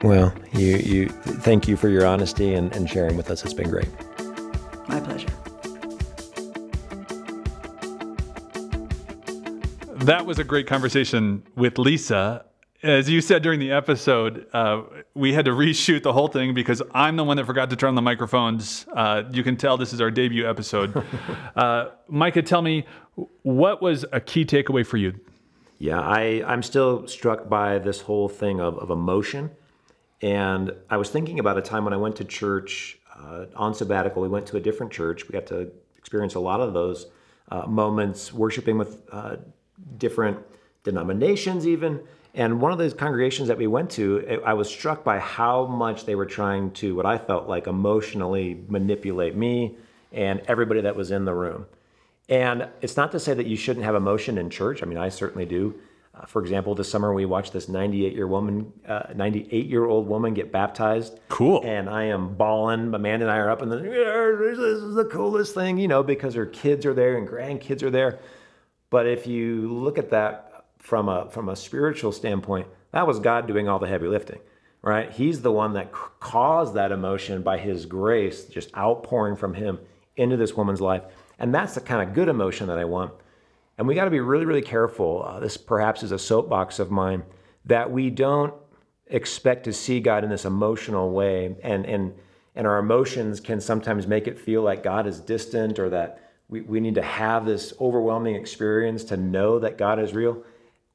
Well, 0.00 0.32
you, 0.54 0.76
you 0.76 1.08
thank 1.10 1.68
you 1.68 1.76
for 1.76 1.90
your 1.90 2.06
honesty 2.06 2.54
and, 2.54 2.74
and 2.74 2.88
sharing 2.88 3.18
with 3.18 3.30
us. 3.30 3.44
It's 3.44 3.52
been 3.52 3.68
great. 3.68 3.90
My 4.88 5.00
pleasure. 5.00 5.28
That 10.10 10.26
was 10.26 10.40
a 10.40 10.44
great 10.44 10.66
conversation 10.66 11.40
with 11.54 11.78
Lisa. 11.78 12.44
As 12.82 13.08
you 13.08 13.20
said 13.20 13.44
during 13.44 13.60
the 13.60 13.70
episode, 13.70 14.44
uh, 14.52 14.82
we 15.14 15.32
had 15.32 15.44
to 15.44 15.52
reshoot 15.52 16.02
the 16.02 16.12
whole 16.12 16.26
thing 16.26 16.52
because 16.52 16.82
I'm 16.92 17.14
the 17.14 17.22
one 17.22 17.36
that 17.36 17.46
forgot 17.46 17.70
to 17.70 17.76
turn 17.76 17.90
on 17.90 17.94
the 17.94 18.02
microphones. 18.02 18.86
Uh, 18.92 19.22
you 19.30 19.44
can 19.44 19.56
tell 19.56 19.76
this 19.76 19.92
is 19.92 20.00
our 20.00 20.10
debut 20.10 20.50
episode. 20.50 21.04
uh, 21.54 21.90
Micah, 22.08 22.42
tell 22.42 22.60
me, 22.60 22.86
what 23.42 23.80
was 23.80 24.04
a 24.10 24.20
key 24.20 24.44
takeaway 24.44 24.84
for 24.84 24.96
you? 24.96 25.14
Yeah, 25.78 26.00
I, 26.00 26.42
I'm 26.44 26.64
still 26.64 27.06
struck 27.06 27.48
by 27.48 27.78
this 27.78 28.00
whole 28.00 28.28
thing 28.28 28.60
of, 28.60 28.78
of 28.78 28.90
emotion. 28.90 29.48
And 30.22 30.72
I 30.90 30.96
was 30.96 31.08
thinking 31.08 31.38
about 31.38 31.56
a 31.56 31.62
time 31.62 31.84
when 31.84 31.94
I 31.94 31.98
went 31.98 32.16
to 32.16 32.24
church 32.24 32.98
uh, 33.14 33.44
on 33.54 33.74
sabbatical. 33.74 34.22
We 34.22 34.28
went 34.28 34.48
to 34.48 34.56
a 34.56 34.60
different 34.60 34.90
church. 34.90 35.28
We 35.28 35.34
got 35.34 35.46
to 35.46 35.70
experience 35.96 36.34
a 36.34 36.40
lot 36.40 36.60
of 36.60 36.72
those 36.72 37.06
uh, 37.48 37.66
moments 37.68 38.32
worshiping 38.32 38.76
with 38.76 39.02
uh, 39.12 39.36
different 39.98 40.38
denominations, 40.84 41.66
even. 41.66 42.00
And 42.34 42.60
one 42.60 42.72
of 42.72 42.78
those 42.78 42.94
congregations 42.94 43.48
that 43.48 43.58
we 43.58 43.66
went 43.66 43.90
to, 43.92 44.40
I 44.44 44.54
was 44.54 44.68
struck 44.70 45.02
by 45.02 45.18
how 45.18 45.66
much 45.66 46.04
they 46.04 46.14
were 46.14 46.26
trying 46.26 46.70
to, 46.72 46.94
what 46.94 47.06
I 47.06 47.18
felt 47.18 47.48
like, 47.48 47.66
emotionally 47.66 48.62
manipulate 48.68 49.34
me 49.34 49.76
and 50.12 50.40
everybody 50.46 50.80
that 50.82 50.94
was 50.94 51.10
in 51.10 51.24
the 51.24 51.34
room. 51.34 51.66
And 52.28 52.68
it's 52.80 52.96
not 52.96 53.10
to 53.12 53.20
say 53.20 53.34
that 53.34 53.46
you 53.46 53.56
shouldn't 53.56 53.84
have 53.84 53.96
emotion 53.96 54.38
in 54.38 54.50
church. 54.50 54.82
I 54.82 54.86
mean, 54.86 54.98
I 54.98 55.08
certainly 55.08 55.44
do. 55.44 55.74
Uh, 56.14 56.26
for 56.26 56.40
example, 56.42 56.74
this 56.74 56.88
summer 56.88 57.12
we 57.12 57.24
watched 57.24 57.52
this 57.52 57.68
98 57.68 58.14
year 58.14 58.26
woman, 58.26 58.72
uh, 58.86 59.04
98 59.14 59.66
year 59.66 59.84
old 59.84 60.06
woman 60.06 60.34
get 60.34 60.52
baptized. 60.52 61.18
Cool. 61.28 61.62
And 61.64 61.88
I 61.88 62.04
am 62.04 62.34
bawling. 62.34 62.90
My 62.90 62.96
Amanda 62.96 63.26
and 63.26 63.32
I 63.32 63.38
are 63.38 63.50
up 63.50 63.62
in 63.62 63.68
the, 63.68 63.78
this 63.78 64.58
is 64.58 64.94
the 64.94 65.06
coolest 65.06 65.54
thing, 65.54 65.78
you 65.78 65.88
know, 65.88 66.04
because 66.04 66.34
her 66.34 66.46
kids 66.46 66.86
are 66.86 66.94
there 66.94 67.16
and 67.16 67.28
grandkids 67.28 67.82
are 67.82 67.90
there. 67.90 68.20
But 68.90 69.06
if 69.06 69.26
you 69.26 69.72
look 69.72 69.98
at 69.98 70.10
that 70.10 70.64
from 70.78 71.08
a 71.08 71.30
from 71.30 71.48
a 71.48 71.56
spiritual 71.56 72.12
standpoint, 72.12 72.66
that 72.92 73.06
was 73.06 73.20
God 73.20 73.46
doing 73.46 73.68
all 73.68 73.78
the 73.78 73.86
heavy 73.86 74.08
lifting, 74.08 74.40
right? 74.82 75.10
He's 75.10 75.42
the 75.42 75.52
one 75.52 75.74
that 75.74 75.92
caused 75.92 76.74
that 76.74 76.92
emotion 76.92 77.42
by 77.42 77.58
His 77.58 77.86
grace, 77.86 78.44
just 78.44 78.76
outpouring 78.76 79.36
from 79.36 79.54
Him 79.54 79.78
into 80.16 80.36
this 80.36 80.54
woman's 80.54 80.80
life, 80.80 81.02
and 81.38 81.54
that's 81.54 81.74
the 81.74 81.80
kind 81.80 82.06
of 82.06 82.14
good 82.14 82.28
emotion 82.28 82.66
that 82.66 82.78
I 82.78 82.84
want. 82.84 83.12
And 83.78 83.86
we 83.88 83.94
got 83.94 84.04
to 84.04 84.10
be 84.10 84.20
really, 84.20 84.44
really 84.44 84.60
careful. 84.60 85.24
Uh, 85.26 85.40
this 85.40 85.56
perhaps 85.56 86.02
is 86.02 86.12
a 86.12 86.18
soapbox 86.18 86.78
of 86.78 86.90
mine 86.90 87.22
that 87.64 87.90
we 87.90 88.10
don't 88.10 88.52
expect 89.06 89.64
to 89.64 89.72
see 89.72 90.00
God 90.00 90.24
in 90.24 90.30
this 90.30 90.44
emotional 90.44 91.12
way, 91.12 91.56
and 91.62 91.86
and 91.86 92.12
and 92.56 92.66
our 92.66 92.78
emotions 92.78 93.38
can 93.38 93.60
sometimes 93.60 94.06
make 94.08 94.26
it 94.26 94.38
feel 94.38 94.62
like 94.62 94.82
God 94.82 95.06
is 95.06 95.20
distant 95.20 95.78
or 95.78 95.88
that 95.90 96.29
we, 96.50 96.60
we 96.62 96.80
need 96.80 96.96
to 96.96 97.02
have 97.02 97.46
this 97.46 97.72
overwhelming 97.80 98.34
experience 98.34 99.04
to 99.04 99.16
know 99.16 99.58
that 99.60 99.78
God 99.78 99.98
is 99.98 100.12
real. 100.12 100.42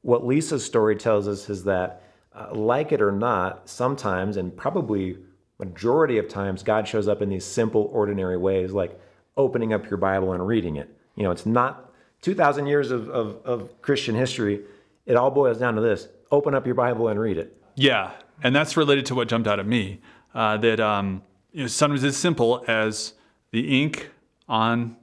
What 0.01 0.25
Lisa's 0.25 0.63
story 0.63 0.95
tells 0.95 1.27
us 1.27 1.49
is 1.49 1.63
that, 1.63 2.03
uh, 2.33 2.53
like 2.53 2.91
it 2.91 3.01
or 3.01 3.11
not, 3.11 3.67
sometimes, 3.69 4.37
and 4.37 4.55
probably 4.55 5.17
majority 5.57 6.17
of 6.17 6.27
times, 6.27 6.61
God 6.61 6.87
shows 6.87 7.07
up 7.07 7.21
in 7.21 7.29
these 7.29 7.45
simple, 7.45 7.89
ordinary 7.93 8.37
ways, 8.37 8.71
like 8.71 8.99
opening 9.37 9.73
up 9.73 9.89
your 9.89 9.97
Bible 9.97 10.33
and 10.33 10.45
reading 10.45 10.75
it. 10.75 10.89
You 11.15 11.23
know, 11.23 11.31
it's 11.31 11.45
not 11.45 11.93
2,000 12.21 12.67
years 12.67 12.91
of, 12.91 13.09
of, 13.09 13.37
of 13.45 13.81
Christian 13.81 14.13
history, 14.13 14.61
it 15.05 15.15
all 15.15 15.31
boils 15.31 15.59
down 15.59 15.75
to 15.75 15.81
this 15.81 16.09
open 16.31 16.55
up 16.55 16.65
your 16.65 16.75
Bible 16.75 17.07
and 17.07 17.19
read 17.19 17.37
it. 17.37 17.55
Yeah, 17.75 18.11
and 18.43 18.53
that's 18.53 18.75
related 18.75 19.05
to 19.07 19.15
what 19.15 19.27
jumped 19.29 19.47
out 19.47 19.59
at 19.59 19.67
me. 19.67 20.01
Uh, 20.33 20.57
that 20.57 20.79
um, 20.79 21.21
you 21.53 21.61
know, 21.61 21.67
sometimes 21.67 22.03
as 22.03 22.17
simple 22.17 22.65
as 22.67 23.13
the 23.51 23.81
ink 23.81 24.09
on 24.49 24.97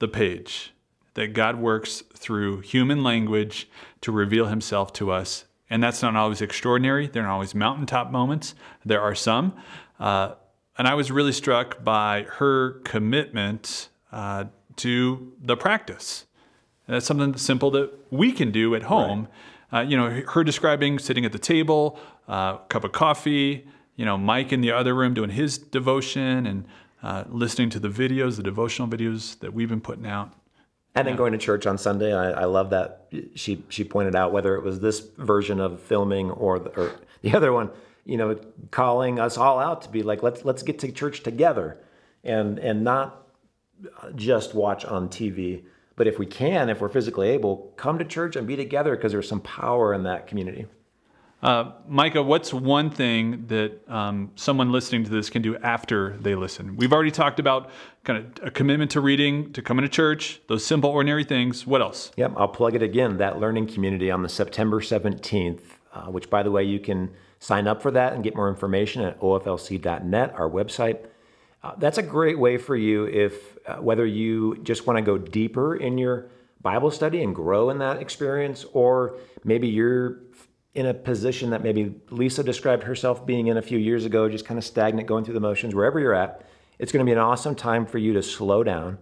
the 0.00 0.08
page. 0.08 0.74
That 1.14 1.28
God 1.28 1.56
works 1.56 2.02
through 2.14 2.60
human 2.60 3.02
language 3.02 3.68
to 4.00 4.12
reveal 4.12 4.46
Himself 4.46 4.92
to 4.94 5.10
us, 5.10 5.44
and 5.68 5.82
that's 5.82 6.02
not 6.02 6.14
always 6.16 6.40
extraordinary. 6.40 7.06
They're 7.06 7.22
not 7.22 7.32
always 7.32 7.54
mountaintop 7.54 8.10
moments. 8.10 8.54
There 8.84 9.00
are 9.00 9.14
some, 9.14 9.54
uh, 9.98 10.34
and 10.78 10.88
I 10.88 10.94
was 10.94 11.10
really 11.10 11.32
struck 11.32 11.82
by 11.84 12.26
her 12.38 12.80
commitment 12.84 13.88
uh, 14.12 14.44
to 14.76 15.32
the 15.42 15.56
practice. 15.56 16.26
And 16.86 16.94
that's 16.94 17.06
something 17.06 17.36
simple 17.36 17.70
that 17.72 17.92
we 18.10 18.32
can 18.32 18.50
do 18.50 18.74
at 18.74 18.84
home. 18.84 19.28
Right. 19.72 19.80
Uh, 19.80 19.82
you 19.82 19.96
know, 19.96 20.22
her 20.28 20.42
describing 20.42 20.98
sitting 20.98 21.24
at 21.24 21.32
the 21.32 21.38
table, 21.38 22.00
uh, 22.26 22.56
cup 22.68 22.82
of 22.82 22.92
coffee, 22.92 23.68
you 23.94 24.04
know, 24.04 24.16
Mike 24.16 24.52
in 24.52 24.60
the 24.60 24.72
other 24.72 24.94
room 24.94 25.14
doing 25.14 25.30
his 25.30 25.58
devotion 25.58 26.46
and 26.46 26.64
uh, 27.02 27.24
listening 27.28 27.70
to 27.70 27.80
the 27.80 27.88
videos, 27.88 28.36
the 28.36 28.42
devotional 28.42 28.88
videos 28.88 29.38
that 29.40 29.54
we've 29.54 29.68
been 29.68 29.80
putting 29.80 30.06
out. 30.06 30.32
And 30.94 31.06
then 31.06 31.14
going 31.16 31.32
to 31.32 31.38
church 31.38 31.66
on 31.66 31.78
Sunday, 31.78 32.12
I, 32.12 32.30
I, 32.30 32.44
love 32.46 32.70
that 32.70 33.06
she 33.36 33.62
she 33.68 33.84
pointed 33.84 34.16
out 34.16 34.32
whether 34.32 34.56
it 34.56 34.64
was 34.64 34.80
this 34.80 34.98
version 34.98 35.60
of 35.60 35.80
filming 35.80 36.32
or 36.32 36.58
the, 36.58 36.70
or 36.70 36.92
the 37.22 37.32
other 37.36 37.52
one, 37.52 37.70
you 38.04 38.16
know, 38.16 38.34
calling 38.72 39.20
us 39.20 39.38
all 39.38 39.60
out 39.60 39.82
to 39.82 39.88
be 39.88 40.02
like 40.02 40.22
let's 40.24 40.44
let's 40.44 40.64
get 40.64 40.80
to 40.80 40.90
church 40.90 41.22
together, 41.22 41.78
and 42.24 42.58
and 42.58 42.82
not 42.82 43.28
just 44.16 44.52
watch 44.52 44.84
on 44.84 45.08
TV, 45.08 45.62
but 45.94 46.08
if 46.08 46.18
we 46.18 46.26
can, 46.26 46.68
if 46.68 46.80
we're 46.80 46.88
physically 46.88 47.28
able, 47.28 47.72
come 47.76 47.98
to 47.98 48.04
church 48.04 48.34
and 48.34 48.46
be 48.46 48.56
together 48.56 48.96
because 48.96 49.12
there's 49.12 49.28
some 49.28 49.40
power 49.40 49.94
in 49.94 50.02
that 50.02 50.26
community. 50.26 50.66
Uh, 51.42 51.72
Micah, 51.88 52.22
what's 52.22 52.52
one 52.52 52.90
thing 52.90 53.46
that 53.46 53.80
um, 53.88 54.30
someone 54.36 54.70
listening 54.70 55.04
to 55.04 55.10
this 55.10 55.30
can 55.30 55.40
do 55.40 55.56
after 55.56 56.16
they 56.18 56.34
listen? 56.34 56.76
We've 56.76 56.92
already 56.92 57.10
talked 57.10 57.40
about 57.40 57.70
kind 58.04 58.18
of 58.18 58.48
a 58.48 58.50
commitment 58.50 58.90
to 58.92 59.00
reading, 59.00 59.52
to 59.54 59.62
coming 59.62 59.82
to 59.82 59.88
church, 59.88 60.40
those 60.48 60.64
simple, 60.64 60.90
ordinary 60.90 61.24
things. 61.24 61.66
What 61.66 61.80
else? 61.80 62.12
Yep, 62.16 62.34
I'll 62.36 62.48
plug 62.48 62.74
it 62.74 62.82
again. 62.82 63.16
That 63.16 63.40
learning 63.40 63.68
community 63.68 64.10
on 64.10 64.22
the 64.22 64.28
September 64.28 64.80
17th, 64.80 65.60
uh, 65.94 66.02
which, 66.06 66.28
by 66.28 66.42
the 66.42 66.50
way, 66.50 66.64
you 66.64 66.78
can 66.78 67.10
sign 67.38 67.66
up 67.66 67.80
for 67.80 67.90
that 67.90 68.12
and 68.12 68.22
get 68.22 68.36
more 68.36 68.50
information 68.50 69.02
at 69.02 69.18
oflc.net, 69.20 70.34
our 70.34 70.50
website. 70.50 71.06
Uh, 71.62 71.72
that's 71.78 71.96
a 71.96 72.02
great 72.02 72.38
way 72.38 72.58
for 72.58 72.76
you 72.76 73.06
if 73.06 73.56
uh, 73.66 73.76
whether 73.76 74.04
you 74.04 74.58
just 74.62 74.86
want 74.86 74.98
to 74.98 75.02
go 75.02 75.16
deeper 75.16 75.76
in 75.76 75.96
your 75.96 76.26
Bible 76.60 76.90
study 76.90 77.22
and 77.22 77.34
grow 77.34 77.70
in 77.70 77.78
that 77.78 78.02
experience, 78.02 78.66
or 78.74 79.16
maybe 79.44 79.66
you're 79.68 80.18
in 80.74 80.86
a 80.86 80.94
position 80.94 81.50
that 81.50 81.62
maybe 81.62 81.94
Lisa 82.10 82.42
described 82.42 82.84
herself 82.84 83.26
being 83.26 83.48
in 83.48 83.56
a 83.56 83.62
few 83.62 83.78
years 83.78 84.04
ago, 84.04 84.28
just 84.28 84.44
kind 84.44 84.58
of 84.58 84.64
stagnant, 84.64 85.08
going 85.08 85.24
through 85.24 85.34
the 85.34 85.40
motions, 85.40 85.74
wherever 85.74 85.98
you're 85.98 86.14
at, 86.14 86.44
it's 86.78 86.92
going 86.92 87.04
to 87.04 87.08
be 87.08 87.12
an 87.12 87.18
awesome 87.18 87.54
time 87.54 87.84
for 87.84 87.98
you 87.98 88.12
to 88.12 88.22
slow 88.22 88.62
down. 88.62 88.98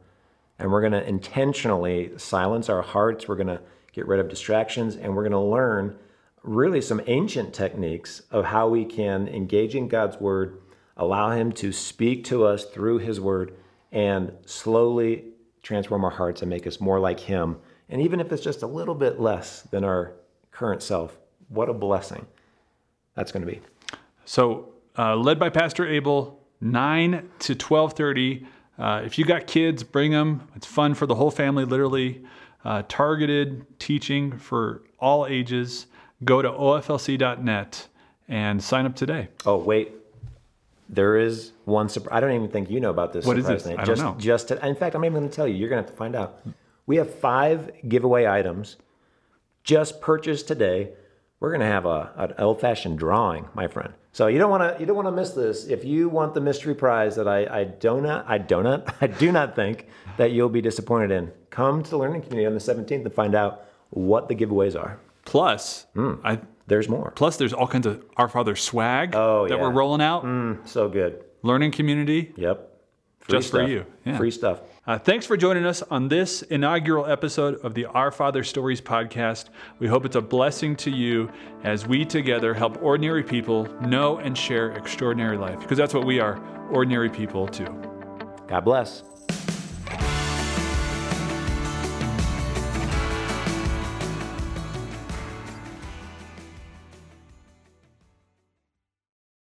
And 0.58 0.72
we're 0.72 0.80
going 0.80 0.92
to 0.92 1.06
intentionally 1.06 2.10
silence 2.16 2.68
our 2.68 2.82
hearts. 2.82 3.28
We're 3.28 3.36
going 3.36 3.48
to 3.48 3.60
get 3.92 4.06
rid 4.06 4.18
of 4.18 4.28
distractions 4.28 4.96
and 4.96 5.14
we're 5.14 5.22
going 5.22 5.32
to 5.32 5.38
learn 5.38 5.96
really 6.42 6.80
some 6.80 7.00
ancient 7.06 7.52
techniques 7.52 8.22
of 8.30 8.44
how 8.44 8.68
we 8.68 8.84
can 8.84 9.28
engage 9.28 9.74
in 9.74 9.88
God's 9.88 10.18
word, 10.18 10.60
allow 10.96 11.30
Him 11.30 11.52
to 11.52 11.72
speak 11.72 12.24
to 12.24 12.44
us 12.44 12.64
through 12.64 12.98
His 12.98 13.20
word, 13.20 13.54
and 13.92 14.32
slowly 14.46 15.24
transform 15.62 16.04
our 16.04 16.10
hearts 16.10 16.42
and 16.42 16.48
make 16.48 16.66
us 16.66 16.80
more 16.80 16.98
like 16.98 17.20
Him. 17.20 17.58
And 17.88 18.00
even 18.00 18.20
if 18.20 18.32
it's 18.32 18.42
just 18.42 18.62
a 18.62 18.66
little 18.66 18.94
bit 18.94 19.20
less 19.20 19.62
than 19.62 19.84
our 19.84 20.14
current 20.50 20.82
self, 20.82 21.18
what 21.48 21.68
a 21.68 21.74
blessing 21.74 22.26
that's 23.14 23.32
going 23.32 23.44
to 23.44 23.50
be. 23.50 23.60
So, 24.24 24.68
uh, 24.96 25.16
led 25.16 25.38
by 25.38 25.48
Pastor 25.48 25.86
Abel, 25.86 26.40
nine 26.60 27.28
to 27.40 27.54
twelve 27.54 27.94
thirty. 27.94 28.46
Uh, 28.78 29.02
if 29.04 29.18
you 29.18 29.24
got 29.24 29.46
kids, 29.46 29.82
bring 29.82 30.12
them. 30.12 30.48
It's 30.54 30.66
fun 30.66 30.94
for 30.94 31.06
the 31.06 31.14
whole 31.14 31.30
family. 31.30 31.64
Literally, 31.64 32.24
uh, 32.64 32.82
targeted 32.88 33.66
teaching 33.78 34.38
for 34.38 34.82
all 34.98 35.26
ages. 35.26 35.86
Go 36.24 36.42
to 36.42 36.50
oflc.net 36.50 37.86
and 38.28 38.62
sign 38.62 38.86
up 38.86 38.94
today. 38.94 39.28
Oh 39.46 39.56
wait, 39.56 39.92
there 40.88 41.16
is 41.16 41.52
one 41.64 41.88
surprise. 41.88 42.16
I 42.16 42.20
don't 42.20 42.32
even 42.32 42.48
think 42.48 42.70
you 42.70 42.80
know 42.80 42.90
about 42.90 43.12
this. 43.12 43.24
What 43.24 43.38
is 43.38 43.46
this? 43.46 43.66
I 43.66 43.84
just, 43.84 44.00
don't 44.02 44.14
know. 44.14 44.20
Just 44.20 44.48
to, 44.48 44.66
in 44.66 44.74
fact, 44.74 44.94
I'm 44.94 45.04
even 45.04 45.18
going 45.18 45.28
to 45.28 45.34
tell 45.34 45.46
you. 45.46 45.54
You're 45.54 45.68
going 45.68 45.82
to 45.82 45.86
have 45.86 45.92
to 45.92 45.96
find 45.96 46.14
out. 46.16 46.40
We 46.86 46.96
have 46.96 47.14
five 47.14 47.70
giveaway 47.88 48.26
items 48.26 48.76
just 49.62 50.00
purchased 50.00 50.48
today 50.48 50.92
we're 51.40 51.50
going 51.50 51.60
to 51.60 51.66
have 51.66 51.86
a, 51.86 52.12
an 52.16 52.34
old-fashioned 52.38 52.98
drawing, 52.98 53.48
my 53.54 53.68
friend. 53.68 53.94
So 54.12 54.26
you 54.26 54.38
don't 54.38 54.50
want 54.50 54.62
to 54.62 54.80
you 54.80 54.86
don't 54.86 54.96
want 54.96 55.06
to 55.06 55.12
miss 55.12 55.30
this. 55.30 55.66
If 55.66 55.84
you 55.84 56.08
want 56.08 56.34
the 56.34 56.40
mystery 56.40 56.74
prize 56.74 57.14
that 57.16 57.28
I, 57.28 57.60
I 57.60 57.64
do 57.64 58.00
not 58.00 58.24
I 58.28 58.38
do 58.38 58.62
not 58.62 58.94
I 59.00 59.06
do 59.06 59.30
not 59.30 59.54
think 59.54 59.86
that 60.16 60.32
you'll 60.32 60.48
be 60.48 60.60
disappointed 60.60 61.10
in, 61.12 61.30
come 61.50 61.82
to 61.82 61.90
the 61.90 61.98
learning 61.98 62.22
community 62.22 62.46
on 62.46 62.54
the 62.54 62.60
17th 62.60 63.04
and 63.04 63.12
find 63.12 63.34
out 63.34 63.66
what 63.90 64.28
the 64.28 64.34
giveaways 64.34 64.78
are. 64.78 64.98
Plus, 65.24 65.86
mm, 65.94 66.18
I, 66.24 66.40
there's 66.66 66.88
more. 66.88 67.12
Plus, 67.14 67.36
there's 67.36 67.52
all 67.52 67.66
kinds 67.66 67.86
of 67.86 68.04
Our 68.16 68.28
Father 68.28 68.56
swag 68.56 69.14
oh, 69.14 69.46
that 69.46 69.56
yeah. 69.56 69.60
we're 69.60 69.70
rolling 69.70 70.00
out. 70.00 70.24
Mm, 70.24 70.66
so 70.66 70.88
good. 70.88 71.22
Learning 71.42 71.70
community. 71.70 72.32
Yep. 72.36 72.68
Free 73.20 73.38
Just 73.38 73.48
stuff. 73.48 73.60
for 73.60 73.68
you. 73.68 73.86
Yeah. 74.04 74.16
Free 74.16 74.30
stuff. 74.30 74.60
Uh, 74.88 74.98
thanks 74.98 75.26
for 75.26 75.36
joining 75.36 75.66
us 75.66 75.82
on 75.90 76.08
this 76.08 76.40
inaugural 76.40 77.04
episode 77.04 77.62
of 77.62 77.74
the 77.74 77.84
Our 77.84 78.10
Father 78.10 78.42
Stories 78.42 78.80
podcast. 78.80 79.50
We 79.80 79.86
hope 79.86 80.06
it's 80.06 80.16
a 80.16 80.22
blessing 80.22 80.76
to 80.76 80.90
you 80.90 81.30
as 81.62 81.86
we 81.86 82.06
together 82.06 82.54
help 82.54 82.82
ordinary 82.82 83.22
people 83.22 83.64
know 83.82 84.16
and 84.16 84.36
share 84.36 84.70
extraordinary 84.70 85.36
life, 85.36 85.60
because 85.60 85.76
that's 85.76 85.92
what 85.92 86.06
we 86.06 86.20
are 86.20 86.42
ordinary 86.70 87.10
people 87.10 87.46
too. 87.46 87.66
God 88.46 88.64
bless. 88.64 89.02